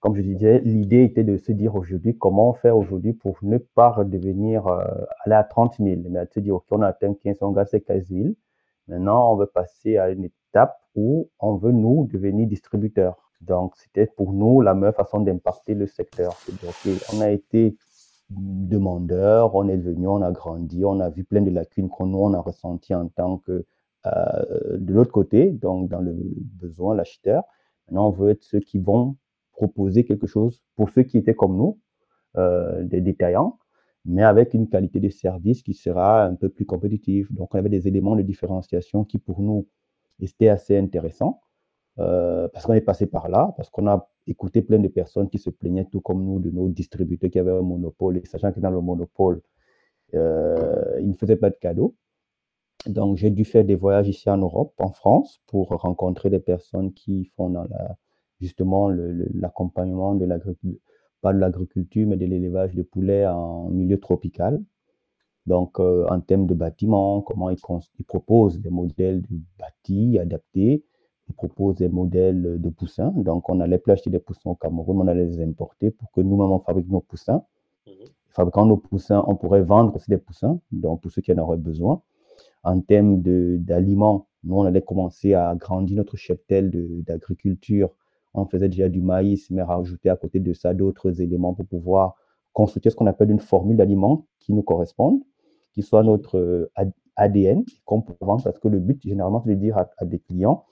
comme 0.00 0.16
je 0.16 0.22
disais, 0.22 0.60
l'idée 0.60 1.04
était 1.04 1.24
de 1.24 1.36
se 1.36 1.52
dire 1.52 1.74
aujourd'hui 1.74 2.16
comment 2.16 2.54
faire 2.54 2.76
aujourd'hui 2.76 3.12
pour 3.12 3.38
ne 3.42 3.58
pas 3.58 3.90
redevenir, 3.90 4.66
euh, 4.66 4.82
aller 5.24 5.34
à 5.34 5.44
30 5.44 5.76
000, 5.78 6.02
mais 6.08 6.20
à 6.20 6.26
se 6.26 6.40
dire, 6.40 6.54
OK, 6.56 6.64
on 6.70 6.82
a 6.82 6.88
atteint 6.88 7.12
15 7.12 7.38
000, 7.38 7.50
on 7.52 7.56
a 7.56 7.64
15 7.64 8.08
000. 8.08 8.28
Maintenant, 8.88 9.32
on 9.32 9.36
veut 9.36 9.46
passer 9.46 9.98
à 9.98 10.10
une 10.10 10.24
étape 10.24 10.76
où 10.94 11.28
on 11.38 11.56
veut, 11.56 11.72
nous, 11.72 12.08
devenir 12.10 12.46
distributeur. 12.46 13.30
Donc, 13.40 13.74
c'était 13.76 14.06
pour 14.06 14.32
nous 14.32 14.60
la 14.62 14.74
meilleure 14.74 14.94
façon 14.94 15.20
d'impacter 15.20 15.74
le 15.74 15.86
secteur. 15.86 16.34
on 17.14 17.20
a 17.20 17.30
été 17.30 17.76
demandeur, 18.30 19.54
on 19.54 19.68
est 19.68 19.76
venu, 19.76 20.06
on 20.06 20.22
a 20.22 20.30
grandi, 20.30 20.84
on 20.84 21.00
a 21.00 21.10
vu 21.10 21.24
plein 21.24 21.42
de 21.42 21.50
lacunes 21.50 21.88
qu'on 21.88 22.06
nous, 22.06 22.18
on 22.18 22.32
a 22.32 22.40
ressenti 22.40 22.94
en 22.94 23.08
tant 23.08 23.38
que 23.38 23.66
euh, 24.06 24.78
de 24.78 24.94
l'autre 24.94 25.12
côté, 25.12 25.50
donc 25.50 25.88
dans 25.88 26.00
le 26.00 26.14
besoin, 26.14 26.94
l'acheteur. 26.94 27.44
Maintenant, 27.88 28.08
on 28.08 28.12
veut 28.12 28.30
être 28.30 28.44
ceux 28.44 28.60
qui 28.60 28.78
vont 28.78 29.16
proposer 29.52 30.04
quelque 30.04 30.26
chose 30.26 30.62
pour 30.76 30.90
ceux 30.90 31.02
qui 31.02 31.18
étaient 31.18 31.34
comme 31.34 31.56
nous, 31.56 31.78
euh, 32.36 32.84
des 32.84 33.00
détaillants, 33.00 33.58
mais 34.04 34.22
avec 34.22 34.54
une 34.54 34.68
qualité 34.68 35.00
de 35.00 35.08
service 35.10 35.62
qui 35.62 35.74
sera 35.74 36.24
un 36.24 36.34
peu 36.34 36.48
plus 36.48 36.64
compétitive. 36.64 37.26
Donc, 37.32 37.54
on 37.54 37.58
avait 37.58 37.68
des 37.68 37.88
éléments 37.88 38.16
de 38.16 38.22
différenciation 38.22 39.04
qui, 39.04 39.18
pour 39.18 39.40
nous, 39.42 39.66
étaient 40.20 40.48
assez 40.48 40.78
intéressants. 40.78 41.40
Euh, 41.98 42.48
parce 42.48 42.66
qu'on 42.66 42.74
est 42.74 42.80
passé 42.80 43.06
par 43.06 43.28
là, 43.28 43.52
parce 43.56 43.68
qu'on 43.68 43.86
a 43.86 44.08
écouté 44.26 44.62
plein 44.62 44.78
de 44.78 44.88
personnes 44.88 45.28
qui 45.28 45.38
se 45.38 45.50
plaignaient, 45.50 45.86
tout 45.86 46.00
comme 46.00 46.24
nous, 46.24 46.38
de 46.38 46.50
nos 46.50 46.68
distributeurs 46.68 47.30
qui 47.30 47.38
avaient 47.38 47.50
un 47.50 47.62
monopole, 47.62 48.18
et 48.18 48.24
sachant 48.24 48.52
que 48.52 48.60
dans 48.60 48.70
le 48.70 48.80
monopole, 48.80 49.42
euh, 50.14 50.98
ils 51.00 51.08
ne 51.08 51.14
faisaient 51.14 51.36
pas 51.36 51.50
de 51.50 51.56
cadeaux. 51.56 51.94
Donc, 52.86 53.18
j'ai 53.18 53.30
dû 53.30 53.44
faire 53.44 53.64
des 53.64 53.74
voyages 53.74 54.08
ici 54.08 54.30
en 54.30 54.38
Europe, 54.38 54.72
en 54.78 54.92
France, 54.92 55.42
pour 55.46 55.68
rencontrer 55.68 56.30
des 56.30 56.38
personnes 56.38 56.92
qui 56.94 57.26
font 57.36 57.52
justement 58.40 58.88
l'accompagnement 58.88 60.14
de 60.14 60.24
l'agriculture, 60.24 60.80
pas 61.20 61.34
de 61.34 61.38
l'agriculture, 61.38 62.06
mais 62.06 62.16
de 62.16 62.24
l'élevage 62.24 62.74
de 62.74 62.82
poulets 62.82 63.26
en 63.26 63.68
milieu 63.68 64.00
tropical. 64.00 64.62
Donc, 65.46 65.78
euh, 65.80 66.06
en 66.08 66.20
termes 66.20 66.46
de 66.46 66.54
bâtiments, 66.54 67.20
comment 67.20 67.50
ils, 67.50 67.58
ils 67.98 68.04
proposent 68.04 68.60
des 68.60 68.70
modèles 68.70 69.20
de 69.22 69.40
bâtis 69.58 70.18
adaptés 70.18 70.84
propose 71.32 71.76
des 71.76 71.88
modèles 71.88 72.60
de 72.60 72.68
poussins. 72.70 73.12
Donc, 73.16 73.48
on 73.48 73.56
n'allait 73.56 73.78
plus 73.78 73.92
acheter 73.92 74.10
des 74.10 74.18
poussins 74.18 74.50
au 74.50 74.54
Cameroun, 74.54 74.98
on 75.00 75.06
allait 75.08 75.26
les 75.26 75.40
importer 75.40 75.90
pour 75.90 76.10
que 76.12 76.20
nous-mêmes, 76.20 76.50
on 76.50 76.60
fabrique 76.60 76.88
nos 76.88 77.00
poussins. 77.00 77.44
Mmh. 77.86 77.90
Fabriquant 78.30 78.66
nos 78.66 78.76
poussins, 78.76 79.24
on 79.26 79.34
pourrait 79.34 79.62
vendre 79.62 79.96
aussi 79.96 80.08
des 80.10 80.18
poussins, 80.18 80.60
donc 80.70 81.00
pour 81.00 81.10
ceux 81.10 81.20
qui 81.20 81.32
en 81.32 81.38
auraient 81.38 81.56
besoin. 81.56 82.02
En 82.62 82.80
termes 82.80 83.20
d'aliments, 83.22 84.28
nous, 84.44 84.56
on 84.56 84.64
allait 84.64 84.82
commencer 84.82 85.34
à 85.34 85.50
agrandir 85.50 85.96
notre 85.96 86.16
cheptel 86.16 86.70
d'agriculture. 87.04 87.90
On 88.34 88.46
faisait 88.46 88.68
déjà 88.68 88.88
du 88.88 89.00
maïs, 89.00 89.50
mais 89.50 89.62
rajouter 89.62 90.08
à 90.08 90.16
côté 90.16 90.40
de 90.40 90.52
ça 90.52 90.74
d'autres 90.74 91.20
éléments 91.20 91.54
pour 91.54 91.66
pouvoir 91.66 92.14
construire 92.52 92.92
ce 92.92 92.96
qu'on 92.96 93.06
appelle 93.06 93.30
une 93.30 93.40
formule 93.40 93.76
d'aliments 93.76 94.26
qui 94.38 94.52
nous 94.52 94.62
corresponde, 94.62 95.20
qui 95.72 95.82
soit 95.82 96.02
notre 96.02 96.38
euh, 96.38 96.72
ADN 97.16 97.64
qu'on 97.84 98.00
peut 98.00 98.14
vendre, 98.20 98.42
parce 98.42 98.58
que 98.58 98.68
le 98.68 98.78
but, 98.78 99.02
généralement, 99.02 99.42
c'est 99.42 99.50
de 99.50 99.54
dire 99.54 99.76
à 99.76 100.04
des 100.04 100.18
clients, 100.18 100.64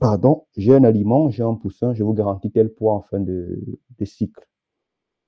pardon, 0.00 0.44
j'ai 0.56 0.74
un 0.74 0.84
aliment, 0.84 1.30
j'ai 1.30 1.42
un 1.42 1.54
poussin, 1.54 1.94
je 1.94 2.02
vous 2.02 2.12
garantis 2.12 2.50
tel 2.50 2.72
poids 2.72 2.94
en 2.94 3.02
fin 3.02 3.20
de, 3.20 3.60
cycle. 4.04 4.46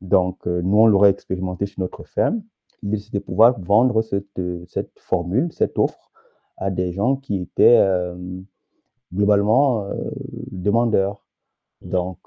Donc, 0.00 0.46
euh, 0.46 0.60
nous, 0.62 0.76
on 0.76 0.86
l'aurait 0.86 1.10
expérimenté 1.10 1.66
sur 1.66 1.80
notre 1.80 2.04
ferme. 2.04 2.42
L'idée, 2.82 2.98
c'était 2.98 3.18
de 3.18 3.24
pouvoir 3.24 3.58
vendre 3.58 4.02
cette, 4.02 4.40
cette, 4.68 4.98
formule, 4.98 5.52
cette 5.52 5.78
offre 5.78 6.10
à 6.58 6.70
des 6.70 6.92
gens 6.92 7.16
qui 7.16 7.40
étaient 7.40 7.78
euh, 7.78 8.14
globalement 9.14 9.86
euh, 9.86 9.94
demandeurs. 10.50 11.24
Mmh. 11.82 11.88
Donc, 11.90 12.18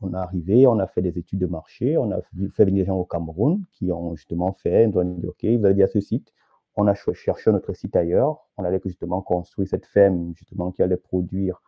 on 0.00 0.12
est 0.12 0.16
arrivé, 0.16 0.66
on 0.66 0.78
a 0.78 0.86
fait 0.86 1.02
des 1.02 1.18
études 1.18 1.40
de 1.40 1.46
marché, 1.46 1.96
on 1.96 2.10
a 2.10 2.20
fait 2.52 2.64
venir 2.64 2.82
des 2.82 2.86
gens 2.86 2.98
au 2.98 3.04
Cameroun 3.04 3.64
qui 3.72 3.90
ont 3.90 4.14
justement 4.14 4.52
fait, 4.52 4.88
ils 4.88 4.96
ont 4.98 5.04
dit, 5.04 5.26
OK, 5.26 5.44
vous 5.44 5.64
allez 5.64 5.74
dire 5.74 5.88
ce 5.88 6.00
site, 6.00 6.32
on 6.78 6.86
a 6.86 6.94
cherché 6.94 7.50
notre 7.50 7.72
site 7.72 7.96
ailleurs. 7.96 8.46
On 8.56 8.62
allait 8.64 8.80
justement 8.84 9.20
construire 9.20 9.68
cette 9.68 9.84
ferme 9.84 10.32
justement 10.36 10.70
qui 10.70 10.80
allait 10.80 10.96
produire 10.96 11.60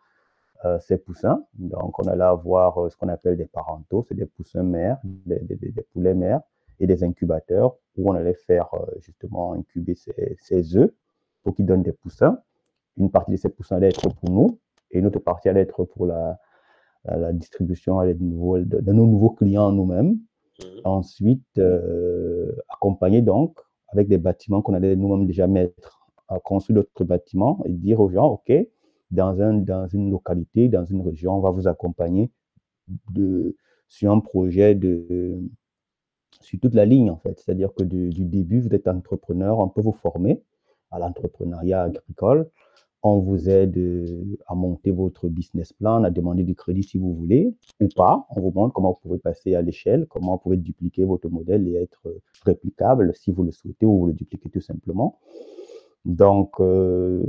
euh, 0.63 0.79
ces 0.79 0.97
poussins. 0.97 1.43
Donc, 1.55 1.99
on 1.99 2.07
allait 2.07 2.23
avoir 2.23 2.77
euh, 2.77 2.89
ce 2.89 2.95
qu'on 2.95 3.09
appelle 3.09 3.35
des 3.35 3.45
parentaux, 3.45 4.05
c'est 4.07 4.15
des 4.15 4.25
poussins 4.25 4.63
mères, 4.63 4.99
des, 5.03 5.85
poulets 5.91 6.13
mères 6.13 6.39
et 6.79 6.87
des 6.87 7.03
incubateurs 7.03 7.75
où 7.97 8.09
on 8.09 8.15
allait 8.15 8.35
faire 8.35 8.73
euh, 8.73 8.85
justement 9.01 9.51
incuber 9.51 9.95
ces, 9.95 10.77
œufs 10.77 10.91
pour 11.43 11.55
qu'ils 11.55 11.65
donnent 11.65 11.83
des 11.83 11.91
poussins. 11.91 12.39
Une 12.95 13.11
partie 13.11 13.31
de 13.31 13.37
ces 13.37 13.49
poussins 13.49 13.75
allait 13.75 13.89
être 13.89 14.07
pour 14.13 14.31
nous 14.31 14.59
et 14.91 14.99
une 14.99 15.07
autre 15.07 15.19
partie 15.19 15.49
allait 15.49 15.61
être 15.61 15.83
pour 15.83 16.05
la, 16.05 16.39
distribution 17.33 18.01
de, 18.01 18.13
de, 18.13 18.93
nos 18.93 19.07
nouveaux 19.07 19.31
clients 19.31 19.71
nous-mêmes. 19.73 20.11
Mmh. 20.11 20.65
Ensuite, 20.85 21.59
accompagner 22.69 23.21
donc 23.21 23.57
avec 23.91 24.07
des 24.07 24.17
bâtiments 24.17 24.61
qu'on 24.61 24.73
allait 24.73 24.95
nous-mêmes 24.95 25.25
déjà 25.27 25.47
mettre 25.47 26.07
à 26.27 26.39
construire 26.39 26.81
d'autres 26.81 27.03
bâtiments 27.03 27.61
et 27.65 27.71
dire 27.73 27.99
aux 27.99 28.09
gens, 28.09 28.27
OK, 28.27 28.51
dans, 29.11 29.41
un, 29.41 29.53
dans 29.53 29.87
une 29.87 30.09
localité, 30.09 30.69
dans 30.69 30.85
une 30.85 31.01
région, 31.01 31.35
on 31.35 31.41
va 31.41 31.51
vous 31.51 31.67
accompagner 31.67 32.31
de, 33.11 33.55
sur 33.87 34.11
un 34.11 34.19
projet 34.19 34.73
de, 34.75 35.41
sur 36.39 36.59
toute 36.59 36.73
la 36.73 36.85
ligne, 36.85 37.09
en 37.09 37.17
fait. 37.17 37.39
C'est-à-dire 37.39 37.73
que 37.73 37.83
du 37.83 38.25
début, 38.25 38.61
vous 38.61 38.73
êtes 38.73 38.87
entrepreneur, 38.87 39.59
on 39.59 39.67
peut 39.67 39.81
vous 39.81 39.91
former 39.91 40.41
à 40.91 40.99
l'entrepreneuriat 40.99 41.83
agricole. 41.83 42.49
On 43.03 43.19
vous 43.19 43.49
aide 43.49 43.77
euh, 43.77 44.37
à 44.45 44.53
monter 44.53 44.91
votre 44.91 45.27
business 45.27 45.73
plan, 45.73 46.03
à 46.03 46.11
demander 46.11 46.43
du 46.43 46.53
crédit 46.53 46.83
si 46.83 46.99
vous 46.99 47.15
voulez 47.15 47.55
ou 47.79 47.87
pas. 47.95 48.27
On 48.29 48.41
vous 48.41 48.51
montre 48.51 48.73
comment 48.73 48.91
vous 48.91 48.99
pouvez 49.01 49.17
passer 49.17 49.55
à 49.55 49.61
l'échelle, 49.63 50.05
comment 50.07 50.33
vous 50.33 50.37
pouvez 50.37 50.57
dupliquer 50.57 51.03
votre 51.03 51.27
modèle 51.29 51.67
et 51.67 51.75
être 51.75 52.07
euh, 52.07 52.21
réplicable 52.45 53.13
si 53.15 53.31
vous 53.31 53.43
le 53.43 53.51
souhaitez 53.51 53.87
ou 53.87 53.97
vous 53.97 54.07
le 54.07 54.13
dupliquez 54.13 54.49
tout 54.49 54.61
simplement. 54.61 55.19
Donc, 56.05 56.59
euh, 56.59 57.23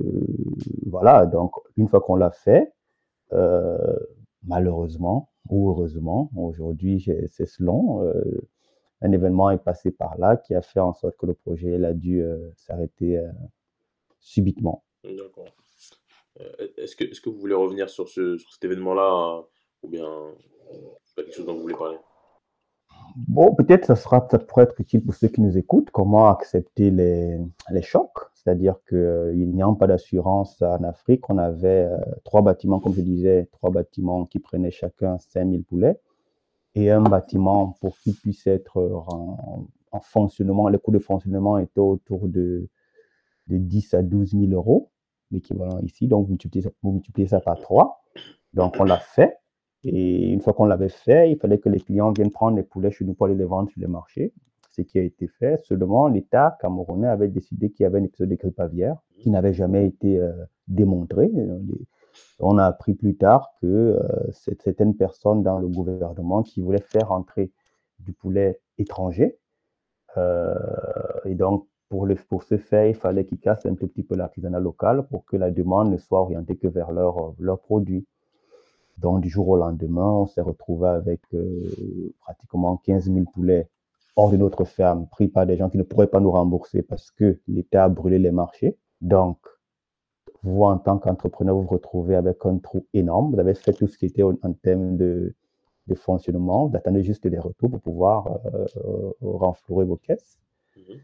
voilà, 0.87 1.27
donc 1.27 1.53
une 1.77 1.89
fois 1.89 2.01
qu'on 2.01 2.17
l'a 2.17 2.31
fait, 2.31 2.73
malheureusement 4.45 5.31
ou 5.49 5.71
heureusement, 5.71 6.31
aujourd'hui 6.37 7.05
c'est 7.31 7.47
selon, 7.47 8.03
un 9.01 9.13
événement 9.13 9.51
est 9.51 9.59
passé 9.59 9.91
par 9.91 10.19
là 10.19 10.37
qui 10.37 10.55
a 10.55 10.63
fait 10.63 10.81
en 10.81 10.93
sorte 10.93 11.17
que 11.17 11.27
le 11.27 11.35
projet 11.35 11.83
a 11.85 11.93
dû 11.95 12.23
s'arrêter 12.57 13.23
subitement. 14.21 14.83
D'accord. 15.05 15.49
Euh, 16.41 16.69
est-ce 16.79 16.97
que, 16.97 17.05
est 17.05 17.21
que 17.21 17.29
vous 17.29 17.39
voulez 17.39 17.55
revenir 17.55 17.91
sur, 17.91 18.09
ce, 18.09 18.39
sur 18.39 18.53
cet 18.53 18.65
événement-là 18.65 19.43
ou 19.83 19.89
bien 19.89 20.09
c'est 21.05 21.15
pas 21.15 21.23
quelque 21.23 21.35
chose 21.35 21.47
dont 21.47 21.55
vous 21.55 21.63
voulez 21.63 21.75
parler? 21.75 21.99
Bon, 23.29 23.55
peut-être 23.55 23.85
ça 23.85 23.97
sera, 23.97 24.27
ça 24.31 24.39
pourrait 24.39 24.65
être 24.65 24.81
utile 24.81 25.05
pour 25.05 25.15
ceux 25.15 25.29
qui 25.29 25.41
nous 25.41 25.59
écoutent. 25.59 25.91
Comment 25.91 26.31
accepter 26.31 26.91
les, 26.91 27.39
les 27.71 27.83
chocs 27.83 28.19
C'est-à-dire 28.35 28.77
qu'il 28.89 28.97
euh, 28.97 29.35
n'y 29.35 29.63
a 29.63 29.75
pas 29.79 29.87
d'assurance 29.87 30.63
en 30.63 30.83
Afrique. 30.85 31.29
On 31.29 31.37
avait 31.37 31.85
euh, 31.91 31.99
trois 32.25 32.43
bâtiments, 32.43 32.81
comme 32.81 32.95
je 32.95 33.03
disais, 33.03 33.49
trois 33.53 33.71
bâtiments 33.71 34.25
qui 34.25 34.39
prenaient 34.39 34.71
chacun 34.71 35.19
5000 35.19 35.65
poulets 35.65 36.01
et 36.75 36.91
un 36.91 37.03
bâtiment 37.03 37.77
pour 37.81 37.99
qu'il 37.99 38.15
puisse 38.15 38.47
être 38.47 38.79
en, 38.81 39.69
en, 39.91 40.01
fonctionnement. 40.01 40.69
Les 40.69 40.79
coûts 40.79 40.93
de 40.93 40.99
fonctionnement 40.99 41.59
étaient 41.59 41.81
autour 41.81 42.29
de, 42.29 42.69
de 43.49 43.59
10 43.59 43.93
à 43.95 44.03
12 44.03 44.31
000 44.31 44.53
euros 44.53 44.92
l'équivalent 45.33 45.79
ici. 45.81 46.07
Donc, 46.07 46.25
vous 46.27 46.31
multipliez, 46.33 46.69
vous 46.83 46.93
multipliez 46.93 47.29
ça 47.29 47.41
par 47.41 47.61
3. 47.61 48.03
Donc, 48.55 48.77
on 48.79 48.85
l'a 48.85 48.99
fait. 48.99 49.37
Et 49.85 50.31
une 50.31 50.41
fois 50.41 50.53
qu'on 50.53 50.67
l'avait 50.67 50.89
fait, 50.89 51.31
il 51.31 51.37
fallait 51.37 51.59
que 51.59 51.69
les 51.69 51.81
clients 51.81 52.13
viennent 52.13 52.31
prendre 52.31 52.57
les 52.57 52.63
poulets 52.63 52.91
chez 52.91 53.05
nous 53.05 53.15
pour 53.15 53.27
aller 53.27 53.35
les 53.35 53.45
vendre 53.45 53.69
sur 53.71 53.81
les 53.81 53.89
marchés. 53.89 54.33
ce 54.71 54.83
qui 54.83 54.99
a 54.99 55.03
été 55.03 55.27
fait. 55.27 55.59
Seulement, 55.65 56.09
l'État 56.09 56.57
camerounais 56.61 57.09
avait 57.09 57.29
décidé 57.29 57.71
qu'il 57.71 57.85
y 57.85 57.87
avait 57.87 57.99
un 57.99 58.05
épisode 58.05 58.31
de 58.31 58.37
grippe 58.37 58.61
aviaire 58.61 58.97
qui 59.19 59.31
n'avait 59.31 59.53
jamais 59.53 59.87
été 59.87 60.19
euh, 60.19 60.33
démontré. 60.69 61.31
On 62.39 62.59
a 62.59 62.65
appris 62.65 62.95
plus 62.95 63.17
tard 63.17 63.51
que 63.61 63.67
euh, 63.67 64.01
certaines 64.33 64.97
personnes 64.97 65.43
dans 65.43 65.59
le 65.59 65.69
gouvernement 65.69 66.43
qui 66.43 66.61
voulaient 66.61 66.81
faire 66.81 67.13
entrer 67.13 67.53
du 67.99 68.13
poulet 68.13 68.61
étranger. 68.79 69.39
Euh, 70.17 70.55
et 71.25 71.35
donc, 71.35 71.67
pour, 72.29 72.43
ce 72.43 72.57
faire, 72.57 72.87
il 72.87 72.95
fallait 72.95 73.25
qu'ils 73.25 73.39
cassent 73.39 73.67
un 73.67 73.75
tout 73.75 73.87
petit 73.87 74.03
peu 74.03 74.17
l'artisanat 74.17 74.61
local 74.61 75.07
pour 75.11 75.25
que 75.27 75.37
la 75.37 75.51
demande 75.51 75.91
ne 75.91 75.99
soit 75.99 76.21
orientée 76.21 76.57
que 76.57 76.69
vers 76.69 76.91
leurs 76.91 77.35
leur 77.39 77.61
produits. 77.61 78.07
Donc, 78.99 79.21
du 79.21 79.29
jour 79.29 79.49
au 79.49 79.57
lendemain, 79.57 80.07
on 80.07 80.27
s'est 80.27 80.41
retrouvé 80.41 80.89
avec 80.89 81.21
euh, 81.35 82.15
pratiquement 82.21 82.77
15 82.79 83.11
000 83.11 83.25
poulets 83.33 83.69
hors 84.17 84.31
de 84.31 84.37
notre 84.37 84.65
ferme, 84.65 85.07
pris 85.11 85.29
par 85.29 85.47
des 85.47 85.57
gens 85.57 85.69
qui 85.71 85.79
ne 85.79 85.83
pourraient 85.83 86.07
pas 86.07 86.21
nous 86.21 86.31
rembourser 86.31 86.83
parce 86.83 87.11
que 87.11 87.39
l'État 87.49 87.85
a 87.85 87.89
brûlé 87.89 88.19
les 88.19 88.31
marchés. 88.31 88.77
Donc, 89.01 89.39
vous, 90.43 90.65
en 90.65 90.79
tant 90.79 90.99
qu'entrepreneur, 90.99 91.55
vous 91.55 91.63
vous 91.63 91.69
retrouvez 91.69 92.17
avec 92.17 92.45
un 92.45 92.59
trou 92.59 92.87
énorme. 92.95 93.35
Vous 93.35 93.41
avez 93.41 93.55
fait 93.55 93.73
tout 93.73 93.87
ce 93.87 93.97
qui 93.99 94.07
était 94.07 94.23
en, 94.23 94.53
termes 94.63 94.97
de, 94.97 95.35
fonctionnement. 95.95 96.69
Vous 96.69 96.77
attendez 96.77 97.03
juste 97.03 97.27
les 97.27 97.39
retours 97.39 97.71
pour 97.71 97.81
pouvoir 97.81 98.41
euh, 98.55 99.13
renflouer 99.21 99.85
vos 99.85 99.97
caisses. 99.97 100.39
Mhm. 100.77 101.01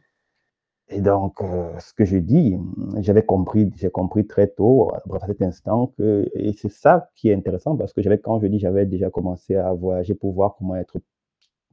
Et 0.90 1.00
donc, 1.02 1.40
euh, 1.42 1.78
ce 1.80 1.92
que 1.92 2.04
je 2.04 2.16
dis, 2.16 2.56
j'avais 3.00 3.24
compris, 3.24 3.70
j'ai 3.76 3.90
compris 3.90 4.26
très 4.26 4.48
tôt, 4.48 4.90
à 4.94 5.26
cet 5.26 5.42
instant, 5.42 5.88
que, 5.98 6.30
et 6.34 6.52
c'est 6.54 6.70
ça 6.70 7.10
qui 7.14 7.28
est 7.28 7.34
intéressant 7.34 7.76
parce 7.76 7.92
que 7.92 8.00
j'avais, 8.00 8.18
quand 8.18 8.40
je 8.40 8.46
dis, 8.46 8.58
j'avais 8.58 8.86
déjà 8.86 9.10
commencé 9.10 9.54
à 9.56 9.72
voyager 9.74 10.14
pour 10.14 10.32
voir 10.32 10.56
comment 10.56 10.76
être 10.76 10.98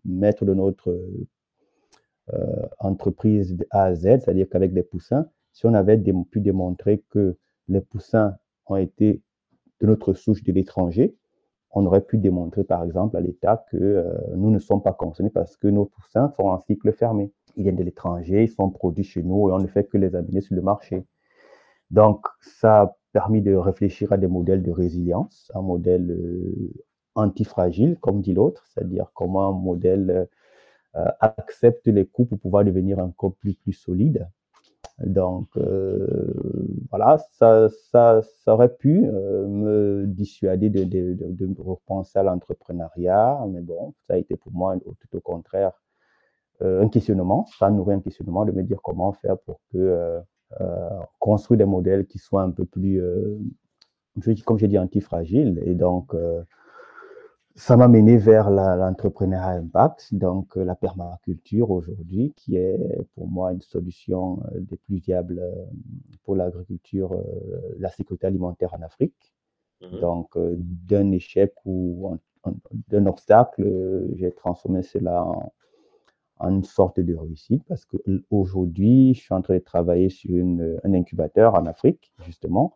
maître 0.04 0.44
de 0.46 0.54
notre 0.54 1.00
euh, 2.34 2.66
entreprise 2.80 3.58
A 3.72 3.84
à 3.84 3.96
Z, 3.96 4.02
c'est-à-dire 4.02 4.48
qu'avec 4.50 4.74
des 4.74 4.84
poussins, 4.84 5.28
si 5.54 5.66
on 5.66 5.74
avait 5.74 5.98
pu 5.98 6.42
démontrer 6.42 7.04
que 7.10 7.38
les 7.70 7.82
poussins 7.82 8.36
ont 8.68 8.76
été 8.76 9.22
de 9.80 9.88
notre 9.88 10.14
souche 10.14 10.44
de 10.44 10.52
l'étranger, 10.52 11.16
on 11.72 11.86
aurait 11.86 12.02
pu 12.02 12.18
démontrer, 12.18 12.64
par 12.64 12.84
exemple, 12.84 13.16
à 13.16 13.22
l'État 13.22 13.66
que 13.70 13.78
euh, 13.78 14.14
nous 14.36 14.50
ne 14.50 14.60
sommes 14.60 14.82
pas 14.82 14.94
concernés 14.94 15.30
parce 15.30 15.56
que 15.56 15.68
nos 15.68 15.86
poussins 15.86 16.32
sont 16.36 16.44
en 16.44 16.62
cycle 16.64 16.92
fermé. 16.94 17.32
Ils 17.56 17.64
viennent 17.64 17.76
de 17.76 17.84
l'étranger, 17.84 18.44
ils 18.44 18.50
sont 18.50 18.70
produits 18.70 19.04
chez 19.04 19.24
nous 19.24 19.50
et 19.50 19.54
on 19.54 19.60
ne 19.60 19.68
fait 19.68 19.86
que 19.86 19.98
les 19.98 20.16
amener 20.16 20.42
sur 20.42 20.56
le 20.56 20.62
marché. 20.62 21.06
Donc, 21.92 22.26
ça 22.42 22.82
a 22.82 22.98
permis 23.14 23.42
de 23.42 23.56
réfléchir 23.56 24.12
à 24.12 24.18
des 24.18 24.28
modèles 24.28 24.64
de 24.64 24.72
résilience, 24.72 25.52
un 25.56 25.62
modèle 25.62 26.12
euh, 26.12 26.74
antifragile, 27.16 27.98
comme 28.02 28.22
dit 28.22 28.34
l'autre, 28.34 28.66
c'est-à-dire 28.68 29.12
comment 29.14 29.50
un 29.50 29.54
modèle 29.54 30.28
euh, 30.96 31.10
accepte 31.20 31.88
les 31.88 32.06
coûts 32.06 32.26
pour 32.26 32.40
pouvoir 32.40 32.64
devenir 32.64 33.00
encore 33.00 33.34
plus, 33.36 33.58
solide. 33.74 34.30
Donc, 35.06 35.50
euh, 35.58 36.08
voilà, 36.90 37.18
ça, 37.34 37.68
ça, 37.92 38.22
ça, 38.22 38.54
aurait 38.54 38.74
pu 38.74 39.06
euh, 39.06 39.46
me 39.48 40.06
dissuader 40.08 40.70
de, 40.70 40.86
de, 40.86 41.14
de, 41.14 41.62
repenser 41.62 42.20
à 42.20 42.24
l'entrepreneuriat, 42.24 43.40
mais 43.50 43.60
bon, 43.60 43.94
ça 44.08 44.14
a 44.14 44.18
été 44.18 44.38
pour 44.38 44.54
moi 44.54 44.78
tout 44.78 45.18
au 45.18 45.20
contraire 45.20 45.74
un 46.62 46.88
questionnement, 46.90 47.46
ça 47.58 47.68
a 47.68 47.72
nourri 47.72 47.94
un 47.96 48.00
questionnement 48.00 48.46
de 48.46 48.52
me 48.52 48.64
dire 48.64 48.82
comment 48.82 49.12
faire 49.14 49.38
pour 49.40 49.60
que 49.72 50.20
construire 51.20 51.58
des 51.58 51.66
modèles 51.66 52.06
qui 52.06 52.18
soient 52.18 52.44
un 52.44 52.52
peu 52.52 52.66
plus, 52.66 53.02
comme 54.46 54.58
j'ai 54.58 54.68
dit, 54.68 54.78
antifragiles. 54.78 55.62
Et 55.66 55.76
donc, 55.76 56.14
ça 57.56 57.78
m'a 57.78 57.88
mené 57.88 58.18
vers 58.18 58.50
l'entrepreneuriat 58.50 59.52
impact, 59.52 60.14
donc 60.14 60.58
euh, 60.58 60.66
la 60.66 60.76
permaculture 60.76 61.72
aujourd'hui, 61.72 62.34
qui 62.36 62.58
est 62.58 62.78
pour 63.16 63.30
moi 63.30 63.54
une 63.54 63.62
solution 63.62 64.44
euh, 64.52 64.60
des 64.60 64.76
plus 64.76 64.98
viables 64.98 65.40
euh, 65.40 65.66
pour 66.26 66.36
l'agriculture, 66.36 67.18
la 67.80 67.90
sécurité 67.90 68.28
alimentaire 68.28 68.74
en 68.74 68.82
Afrique. 68.82 69.34
Mmh 69.82 70.00
donc, 70.00 70.38
d'un 70.38 71.12
échec 71.12 71.54
ou 71.66 72.18
d'un 72.88 73.06
obstacle, 73.08 73.64
j'ai 74.16 74.32
transformé 74.32 74.84
cela 74.84 75.24
en, 75.24 75.52
une 76.40 76.64
sorte 76.64 77.00
de 77.00 77.16
réussite 77.16 77.64
parce 77.68 77.86
qu'aujourd'hui, 77.86 79.14
je 79.14 79.22
suis 79.22 79.34
en 79.34 79.42
train 79.42 79.56
de 79.56 79.60
travailler 79.60 80.10
sur 80.10 80.36
une, 80.36 80.80
un 80.84 80.94
incubateur 80.94 81.56
en 81.56 81.66
Afrique, 81.66 82.14
justement, 82.26 82.74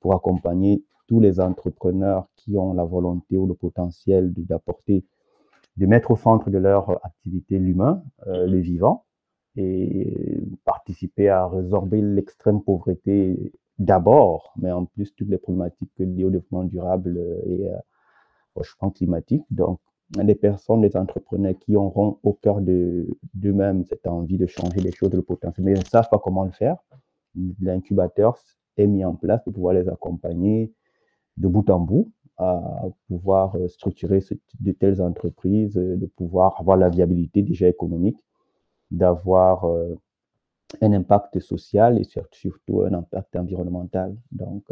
pour 0.00 0.14
accompagner 0.14 0.82
tous 1.06 1.20
les 1.20 1.40
entrepreneurs 1.40 2.26
qui 2.36 2.56
ont 2.56 2.72
la 2.72 2.84
volonté 2.84 3.36
ou 3.36 3.46
le 3.46 3.54
potentiel 3.54 4.32
d'apporter, 4.32 5.04
de, 5.76 5.86
mettre 5.86 6.10
au 6.10 6.16
centre 6.16 6.50
de 6.50 6.58
leur 6.58 7.04
activité 7.04 7.58
l'humain, 7.58 8.02
euh, 8.26 8.46
le 8.46 8.58
vivant, 8.58 9.04
et 9.56 10.40
participer 10.64 11.28
à 11.28 11.46
résorber 11.46 12.00
l'extrême 12.00 12.62
pauvreté 12.62 13.52
d'abord, 13.78 14.54
mais 14.56 14.72
en 14.72 14.86
plus 14.86 15.14
toutes 15.14 15.28
les 15.28 15.38
problématiques 15.38 15.92
liées 15.98 16.24
au 16.24 16.30
développement 16.30 16.64
durable 16.64 17.18
et 17.46 17.68
euh, 17.68 17.76
au 18.54 18.62
changement 18.62 18.90
climatique. 18.90 19.44
Donc, 19.50 19.80
des 20.12 20.34
personnes, 20.34 20.82
des 20.82 20.96
entrepreneurs 20.96 21.54
qui 21.58 21.76
auront 21.76 22.18
au 22.22 22.34
cœur 22.34 22.60
d'eux-mêmes 22.60 23.84
cette 23.84 24.06
envie 24.06 24.38
de 24.38 24.46
changer 24.46 24.80
les 24.80 24.92
choses, 24.92 25.12
le 25.12 25.22
potentiel, 25.22 25.64
mais 25.64 25.72
ils 25.72 25.78
ne 25.78 25.84
savent 25.84 26.08
pas 26.10 26.18
comment 26.18 26.44
le 26.44 26.50
faire. 26.50 26.76
L'incubateur 27.60 28.36
est 28.76 28.86
mis 28.86 29.04
en 29.04 29.14
place 29.14 29.42
pour 29.42 29.52
pouvoir 29.52 29.74
les 29.74 29.88
accompagner, 29.88 30.72
de 31.38 31.48
bout 31.48 31.68
en 31.70 31.80
bout 31.80 32.10
à 32.38 32.82
pouvoir 33.08 33.56
euh, 33.56 33.68
structurer 33.68 34.20
de 34.60 34.72
telles 34.72 35.00
entreprises, 35.02 35.76
euh, 35.76 35.96
de 35.96 36.06
pouvoir 36.06 36.58
avoir 36.58 36.76
la 36.76 36.88
viabilité 36.88 37.42
déjà 37.42 37.68
économique, 37.68 38.18
d'avoir 38.90 39.64
euh, 39.64 39.94
un 40.80 40.92
impact 40.92 41.38
social 41.40 42.00
et 42.00 42.04
surtout 42.04 42.82
un 42.82 42.94
impact 42.94 43.36
environnemental. 43.36 44.16
Donc, 44.30 44.64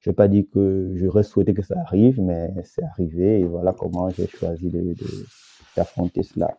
je 0.00 0.08
ne 0.08 0.12
vais 0.12 0.16
pas 0.16 0.28
dire 0.28 0.44
que 0.52 0.92
j'aurais 0.96 1.24
souhaité 1.24 1.54
que 1.54 1.62
ça 1.62 1.74
arrive, 1.80 2.20
mais 2.20 2.50
c'est 2.64 2.84
arrivé 2.84 3.40
et 3.40 3.44
voilà 3.44 3.72
comment 3.72 4.08
j'ai 4.10 4.28
choisi 4.28 4.70
d'affronter 5.76 6.22
cela. 6.22 6.58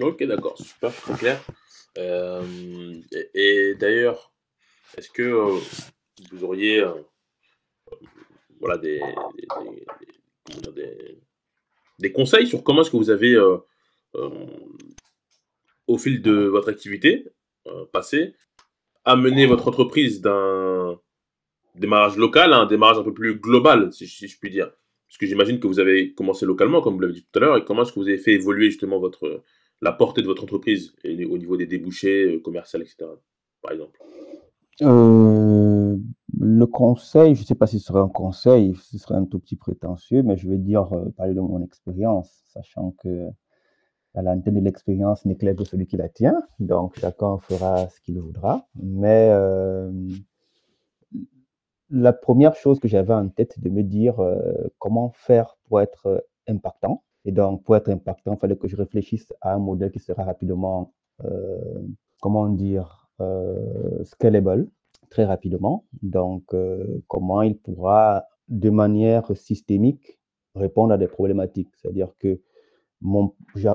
Ok, 0.00 0.22
d'accord, 0.24 0.56
super, 0.56 0.94
très 0.94 1.14
clair. 1.14 1.44
et, 1.96 3.30
et 3.34 3.74
d'ailleurs, 3.74 4.32
est-ce 4.96 5.10
que 5.10 5.58
vous 6.30 6.44
auriez 6.44 6.84
voilà, 8.62 8.78
des, 8.78 9.00
des, 11.98 12.12
conseils 12.12 12.46
sur 12.46 12.62
comment 12.62 12.82
est-ce 12.82 12.90
que 12.90 12.96
vous 12.96 13.10
avez, 13.10 13.34
euh, 13.34 13.58
euh, 14.14 14.46
au 15.88 15.98
fil 15.98 16.22
de 16.22 16.32
votre 16.32 16.70
activité 16.70 17.26
euh, 17.66 17.84
passée, 17.92 18.34
amené 19.04 19.46
votre 19.46 19.66
entreprise 19.66 20.20
d'un 20.20 20.98
démarrage 21.74 22.16
local 22.16 22.52
à 22.52 22.58
un 22.58 22.66
démarrage 22.66 22.98
un 22.98 23.02
peu 23.02 23.14
plus 23.14 23.36
global, 23.38 23.92
si, 23.92 24.06
je 24.06 24.38
puis 24.38 24.50
dire. 24.50 24.70
Parce 25.08 25.18
que 25.18 25.26
j'imagine 25.26 25.60
que 25.60 25.66
vous 25.66 25.80
avez 25.80 26.14
commencé 26.14 26.46
localement, 26.46 26.80
comme 26.80 26.94
vous 26.94 27.00
l'avez 27.00 27.14
dit 27.14 27.26
tout 27.30 27.38
à 27.38 27.40
l'heure, 27.40 27.56
et 27.56 27.64
comment 27.64 27.82
est-ce 27.82 27.92
que 27.92 28.00
vous 28.00 28.08
avez 28.08 28.18
fait 28.18 28.32
évoluer 28.32 28.70
justement 28.70 28.98
votre, 28.98 29.42
la 29.80 29.92
portée 29.92 30.22
de 30.22 30.26
votre 30.26 30.42
entreprise 30.42 30.94
au 31.04 31.38
niveau 31.38 31.56
des 31.56 31.66
débouchés 31.66 32.40
commerciaux, 32.42 32.80
etc. 32.80 32.96
Par 33.60 33.72
exemple? 33.72 34.00
Euh, 34.80 35.96
le 36.38 36.66
conseil, 36.66 37.34
je 37.34 37.42
ne 37.42 37.46
sais 37.46 37.54
pas 37.54 37.66
si 37.66 37.78
ce 37.78 37.86
serait 37.86 38.00
un 38.00 38.08
conseil, 38.08 38.74
ce 38.74 38.98
serait 38.98 39.16
un 39.16 39.26
tout 39.26 39.38
petit 39.38 39.56
prétentieux, 39.56 40.22
mais 40.22 40.36
je 40.36 40.48
vais 40.48 40.58
dire, 40.58 40.92
euh, 40.92 41.10
parler 41.16 41.34
de 41.34 41.40
mon 41.40 41.62
expérience, 41.62 42.30
sachant 42.52 42.94
que 43.02 43.28
la 44.14 44.22
l'antenne 44.22 44.54
de 44.54 44.60
l'expérience 44.60 45.24
n'éclaire 45.24 45.56
que 45.56 45.64
celui 45.64 45.86
qui 45.86 45.96
la 45.96 46.08
tient, 46.08 46.42
donc 46.58 46.98
chacun 46.98 47.38
fera 47.38 47.88
ce 47.88 48.00
qu'il 48.00 48.18
voudra. 48.18 48.66
Mais 48.74 49.28
euh, 49.30 49.90
la 51.92 52.12
première 52.12 52.54
chose 52.56 52.80
que 52.80 52.88
j'avais 52.88 53.14
en 53.14 53.28
tête, 53.28 53.60
de 53.60 53.70
me 53.70 53.82
dire 53.82 54.16
comment 54.78 55.10
faire 55.10 55.56
pour 55.68 55.80
être 55.80 56.26
impactant. 56.48 57.02
Et 57.24 57.32
donc, 57.32 57.62
pour 57.62 57.76
être 57.76 57.88
impactant, 57.88 58.34
il 58.34 58.38
fallait 58.38 58.56
que 58.56 58.66
je 58.66 58.76
réfléchisse 58.76 59.32
à 59.40 59.54
un 59.54 59.58
modèle 59.58 59.92
qui 59.92 60.00
sera 60.00 60.24
rapidement, 60.24 60.92
comment 62.20 62.48
dire, 62.48 63.02
euh, 63.22 64.04
scalable 64.04 64.68
très 65.10 65.24
rapidement. 65.24 65.84
Donc, 66.02 66.54
euh, 66.54 67.02
comment 67.08 67.42
il 67.42 67.56
pourra 67.58 68.24
de 68.48 68.70
manière 68.70 69.36
systémique 69.36 70.18
répondre 70.54 70.92
à 70.94 70.98
des 70.98 71.06
problématiques. 71.06 71.70
C'est-à-dire 71.76 72.12
que 72.18 72.40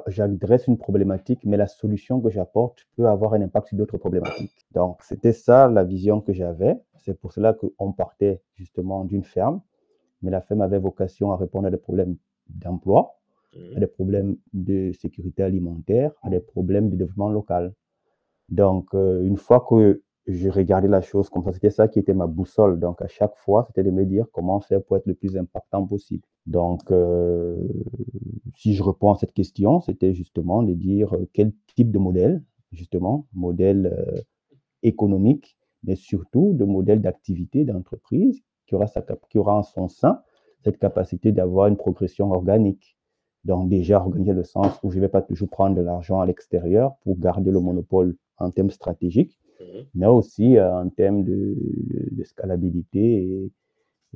j'adresse 0.07 0.67
une 0.67 0.77
problématique, 0.77 1.41
mais 1.45 1.57
la 1.57 1.67
solution 1.67 2.21
que 2.21 2.29
j'apporte 2.29 2.85
peut 2.95 3.07
avoir 3.07 3.33
un 3.33 3.41
impact 3.41 3.67
sur 3.67 3.77
d'autres 3.77 3.97
problématiques. 3.97 4.65
Donc, 4.73 5.01
c'était 5.03 5.33
ça 5.33 5.67
la 5.67 5.83
vision 5.83 6.21
que 6.21 6.33
j'avais. 6.33 6.75
C'est 6.97 7.19
pour 7.19 7.33
cela 7.33 7.53
qu'on 7.53 7.91
partait 7.91 8.41
justement 8.55 9.05
d'une 9.05 9.23
ferme, 9.23 9.61
mais 10.21 10.31
la 10.31 10.41
ferme 10.41 10.61
avait 10.61 10.79
vocation 10.79 11.31
à 11.31 11.37
répondre 11.37 11.67
à 11.67 11.71
des 11.71 11.77
problèmes 11.77 12.15
d'emploi, 12.49 13.17
à 13.53 13.57
mmh. 13.57 13.79
des 13.79 13.87
problèmes 13.87 14.37
de 14.53 14.91
sécurité 14.93 15.43
alimentaire, 15.43 16.11
à 16.21 16.29
des 16.29 16.39
problèmes 16.39 16.89
de 16.89 16.95
développement 16.95 17.29
local. 17.29 17.73
Donc, 18.49 18.93
euh, 18.93 19.23
une 19.23 19.37
fois 19.37 19.65
que 19.67 20.01
je 20.27 20.49
regardais 20.49 20.89
la 20.89 21.01
chose 21.01 21.29
comme 21.29 21.43
ça. 21.43 21.53
C'était 21.53 21.69
ça 21.69 21.87
qui 21.87 21.99
était 21.99 22.13
ma 22.13 22.27
boussole. 22.27 22.79
Donc, 22.79 23.01
à 23.01 23.07
chaque 23.07 23.35
fois, 23.37 23.63
c'était 23.67 23.83
de 23.83 23.91
me 23.91 24.05
dire 24.05 24.25
comment 24.33 24.59
faire 24.59 24.83
pour 24.83 24.97
être 24.97 25.05
le 25.05 25.13
plus 25.13 25.37
impactant 25.37 25.85
possible. 25.87 26.23
Donc, 26.45 26.91
euh, 26.91 27.55
si 28.55 28.73
je 28.75 28.83
réponds 28.83 29.11
à 29.13 29.15
cette 29.15 29.33
question, 29.33 29.79
c'était 29.79 30.13
justement 30.13 30.63
de 30.63 30.73
dire 30.73 31.15
euh, 31.15 31.29
quel 31.33 31.53
type 31.75 31.91
de 31.91 31.99
modèle, 31.99 32.43
justement, 32.73 33.25
modèle 33.33 33.95
euh, 33.97 34.21
économique, 34.83 35.57
mais 35.83 35.95
surtout 35.95 36.53
de 36.53 36.65
modèle 36.65 37.01
d'activité 37.01 37.63
d'entreprise 37.63 38.41
qui 38.65 38.75
aura, 38.75 38.87
sa, 38.87 39.01
qui 39.29 39.37
aura 39.37 39.55
en 39.55 39.63
son 39.63 39.87
sein 39.87 40.21
cette 40.63 40.77
capacité 40.77 41.31
d'avoir 41.31 41.67
une 41.67 41.77
progression 41.77 42.31
organique. 42.31 42.97
Donc, 43.45 43.69
déjà, 43.69 44.01
organiser 44.01 44.33
le 44.33 44.43
sens 44.43 44.77
où 44.83 44.91
je 44.91 44.97
ne 44.97 45.01
vais 45.01 45.09
pas 45.09 45.21
toujours 45.21 45.49
prendre 45.49 45.75
de 45.77 45.81
l'argent 45.81 46.19
à 46.19 46.25
l'extérieur 46.25 46.97
pour 47.03 47.17
garder 47.17 47.51
le 47.51 47.61
monopole 47.61 48.17
en 48.37 48.51
termes 48.51 48.71
stratégiques. 48.71 49.39
Mais 49.95 50.05
aussi 50.07 50.57
euh, 50.57 50.81
en 50.81 50.89
termes 50.89 51.23
de, 51.23 51.55
de 52.11 52.23
scalabilité 52.23 53.49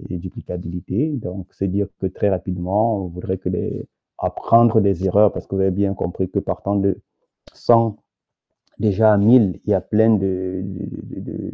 et, 0.09 0.17
duplicabilité. 0.17 1.11
Donc, 1.11 1.47
c'est 1.51 1.67
dire 1.67 1.87
que 1.99 2.07
très 2.07 2.29
rapidement, 2.29 3.03
on 3.05 3.07
voudrait 3.07 3.37
que 3.37 3.49
les, 3.49 3.85
apprendre 4.17 4.79
des 4.81 5.05
erreurs, 5.05 5.31
parce 5.33 5.47
que 5.47 5.55
vous 5.55 5.61
avez 5.61 5.71
bien 5.71 5.93
compris 5.93 6.29
que 6.29 6.39
partant 6.39 6.75
de 6.75 7.01
100 7.53 7.97
déjà 8.79 9.13
à 9.13 9.17
1000, 9.17 9.59
il 9.63 9.69
y 9.69 9.73
a 9.73 9.81
plein 9.81 10.11
de, 10.11 10.61
de, 10.63 11.51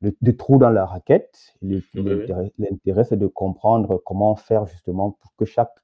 de, 0.00 0.16
de 0.20 0.30
trous 0.32 0.58
dans 0.58 0.70
la 0.70 0.86
raquette. 0.86 1.54
L'intérêt, 1.62 3.04
c'est 3.04 3.18
de 3.18 3.26
comprendre 3.26 4.02
comment 4.04 4.34
faire 4.34 4.66
justement 4.66 5.12
pour 5.20 5.34
que 5.36 5.44
chaque 5.44 5.74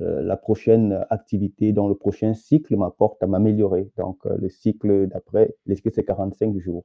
la 0.00 0.36
prochaine 0.36 1.04
activité 1.10 1.72
dans 1.72 1.88
le 1.88 1.94
prochain 1.94 2.34
cycle 2.34 2.76
m'apporte 2.76 3.22
à 3.22 3.26
m'améliorer. 3.26 3.90
Donc, 3.96 4.18
euh, 4.26 4.36
le 4.38 4.48
cycle 4.48 5.08
d'après, 5.08 5.56
cycle, 5.66 5.90
c'est 5.92 6.04
45 6.04 6.56
jours 6.58 6.84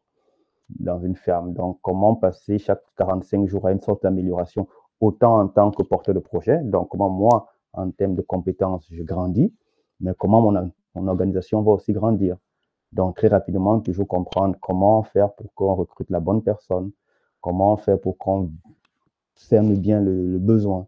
dans 0.70 1.00
une 1.00 1.16
ferme? 1.16 1.54
Donc, 1.54 1.80
comment 1.82 2.16
passer 2.16 2.58
chaque 2.58 2.82
45 2.98 3.48
jours 3.48 3.68
à 3.68 3.72
une 3.72 3.82
sorte 3.82 4.04
d'amélioration, 4.04 4.68
autant 5.00 5.40
en 5.40 5.48
tant 5.48 5.72
que 5.72 5.84
porteur 5.84 6.16
de 6.16 6.20
projet, 6.20 6.60
donc 6.64 6.90
comment 6.90 7.10
moi, 7.10 7.48
en 7.74 7.92
termes 7.92 8.16
de 8.16 8.22
compétences, 8.22 8.88
je 8.90 9.04
grandis, 9.04 9.54
mais 10.00 10.14
comment 10.18 10.42
mon, 10.42 11.08
organisation 11.08 11.62
va 11.62 11.72
aussi 11.74 11.94
grandir? 11.94 12.38
Donc, 12.92 13.18
très 13.18 13.28
rapidement, 13.28 13.80
toujours 13.80 14.08
comprendre 14.08 14.56
comment 14.62 15.04
faire 15.04 15.34
pour 15.34 15.54
qu'on 15.54 15.76
recrute 15.76 16.10
la 16.10 16.20
bonne 16.20 16.44
personne, 16.44 16.92
comment 17.42 17.76
faire 17.78 18.00
pour 18.00 18.18
qu'on 18.18 18.52
cerne 19.36 19.76
bien 19.76 20.00
le 20.00 20.38
besoin, 20.38 20.88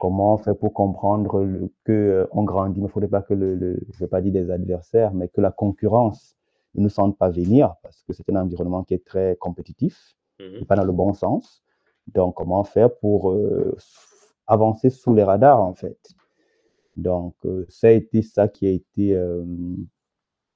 Comment 0.00 0.34
on 0.34 0.38
fait 0.38 0.54
pour 0.54 0.72
comprendre 0.72 1.28
qu'on 1.28 1.70
que 1.84 1.92
euh, 1.92 2.26
on 2.32 2.44
grandit, 2.44 2.80
mais 2.80 2.84
il 2.84 2.88
ne 2.88 2.92
faudrait 2.92 3.08
pas 3.08 3.22
que 3.22 3.34
le, 3.34 3.58
je 3.58 3.66
ne 3.66 3.98
vais 3.98 4.06
pas 4.06 4.20
dire 4.20 4.32
des 4.32 4.50
adversaires, 4.50 5.12
mais 5.12 5.28
que 5.28 5.40
la 5.40 5.50
concurrence 5.50 6.36
ne 6.74 6.82
nous 6.82 6.88
sente 6.88 7.18
pas 7.18 7.30
venir 7.30 7.74
parce 7.82 8.02
que 8.02 8.12
c'est 8.12 8.28
un 8.30 8.36
environnement 8.36 8.84
qui 8.84 8.94
est 8.94 9.04
très 9.04 9.36
compétitif, 9.36 10.16
mmh 10.40 10.64
pas 10.66 10.76
dans 10.76 10.84
le 10.84 10.92
bon 10.92 11.12
sens. 11.12 11.62
Donc, 12.08 12.36
comment 12.36 12.62
faire 12.64 12.94
pour 12.94 13.32
euh, 13.32 13.76
avancer 14.46 14.90
sous 14.90 15.14
les 15.14 15.24
radars, 15.24 15.60
en 15.60 15.74
fait? 15.74 15.98
Donc, 16.96 17.34
euh, 17.44 17.66
ça 17.68 17.88
a 17.88 17.90
été 17.90 18.22
ça 18.22 18.48
qui 18.48 18.66
a 18.66 18.70
été 18.70 19.18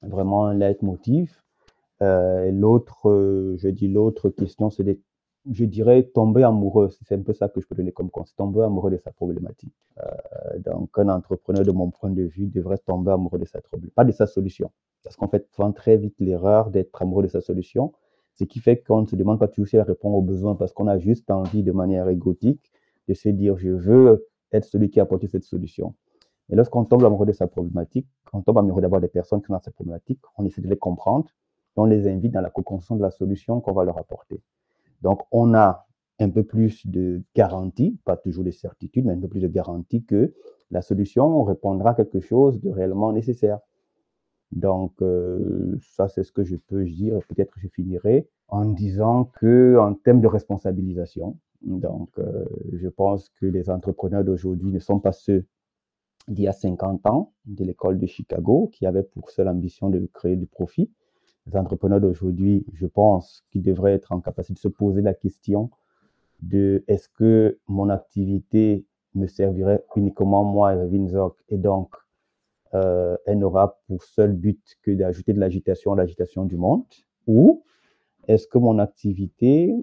vraiment 0.03 0.47
un 0.47 0.55
leitmotiv. 0.55 1.43
l'autre, 2.01 3.57
je 3.59 3.69
dis 3.69 3.89
l'autre 3.89 4.31
question, 4.31 4.71
c'est 4.71 4.85
je 5.51 5.65
dirais, 5.65 6.03
tomber 6.03 6.43
amoureux. 6.43 6.91
C'est 6.91 7.15
un 7.15 7.23
peu 7.23 7.33
ça 7.33 7.49
que 7.49 7.61
je 7.61 7.67
peux 7.67 7.75
donner 7.75 7.93
comme 7.93 8.11
conseil. 8.11 8.35
Tomber 8.37 8.63
amoureux 8.63 8.91
de 8.91 8.99
sa 8.99 9.11
problématique. 9.11 9.75
Euh, 9.99 10.59
donc, 10.59 10.91
un 10.99 11.09
entrepreneur, 11.09 11.65
de 11.65 11.71
mon 11.71 11.91
point 11.91 12.11
de 12.11 12.23
vue, 12.23 12.47
devrait 12.47 12.79
tomber 12.79 13.13
amoureux 13.13 13.39
de 13.39 13.45
sa 13.47 13.61
problématique, 13.61 13.95
pas 13.95 14.05
de 14.05 14.13
sa 14.13 14.27
solution. 14.27 14.71
Parce 15.03 15.17
qu'en 15.17 15.29
fait, 15.29 15.47
font 15.53 15.73
très 15.73 15.97
vite 15.97 16.15
l'erreur 16.19 16.71
d'être 16.71 17.01
amoureux 17.01 17.23
de 17.23 17.29
sa 17.29 17.41
solution, 17.41 17.93
ce 18.35 18.45
qui 18.45 18.61
fait 18.61 18.83
qu'on 18.83 19.03
ne 19.03 19.07
se 19.07 19.17
demande 19.17 19.39
pas 19.39 19.49
toujours 19.49 19.69
si 19.69 19.77
elle 19.77 19.83
répond 19.83 20.11
aux 20.11 20.23
besoins, 20.23 20.55
parce 20.55 20.73
qu'on 20.73 20.87
a 20.87 20.99
juste 20.99 21.31
envie, 21.31 21.63
de 21.63 21.73
manière 21.73 22.09
égotique, 22.09 22.71
de 23.09 23.15
se 23.15 23.29
dire, 23.29 23.57
je 23.57 23.71
veux 23.71 24.29
être 24.53 24.65
celui 24.65 24.91
qui 24.91 25.01
a 25.01 25.05
apporté 25.05 25.27
cette 25.27 25.45
solution. 25.45 25.95
Mais 26.49 26.57
lorsqu'on 26.57 26.85
tombe 26.85 27.05
amoureux 27.05 27.27
de 27.27 27.33
sa 27.33 27.47
problématique, 27.47 28.07
on 28.33 28.43
tombe 28.43 28.59
amoureux 28.59 28.83
d'avoir 28.83 29.01
des 29.01 29.09
personnes 29.09 29.41
qui 29.43 29.51
ont 29.51 29.59
cette 29.63 29.75
problématique, 29.75 30.21
on 30.37 30.45
essaie 30.45 30.61
de 30.61 30.69
les 30.69 30.77
comprendre, 30.77 31.29
et 31.77 31.81
on 31.81 31.85
les 31.85 32.09
invite 32.09 32.33
dans 32.33 32.41
la 32.41 32.51
co-construction 32.51 32.97
de 32.97 33.03
la 33.03 33.11
solution 33.11 33.61
qu'on 33.61 33.73
va 33.73 33.85
leur 33.85 33.99
apporter. 33.99 34.43
Donc, 35.03 35.23
on 35.33 35.55
a 35.55 35.87
un 36.19 36.29
peu 36.29 36.43
plus 36.43 36.87
de 36.87 37.23
garantie, 37.35 37.99
pas 38.05 38.17
toujours 38.17 38.45
de 38.45 38.51
certitude, 38.51 39.07
mais 39.07 39.15
un 39.15 39.21
peu 39.21 39.29
plus 39.29 39.41
de 39.41 39.49
garantie 39.49 40.05
que 40.05 40.35
la 40.71 40.83
solution 40.83 41.43
répondra 41.45 41.91
à 41.91 41.95
quelque 41.95 42.21
chose 42.21 42.61
de 42.61 42.71
réellement 42.71 43.13
nécessaire. 43.13 43.59
Donc, 44.53 45.01
euh, 45.01 45.79
ça, 45.81 46.09
c'est 46.09 46.25
ce 46.25 46.33
que 46.33 46.45
je 46.45 46.57
peux 46.57 46.85
dire. 46.85 47.19
Peut-être 47.29 47.55
je 47.57 47.69
finirai 47.69 48.29
en 48.49 48.67
disant 48.67 49.25
que, 49.25 49.79
en 49.79 49.95
termes 49.95 50.21
de 50.21 50.27
responsabilisation, 50.27 51.39
euh, 51.69 52.45
je 52.73 52.89
pense 52.89 53.29
que 53.29 53.47
les 53.47 53.71
entrepreneurs 53.71 54.25
d'aujourd'hui 54.25 54.73
ne 54.73 54.79
sont 54.79 54.99
pas 54.99 55.13
ceux 55.13 55.47
d'il 56.29 56.45
y 56.45 56.49
a 56.49 56.53
50 56.53 57.07
ans 57.07 57.33
de 57.47 57.65
l'école 57.65 57.99
de 57.99 58.07
Chicago 58.07 58.71
qui 58.73 58.87
avaient 58.87 59.03
pour 59.03 59.31
seule 59.31 59.49
ambition 59.49 59.89
de 59.89 60.07
créer 60.13 60.37
du 60.37 60.47
profit, 60.47 60.91
les 61.51 61.59
entrepreneurs 61.59 62.01
d'aujourd'hui, 62.01 62.65
je 62.75 62.87
pense 62.87 63.45
qu'ils 63.51 63.63
devraient 63.63 63.95
être 63.95 64.13
en 64.13 64.21
capacité 64.21 64.55
de 64.55 64.59
se 64.59 64.69
poser 64.69 65.03
la 65.03 65.15
question 65.15 65.71
de 66.43 66.85
est-ce 66.89 67.09
que 67.09 67.59
mon 67.67 67.89
activité 67.89 68.85
me 69.15 69.27
servirait 69.27 69.85
uniquement 69.97 70.45
moi, 70.45 70.75
Winzok, 70.75 71.37
et 71.49 71.59
donc 71.59 71.95
euh, 72.75 73.17
elle 73.27 73.39
n'aura 73.39 73.81
pour 73.89 74.03
seul 74.05 74.33
but 74.33 74.79
que 74.83 74.93
d'ajouter 74.93 75.33
de 75.33 75.41
l'agitation 75.41 75.93
à 75.93 75.97
l'agitation 75.97 76.45
du 76.45 76.57
monde, 76.57 76.85
ou 77.27 77.65
est-ce 78.29 78.47
que 78.47 78.59
mon 78.59 78.79
activité 78.79 79.75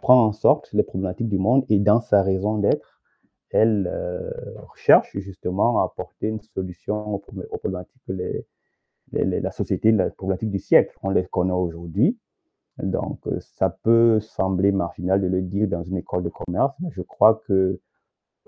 prend 0.00 0.24
en 0.24 0.32
sorte 0.32 0.72
les 0.72 0.82
problématiques 0.82 1.28
du 1.28 1.38
monde 1.38 1.64
et 1.68 1.78
dans 1.78 2.00
sa 2.00 2.22
raison 2.22 2.58
d'être, 2.58 3.00
elle 3.50 3.90
euh, 3.92 4.30
cherche 4.76 5.10
justement 5.18 5.80
à 5.80 5.84
apporter 5.84 6.28
une 6.28 6.40
solution 6.40 7.14
aux, 7.14 7.18
problématiques 7.18 8.00
que 8.06 8.12
les, 8.12 8.46
la 9.12 9.50
société, 9.50 9.92
la 9.92 10.10
problématique 10.10 10.50
du 10.50 10.58
siècle. 10.58 10.96
On 11.02 11.10
les 11.10 11.24
connaît 11.24 11.52
aujourd'hui. 11.52 12.18
Donc, 12.82 13.26
euh, 13.26 13.38
ça 13.40 13.70
peut 13.70 14.20
sembler 14.20 14.72
marginal 14.72 15.20
de 15.20 15.26
le 15.26 15.42
dire 15.42 15.68
dans 15.68 15.82
une 15.82 15.96
école 15.96 16.22
de 16.22 16.28
commerce, 16.28 16.74
mais 16.80 16.90
je 16.92 17.02
crois 17.02 17.42
que 17.46 17.80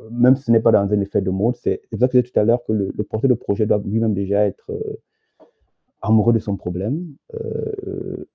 euh, 0.01 0.11
même 0.11 0.37
si 0.37 0.45
ce 0.45 0.51
n'est 0.51 0.61
pas 0.61 0.73
dans 0.73 0.93
un 0.93 1.01
effet 1.01 1.21
de 1.21 1.31
mode, 1.31 1.57
c'est 1.57 1.83
exactement 1.93 2.09
que 2.09 2.19
je 2.19 2.23
disais 2.23 2.33
tout 2.33 2.41
à 2.41 2.45
l'heure 2.45 2.65
que 2.65 2.73
le, 2.73 3.05
porteur 3.05 3.29
de 3.29 3.35
projet 3.35 3.67
doit 3.67 3.81
lui-même 3.85 4.15
déjà 4.15 4.47
être 4.47 4.71
euh, 4.71 5.01
amoureux 6.01 6.33
de 6.33 6.39
son 6.39 6.57
problème, 6.57 7.15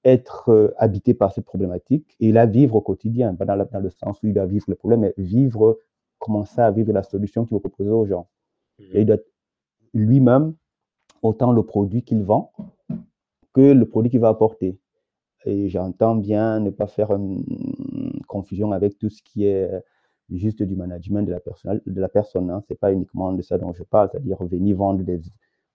être 0.06 0.74
habité 0.78 1.14
par 1.14 1.34
cette 1.34 1.44
problématique 1.44 2.16
et 2.22 2.32
la 2.32 2.46
vivre 2.46 2.76
au 2.76 2.82
quotidien, 2.82 3.36
pas 3.36 3.44
dans, 3.44 3.56
le 3.56 3.90
sens 3.90 4.24
où 4.24 4.28
il 4.28 4.34
doit 4.34 4.46
vivre 4.46 4.64
le 4.70 4.76
problème, 4.76 5.02
mais 5.02 5.14
vivre, 5.18 5.78
commencer 6.18 6.62
à 6.62 6.72
vivre 6.72 6.94
la 6.94 7.04
solution 7.04 7.44
qu'il 7.44 7.56
va 7.56 7.60
proposer 7.60 7.90
aux 7.90 8.06
gens. 8.06 8.30
Et 8.80 9.02
il 9.02 9.06
doit 9.06 9.18
lui-même 9.94 10.54
autant 11.22 11.52
le 11.52 11.64
produit 11.64 12.04
qu'il 12.04 12.24
vend 12.24 12.52
que 13.54 13.62
le 13.62 13.86
produit 13.86 14.12
qu'il 14.12 14.20
va 14.20 14.30
apporter. 14.30 14.78
Et 15.46 15.70
j'entends 15.70 16.16
bien 16.16 16.60
ne 16.60 16.70
pas 16.70 16.88
faire 16.88 17.12
une 17.12 17.44
confusion 18.28 18.72
avec 18.72 18.98
tout 18.98 19.10
ce 19.10 19.22
qui 19.24 19.46
est 19.46 19.72
juste 20.30 20.62
du 20.62 20.76
management 20.76 21.24
de 21.24 21.32
la 21.32 21.40
personne. 21.40 21.82
De 21.86 22.02
la 22.02 22.10
personne 22.10 22.50
hein. 22.52 22.62
Ce 22.68 22.74
n'est 22.74 22.78
pas 22.78 22.92
uniquement 22.92 23.34
de 23.34 23.42
ça 23.42 23.58
dont 23.58 23.74
je 23.74 23.84
parle, 23.84 24.10
c'est-à-dire 24.12 24.44
venir 24.44 24.76
vendre 24.78 25.04
des, 25.04 25.22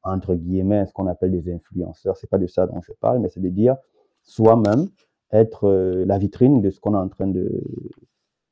entre 0.03 0.35
guillemets, 0.35 0.87
ce 0.87 0.93
qu'on 0.93 1.07
appelle 1.07 1.31
des 1.33 1.53
influenceurs. 1.53 2.17
Ce 2.17 2.27
n'est 2.27 2.29
pas 2.29 2.39
de 2.39 2.47
ça 2.47 2.67
dont 2.67 2.81
je 2.83 2.93
parle, 2.93 3.21
mais 3.21 3.29
c'est 3.29 3.41
de 3.41 3.49
dire 3.49 3.77
soi-même 4.23 4.89
être 5.33 5.65
euh, 5.65 6.05
la 6.05 6.19
vitrine 6.19 6.61
de 6.61 6.71
ce 6.71 6.79
qu'on 6.79 6.95
est 6.95 6.99
en 6.99 7.09
train 7.09 7.27
de, 7.27 7.65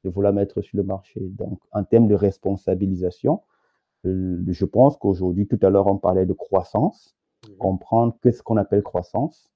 de 0.05 0.11
vouloir 0.11 0.33
mettre 0.33 0.63
sur 0.63 0.77
le 0.77 0.83
marché. 0.83 1.21
Donc, 1.21 1.59
en 1.73 1.85
termes 1.85 2.09
de 2.09 2.15
responsabilisation, 2.15 3.35
euh, 3.35 3.50
je 4.05 4.65
pense 4.65 4.97
qu'aujourd'hui, 4.97 5.47
tout 5.47 5.59
à 5.63 5.71
l'heure, 5.71 5.87
on 5.87 5.99
parlait 5.99 6.27
de 6.27 6.33
croissance, 6.33 7.15
mmh 7.15 7.17
comprendre 7.59 8.17
qu'est-ce 8.23 8.43
qu'on 8.43 8.57
appelle 8.57 8.83
croissance. 8.83 9.51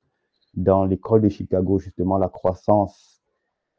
Dans 0.55 0.85
l'école 0.85 1.23
de 1.23 1.29
Chicago, 1.29 1.79
justement, 1.79 2.17
la 2.17 2.29
croissance 2.29 3.23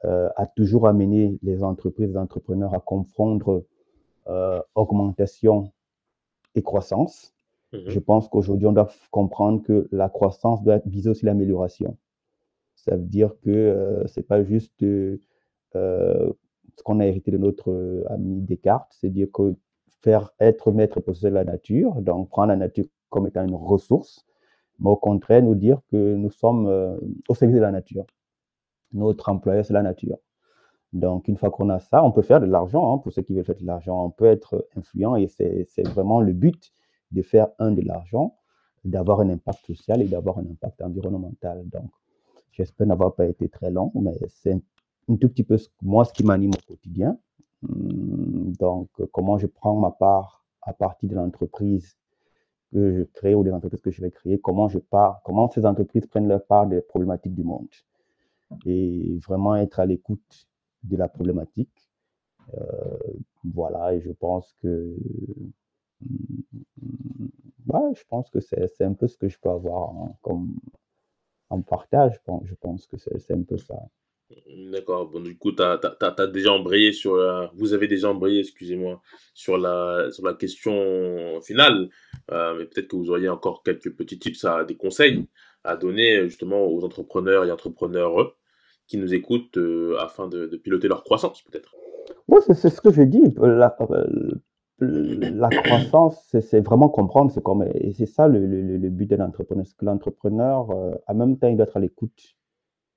euh, 0.03 0.30
a 0.36 0.45
toujours 0.45 0.88
amené 0.88 1.39
les 1.41 1.63
entreprises, 1.63 2.09
les 2.09 2.18
entrepreneurs 2.18 2.74
à 2.74 2.80
confondre 2.80 3.63
euh, 4.28 4.61
augmentation 4.76 5.72
et 6.55 6.61
croissance. 6.61 7.34
Mmh 7.74 7.78
je 7.88 7.99
pense 7.99 8.30
qu'aujourd'hui, 8.30 8.68
on 8.68 8.74
doit 8.74 8.89
comprendre 9.11 9.63
que 9.63 9.88
la 9.91 10.09
croissance 10.09 10.63
doit 10.63 10.80
viser 10.86 11.09
aussi 11.09 11.26
l'amélioration. 11.26 11.97
Ça 12.76 12.95
veut 12.95 13.03
dire 13.03 13.34
que 13.41 14.03
ce 14.05 14.20
n'est 14.20 14.24
pas 14.24 14.43
juste 14.43 14.82
ce 14.82 16.82
qu'on 16.84 16.99
a 16.99 17.05
hérité 17.05 17.32
de 17.32 17.38
notre 17.38 18.05
ami 18.09 18.41
Descartes, 18.41 18.95
c'est 18.99 19.09
dire 19.09 19.28
que 19.34 19.55
faire 20.02 20.32
être 20.39 20.72
maître 20.72 21.00
possesseur 21.00 21.32
de 21.32 21.36
la 21.36 21.43
nature, 21.43 22.02
donc 22.02 22.30
prendre 22.30 22.50
la 22.50 22.56
nature 22.56 22.86
comme 23.10 23.28
étant 23.28 23.43
une 23.46 23.56
ressource, 23.56 24.26
mais 24.80 24.89
au 24.89 24.96
contraire 24.96 25.41
nous 25.41 25.56
dire 25.56 25.82
que 25.89 26.16
nous 26.16 26.32
sommes 26.32 26.68
euh, 26.68 26.98
au 27.30 27.36
service 27.36 27.56
de 27.56 27.62
la 27.62 27.72
nature. 27.72 28.06
Notre 28.93 29.30
employeur, 29.30 29.66
c'est 29.66 29.74
la 29.74 29.82
nature. 29.82 30.18
Donc, 30.93 31.28
une 31.28 31.38
fois 31.38 31.50
qu'on 31.50 31.70
a 31.70 31.80
ça, 31.80 32.04
on 32.04 32.12
peut 32.12 32.22
faire 32.22 32.39
de 32.39 32.46
l'argent. 32.46 32.93
Hein, 32.93 32.98
pour 33.00 33.12
ceux 33.12 33.22
qui 33.22 33.34
veulent 33.34 33.43
faire 33.43 33.56
de 33.56 33.66
l'argent, 33.66 34.06
on 34.06 34.10
peut 34.10 34.26
être 34.26 34.68
influent 34.78 35.16
et 35.16 35.28
c'est 35.28 35.88
vraiment 35.88 36.22
le 36.22 36.32
but 36.32 36.72
de 37.12 37.22
faire 37.22 37.48
un 37.60 37.72
de 37.72 37.82
l'argent, 37.82 38.38
d'avoir 38.86 39.20
un 39.22 39.30
impact 39.30 39.66
social 39.66 40.02
et 40.02 40.08
d'avoir 40.08 40.38
un 40.38 40.46
impact 40.46 40.82
environnemental. 40.82 41.68
Donc, 41.70 41.89
J'espère 42.56 42.88
n'avoir 42.88 43.14
pas 43.16 43.26
été 43.26 43.50
très 43.50 43.70
long, 43.70 43.91
mais 43.96 44.14
c'est 44.30 44.54
un, 44.54 45.16
tout 45.18 45.28
petit 45.28 45.43
peu 45.43 45.58
moi 45.82 46.06
ce 46.06 46.14
qui 46.14 46.24
m'anime 46.24 46.52
au 46.52 46.68
quotidien. 46.68 47.18
Hum, 47.70 48.53
donc, 48.59 48.89
comment 49.11 49.38
je 49.38 49.47
prends 49.47 49.76
ma 49.80 49.91
part 49.91 50.43
à 50.61 50.74
partir 50.74 51.09
de 51.09 51.16
l'entreprise 51.16 51.97
que 52.72 52.93
je 52.93 53.03
crée 53.03 53.36
ou 53.36 53.43
des 53.43 53.51
entreprises 53.51 53.82
que 53.82 53.91
je 53.91 54.01
vais 54.01 54.11
créer, 54.11 54.39
comment 54.39 54.70
ces 54.70 55.66
entreprises 55.66 56.07
prennent 56.07 56.28
leur 56.28 56.45
part 56.45 56.68
des 56.68 56.82
problématiques 56.82 57.36
du 57.36 57.43
monde? 57.43 57.68
Et 58.66 59.20
vraiment 59.28 59.55
être 59.55 59.80
à 59.80 59.86
l'écoute 59.86 60.47
de 60.84 60.97
la 60.97 61.07
problématique. 61.07 61.89
Euh, 62.53 62.97
voilà, 63.43 63.93
et 63.93 64.01
je 64.01 64.11
pense 64.11 64.53
que 64.61 64.95
hum, 66.01 66.34
je 67.93 68.03
pense 68.07 68.30
que 68.30 68.39
c'est 68.39 68.82
un 68.82 68.93
peu 68.93 69.07
ce 69.07 69.18
que 69.18 69.28
je 69.28 69.38
peux 69.39 69.49
avoir 69.49 69.93
comme 70.22 70.55
en 71.49 71.61
partage. 71.61 72.20
je 72.43 72.55
pense 72.55 72.88
que 72.88 72.97
c'est 72.97 73.32
un 73.32 73.43
peu 73.43 73.57
ça. 73.57 73.82
D'accord. 74.72 75.08
Bon, 75.08 75.20
du 75.20 75.38
coup, 75.38 75.52
tu 75.52 75.62
as, 75.62 76.28
déjà 76.28 76.52
embrayé 76.52 76.94
sur 76.94 77.16
la... 77.16 77.52
Vous 77.56 77.74
avez 77.74 77.88
déjà 77.88 78.10
embrayé, 78.10 78.40
excusez-moi, 78.40 79.02
sur 79.34 79.58
la, 79.58 80.10
sur 80.12 80.26
la 80.26 80.34
question 80.34 81.40
finale. 81.42 81.90
Euh, 82.32 82.56
mais 82.58 82.66
peut-être 82.66 82.88
que 82.88 82.96
vous 82.96 83.12
auriez 83.12 83.30
encore 83.30 83.62
quelques 83.64 83.96
petits 83.96 84.18
tips, 84.18 84.46
des 84.68 84.76
conseils 84.76 85.28
à 85.64 85.76
donner 85.76 86.24
justement 86.26 86.66
aux 86.66 86.84
entrepreneurs 86.84 87.46
et 87.46 87.52
entrepreneurs 87.52 88.36
qui 88.88 88.98
nous 88.98 89.14
écoutent 89.14 89.58
euh, 89.58 89.98
afin 90.00 90.28
de, 90.28 90.48
piloter 90.58 90.88
leur 90.88 91.04
croissance, 91.04 91.42
peut-être. 91.44 91.76
Oui, 92.28 92.40
c'est 92.48 92.70
ce 92.70 92.82
que 92.82 92.92
je 92.92 93.02
dis. 93.02 93.36
La, 94.80 95.50
croissance, 95.50 96.36
c'est 96.42 96.62
vraiment 96.62 96.90
comprendre. 96.90 97.32
C'est 97.32 97.44
comme, 97.44 97.64
et 97.74 97.94
c'est 97.94 98.06
ça 98.06 98.28
le, 98.28 98.46
le, 98.46 98.90
but 98.90 99.10
de 99.10 99.16
l'entrepreneur. 99.16 99.66
que 99.78 99.86
l'entrepreneur, 99.86 100.70
euh, 100.72 100.92
en 101.08 101.14
même 101.16 101.38
temps, 101.38 101.48
il 101.48 101.56
doit 101.56 101.66
être 101.66 101.78
à 101.78 101.80
l'écoute 101.80 102.36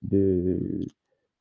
de 0.03 0.59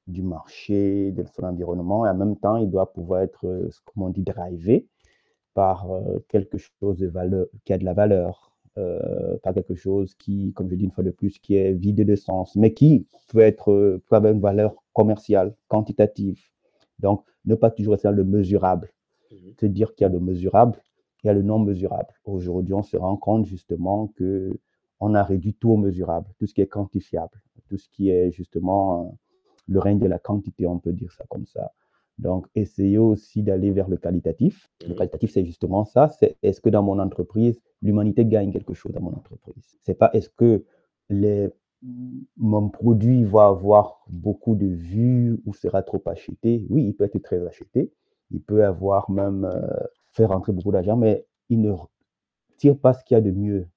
du 0.08 0.24
marché, 0.24 1.12
de 1.12 1.24
son 1.26 1.43
environnement, 1.43 2.05
et 2.05 2.10
en 2.10 2.16
même 2.16 2.38
temps, 2.38 2.58
il 2.58 2.70
doit 2.70 2.91
pouvoir 2.93 3.22
être, 3.22 3.45
euh, 3.45 3.70
comme 3.86 4.03
on 4.03 4.10
dit, 4.10 4.24
drivé 4.24 4.88
par 5.53 5.91
euh, 5.91 6.20
quelque 6.30 6.58
chose 6.58 6.97
de 6.97 7.08
valeur, 7.08 7.47
qui 7.66 7.74
a 7.74 7.78
de 7.78 7.86
la 7.86 7.93
valeur, 7.93 8.51
euh, 8.78 9.38
pas 9.43 9.53
quelque 9.53 9.76
chose 9.76 10.14
qui, 10.16 10.53
comme 10.53 10.70
je 10.70 10.76
dis 10.76 10.86
une 10.86 10.91
fois 10.91 11.03
de 11.03 11.12
plus, 11.12 11.39
qui 11.39 11.55
est 11.55 11.74
vide 11.74 12.05
de 12.05 12.16
sens, 12.16 12.55
mais 12.55 12.74
qui 12.74 13.08
peut 13.30 13.39
être, 13.39 13.99
peut 14.08 14.16
avoir 14.16 14.34
une 14.34 14.39
valeur 14.39 14.76
commerciale, 14.93 15.55
quantitative. 15.68 16.39
Donc, 16.99 17.24
ne 17.45 17.55
pas 17.55 17.72
toujours 17.72 17.93
rester 17.93 18.08
dans 18.08 18.14
le 18.16 18.24
mesurable. 18.24 18.91
C'est 19.60 19.68
mmh 19.68 19.70
dire 19.70 19.93
qu'il 19.93 20.05
y 20.05 20.10
a 20.10 20.14
le 20.14 20.20
mesurable, 20.20 20.80
il 21.24 21.28
y 21.28 21.30
a 21.30 21.34
le 21.34 21.41
non 21.41 21.60
mesurable. 21.60 22.14
Aujourd'hui, 22.24 22.74
on 22.74 22.84
se 22.84 22.95
rend 22.95 23.18
compte 23.18 23.45
justement 23.45 24.08
que 24.16 24.58
on 24.99 25.14
a 25.14 25.24
réduit 25.24 25.53
tout 25.53 25.72
au 25.72 25.78
mesurable, 25.78 26.28
tout 26.39 26.47
ce 26.47 26.53
qui 26.53 26.62
est 26.62 26.68
quantifiable, 26.68 27.41
tout 27.70 27.78
ce 27.78 27.88
qui 27.89 28.10
est 28.10 28.32
justement 28.32 29.18
le 29.68 29.80
règne 29.80 29.99
de 29.99 30.07
la 30.07 30.20
quantité, 30.20 30.65
on 30.68 30.80
peut 30.80 30.93
dire 30.93 31.11
ça 31.11 31.26
comme 31.30 31.45
ça. 31.45 31.72
Donc, 32.18 32.47
essayez 32.55 32.97
aussi 32.97 33.43
d'aller 33.43 33.72
vers 33.72 33.89
le 33.89 33.97
qualitatif. 33.97 34.70
Le 34.82 34.93
mmh. 34.93 34.95
qualitatif, 34.95 35.32
c'est 35.32 35.45
justement 35.45 35.86
ça. 35.86 36.09
C'est 36.09 36.38
est-ce 36.41 36.61
que 36.61 36.70
dans 36.70 36.82
mon 36.82 36.97
entreprise, 36.99 37.59
l'humanité 37.82 38.26
gagne 38.26 38.51
quelque 38.51 38.74
chose 38.74 38.91
dans 38.91 39.01
mon 39.01 39.13
entreprise? 39.13 39.78
C'est 39.84 39.93
pas 39.93 40.09
est-ce 40.13 40.30
que 40.30 40.63
les, 41.09 41.49
mon 42.38 42.70
produit 42.70 43.24
va 43.24 43.47
avoir 43.47 44.03
beaucoup 44.07 44.55
de 44.55 44.68
vues 44.68 45.39
ou 45.45 45.53
sera 45.53 45.84
trop 45.84 46.01
acheté. 46.05 46.65
Oui, 46.70 46.86
il 46.86 46.93
peut 46.95 47.05
être 47.05 47.22
très 47.22 47.45
acheté. 47.45 47.91
Il 48.32 48.41
peut 48.41 48.65
avoir 48.65 49.09
même 49.11 49.45
euh, 49.45 49.68
faire 50.11 50.30
rentrer 50.30 50.51
beaucoup 50.51 50.72
d'argent, 50.72 50.97
mais 50.97 51.26
il 51.49 51.61
ne 51.61 51.74
tire 52.57 52.78
pas 52.78 52.93
ce 52.93 53.03
qu'il 53.03 53.15
y 53.15 53.18
a 53.18 53.22
de 53.22 53.32
mieux 53.32 53.68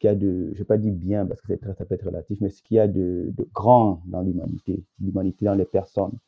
qu'il 0.00 0.08
y 0.08 0.10
a 0.10 0.16
de, 0.16 0.46
je 0.48 0.50
ne 0.52 0.54
vais 0.54 0.64
pas 0.64 0.78
dire 0.78 0.92
bien 0.92 1.26
parce 1.26 1.40
que 1.42 1.52
très, 1.52 1.74
ça 1.74 1.84
peut 1.84 1.94
être 1.94 2.06
relatif, 2.06 2.40
mais 2.40 2.48
ce 2.50 2.62
qu'il 2.62 2.78
y 2.78 2.80
a 2.80 2.88
de, 2.88 3.32
grand 3.54 4.02
dans 4.06 4.22
l'humanité, 4.22 4.82
l'humanité 5.00 5.44
dans 5.44 5.54
les 5.54 5.64
personnes. 5.66 6.18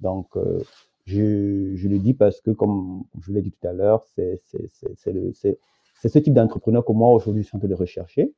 Donc, 0.00 0.36
euh, 0.36 0.60
je, 1.06 1.74
je, 1.74 1.88
le 1.88 1.98
dis 1.98 2.14
parce 2.14 2.40
que, 2.40 2.50
comme 2.50 3.04
je 3.20 3.32
l'ai 3.32 3.42
dit 3.42 3.52
tout 3.52 3.66
à 3.66 3.72
l'heure, 3.72 4.04
c'est 4.14 4.42
ce 4.46 6.18
type 6.18 6.34
d'entrepreneur 6.34 6.84
que 6.84 6.92
moi, 6.92 7.10
aujourd'hui, 7.10 7.42
je 7.42 7.48
suis 7.48 7.56
en 7.56 7.60
train 7.60 7.68
de 7.68 7.74
rechercher 7.74 8.34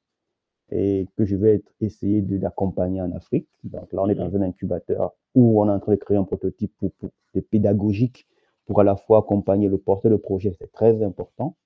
et 0.71 1.09
que 1.17 1.25
je 1.25 1.37
vais 1.37 1.57
être, 1.57 1.73
essayer 1.81 2.23
d'accompagner 2.23 3.01
en 3.01 3.13
Afrique. 3.13 3.49
Donc 3.65 3.93
là, 3.93 4.03
on 4.03 4.09
est 4.09 4.15
dans 4.15 4.35
un 4.37 4.43
incubateur 4.43 5.15
où 5.35 5.63
on 5.63 5.69
est 5.69 5.73
en 5.73 5.81
train 5.81 5.93
de 5.93 5.99
créer 5.99 6.17
un 6.17 6.25
prototype 6.25 6.73
pour, 6.79 6.93
pour 6.93 7.11
des 7.35 7.43
pédagogiques 7.43 8.27
pour 8.67 8.81
à 8.81 8.85
la 8.85 8.97
fois 8.97 9.19
accompagner 9.19 9.69
le 9.69 9.79
porteur 9.79 10.11
de 10.11 10.17
projet. 10.17 10.55
C'est 10.59 10.73
très 10.73 11.03
important 11.03 11.57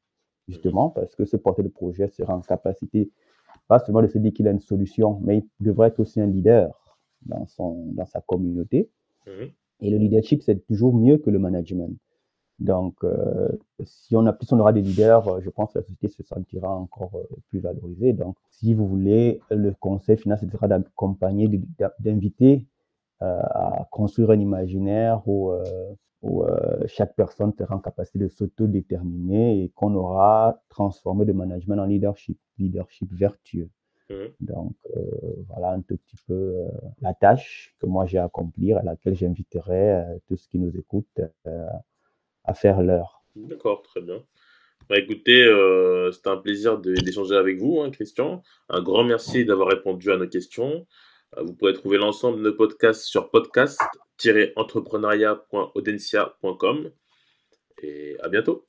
justement, 0.48 0.90
parce 0.90 1.14
que 1.14 1.24
ce 1.24 1.36
porteur 1.36 1.64
de 1.64 1.70
projet 1.70 2.08
sera 2.08 2.34
en 2.34 2.40
capacité, 2.40 3.10
pas 3.68 3.78
seulement 3.78 4.02
de 4.02 4.08
se 4.08 4.18
dire 4.18 4.32
qu'il 4.32 4.48
a 4.48 4.50
une 4.50 4.60
solution, 4.60 5.20
mais 5.22 5.38
il 5.38 5.64
devrait 5.64 5.88
être 5.88 6.00
aussi 6.00 6.20
un 6.20 6.26
leader 6.26 6.96
dans, 7.22 7.46
son, 7.46 7.92
dans 7.92 8.06
sa 8.06 8.20
communauté. 8.20 8.90
Mhm. 9.26 9.50
Et 9.80 9.90
le 9.90 9.98
leadership, 9.98 10.42
c'est 10.42 10.66
toujours 10.66 10.94
mieux 10.94 11.18
que 11.18 11.30
le 11.30 11.38
management. 11.38 11.96
Donc, 12.58 12.96
euh, 13.04 13.48
si 13.84 14.16
on 14.16 14.26
a 14.26 14.32
plus 14.32 14.52
on 14.52 14.58
aura 14.58 14.72
des 14.72 14.82
leaders, 14.82 15.28
euh, 15.28 15.40
je 15.40 15.50
pense 15.50 15.72
que 15.72 15.78
la 15.78 15.82
société 15.82 16.08
se 16.08 16.24
sentira 16.24 16.74
encore 16.74 17.12
euh, 17.14 17.36
plus 17.50 17.60
valorisée. 17.60 18.12
Donc, 18.12 18.36
si 18.50 18.74
vous 18.74 18.88
voulez, 18.88 19.40
le 19.50 19.72
conseil 19.74 20.16
final, 20.16 20.38
sera 20.38 20.66
d'accompagner, 20.66 21.48
d'inviter 22.00 22.66
à 23.20 23.88
construire 23.90 24.30
un 24.30 24.38
imaginaire 24.38 25.26
où 25.26 25.50
où 26.22 26.42
euh, 26.42 26.86
chaque 26.86 27.14
personne 27.14 27.52
sera 27.52 27.76
en 27.76 27.78
capacité 27.78 28.18
de 28.18 28.28
s'autodéterminer 28.28 29.62
et 29.62 29.68
qu'on 29.70 29.94
aura 29.94 30.60
transformé 30.68 31.24
le 31.24 31.32
management 31.32 31.78
en 31.80 31.86
leadership, 31.86 32.38
leadership 32.58 33.08
vertueux. 33.12 33.68
Mmh. 34.10 34.14
Donc, 34.40 34.74
euh, 34.96 35.02
voilà 35.48 35.72
un 35.72 35.82
tout 35.82 35.96
petit 35.96 36.16
peu 36.26 36.34
euh, 36.34 36.68
la 37.02 37.14
tâche 37.14 37.74
que 37.78 37.86
moi 37.86 38.06
j'ai 38.06 38.18
à 38.18 38.24
accomplir, 38.24 38.78
à 38.78 38.82
laquelle 38.82 39.14
j'inviterai 39.14 40.04
tous 40.26 40.36
ceux 40.36 40.48
qui 40.50 40.58
nous 40.58 40.76
écoutent 40.76 41.20
à 42.44 42.54
faire 42.54 42.82
leur. 42.82 43.22
D'accord, 43.36 43.82
très 43.82 44.00
bien. 44.00 44.22
Bah, 44.88 44.98
écoutez, 44.98 45.44
c'était 46.12 46.30
un 46.30 46.38
plaisir 46.38 46.78
d'échanger 46.78 47.36
avec 47.36 47.58
vous, 47.58 47.82
hein, 47.82 47.90
Christian. 47.90 48.42
Un 48.70 48.82
grand 48.82 49.04
merci 49.04 49.44
d'avoir 49.44 49.68
répondu 49.68 50.10
à 50.10 50.16
nos 50.16 50.26
questions. 50.26 50.86
Vous 51.36 51.52
pouvez 51.52 51.74
trouver 51.74 51.98
l'ensemble 51.98 52.38
de 52.38 52.42
nos 52.42 52.54
podcasts 52.54 53.04
sur 53.04 53.30
podcast 53.30 53.80
entrepreneuriat.audencia.com. 54.56 56.90
Et 57.82 58.16
à 58.22 58.28
bientôt. 58.28 58.64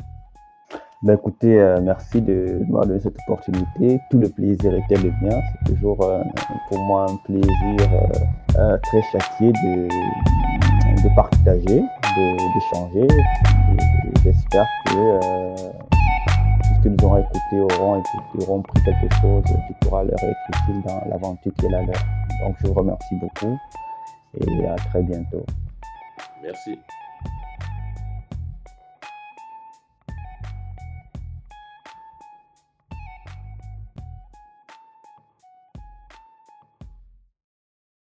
Ben 1.01 1.15
écoutez, 1.15 1.57
euh, 1.57 1.79
merci 1.81 2.21
de 2.21 2.59
m'avoir 2.65 2.85
donné 2.85 2.99
cette 2.99 3.15
opportunité. 3.27 3.99
Tout 4.11 4.19
le 4.19 4.29
plaisir 4.29 4.75
était 4.75 5.01
le 5.01 5.09
mien. 5.21 5.31
C'est 5.31 5.63
toujours 5.73 6.03
euh, 6.03 6.21
pour 6.67 6.77
moi 6.79 7.05
un 7.09 7.15
plaisir 7.25 7.49
euh, 8.57 8.77
très 8.83 9.01
châtié 9.03 9.53
de 9.53 9.87
partager, 11.15 11.81
d'échanger. 12.53 13.07
J'espère 14.23 14.67
que 14.87 16.08
que 16.81 16.89
nous 16.89 16.97
aurons 17.03 17.17
écoutés 17.17 17.59
auront, 17.59 18.03
auront 18.41 18.61
pris 18.61 18.83
quelque 18.83 19.15
chose 19.21 19.43
qui 19.43 19.73
pourra 19.81 20.03
leur 20.03 20.23
être 20.23 20.39
utile 20.49 20.81
dans 20.85 21.01
l'aventure 21.09 21.51
qui 21.57 21.65
est 21.65 21.69
la 21.69 21.81
leur. 21.81 22.03
Donc 22.41 22.55
je 22.61 22.67
vous 22.67 22.73
remercie 22.73 23.15
beaucoup 23.15 23.57
et 24.39 24.67
à 24.67 24.75
très 24.75 25.01
bientôt. 25.03 25.45
Merci. 26.41 26.79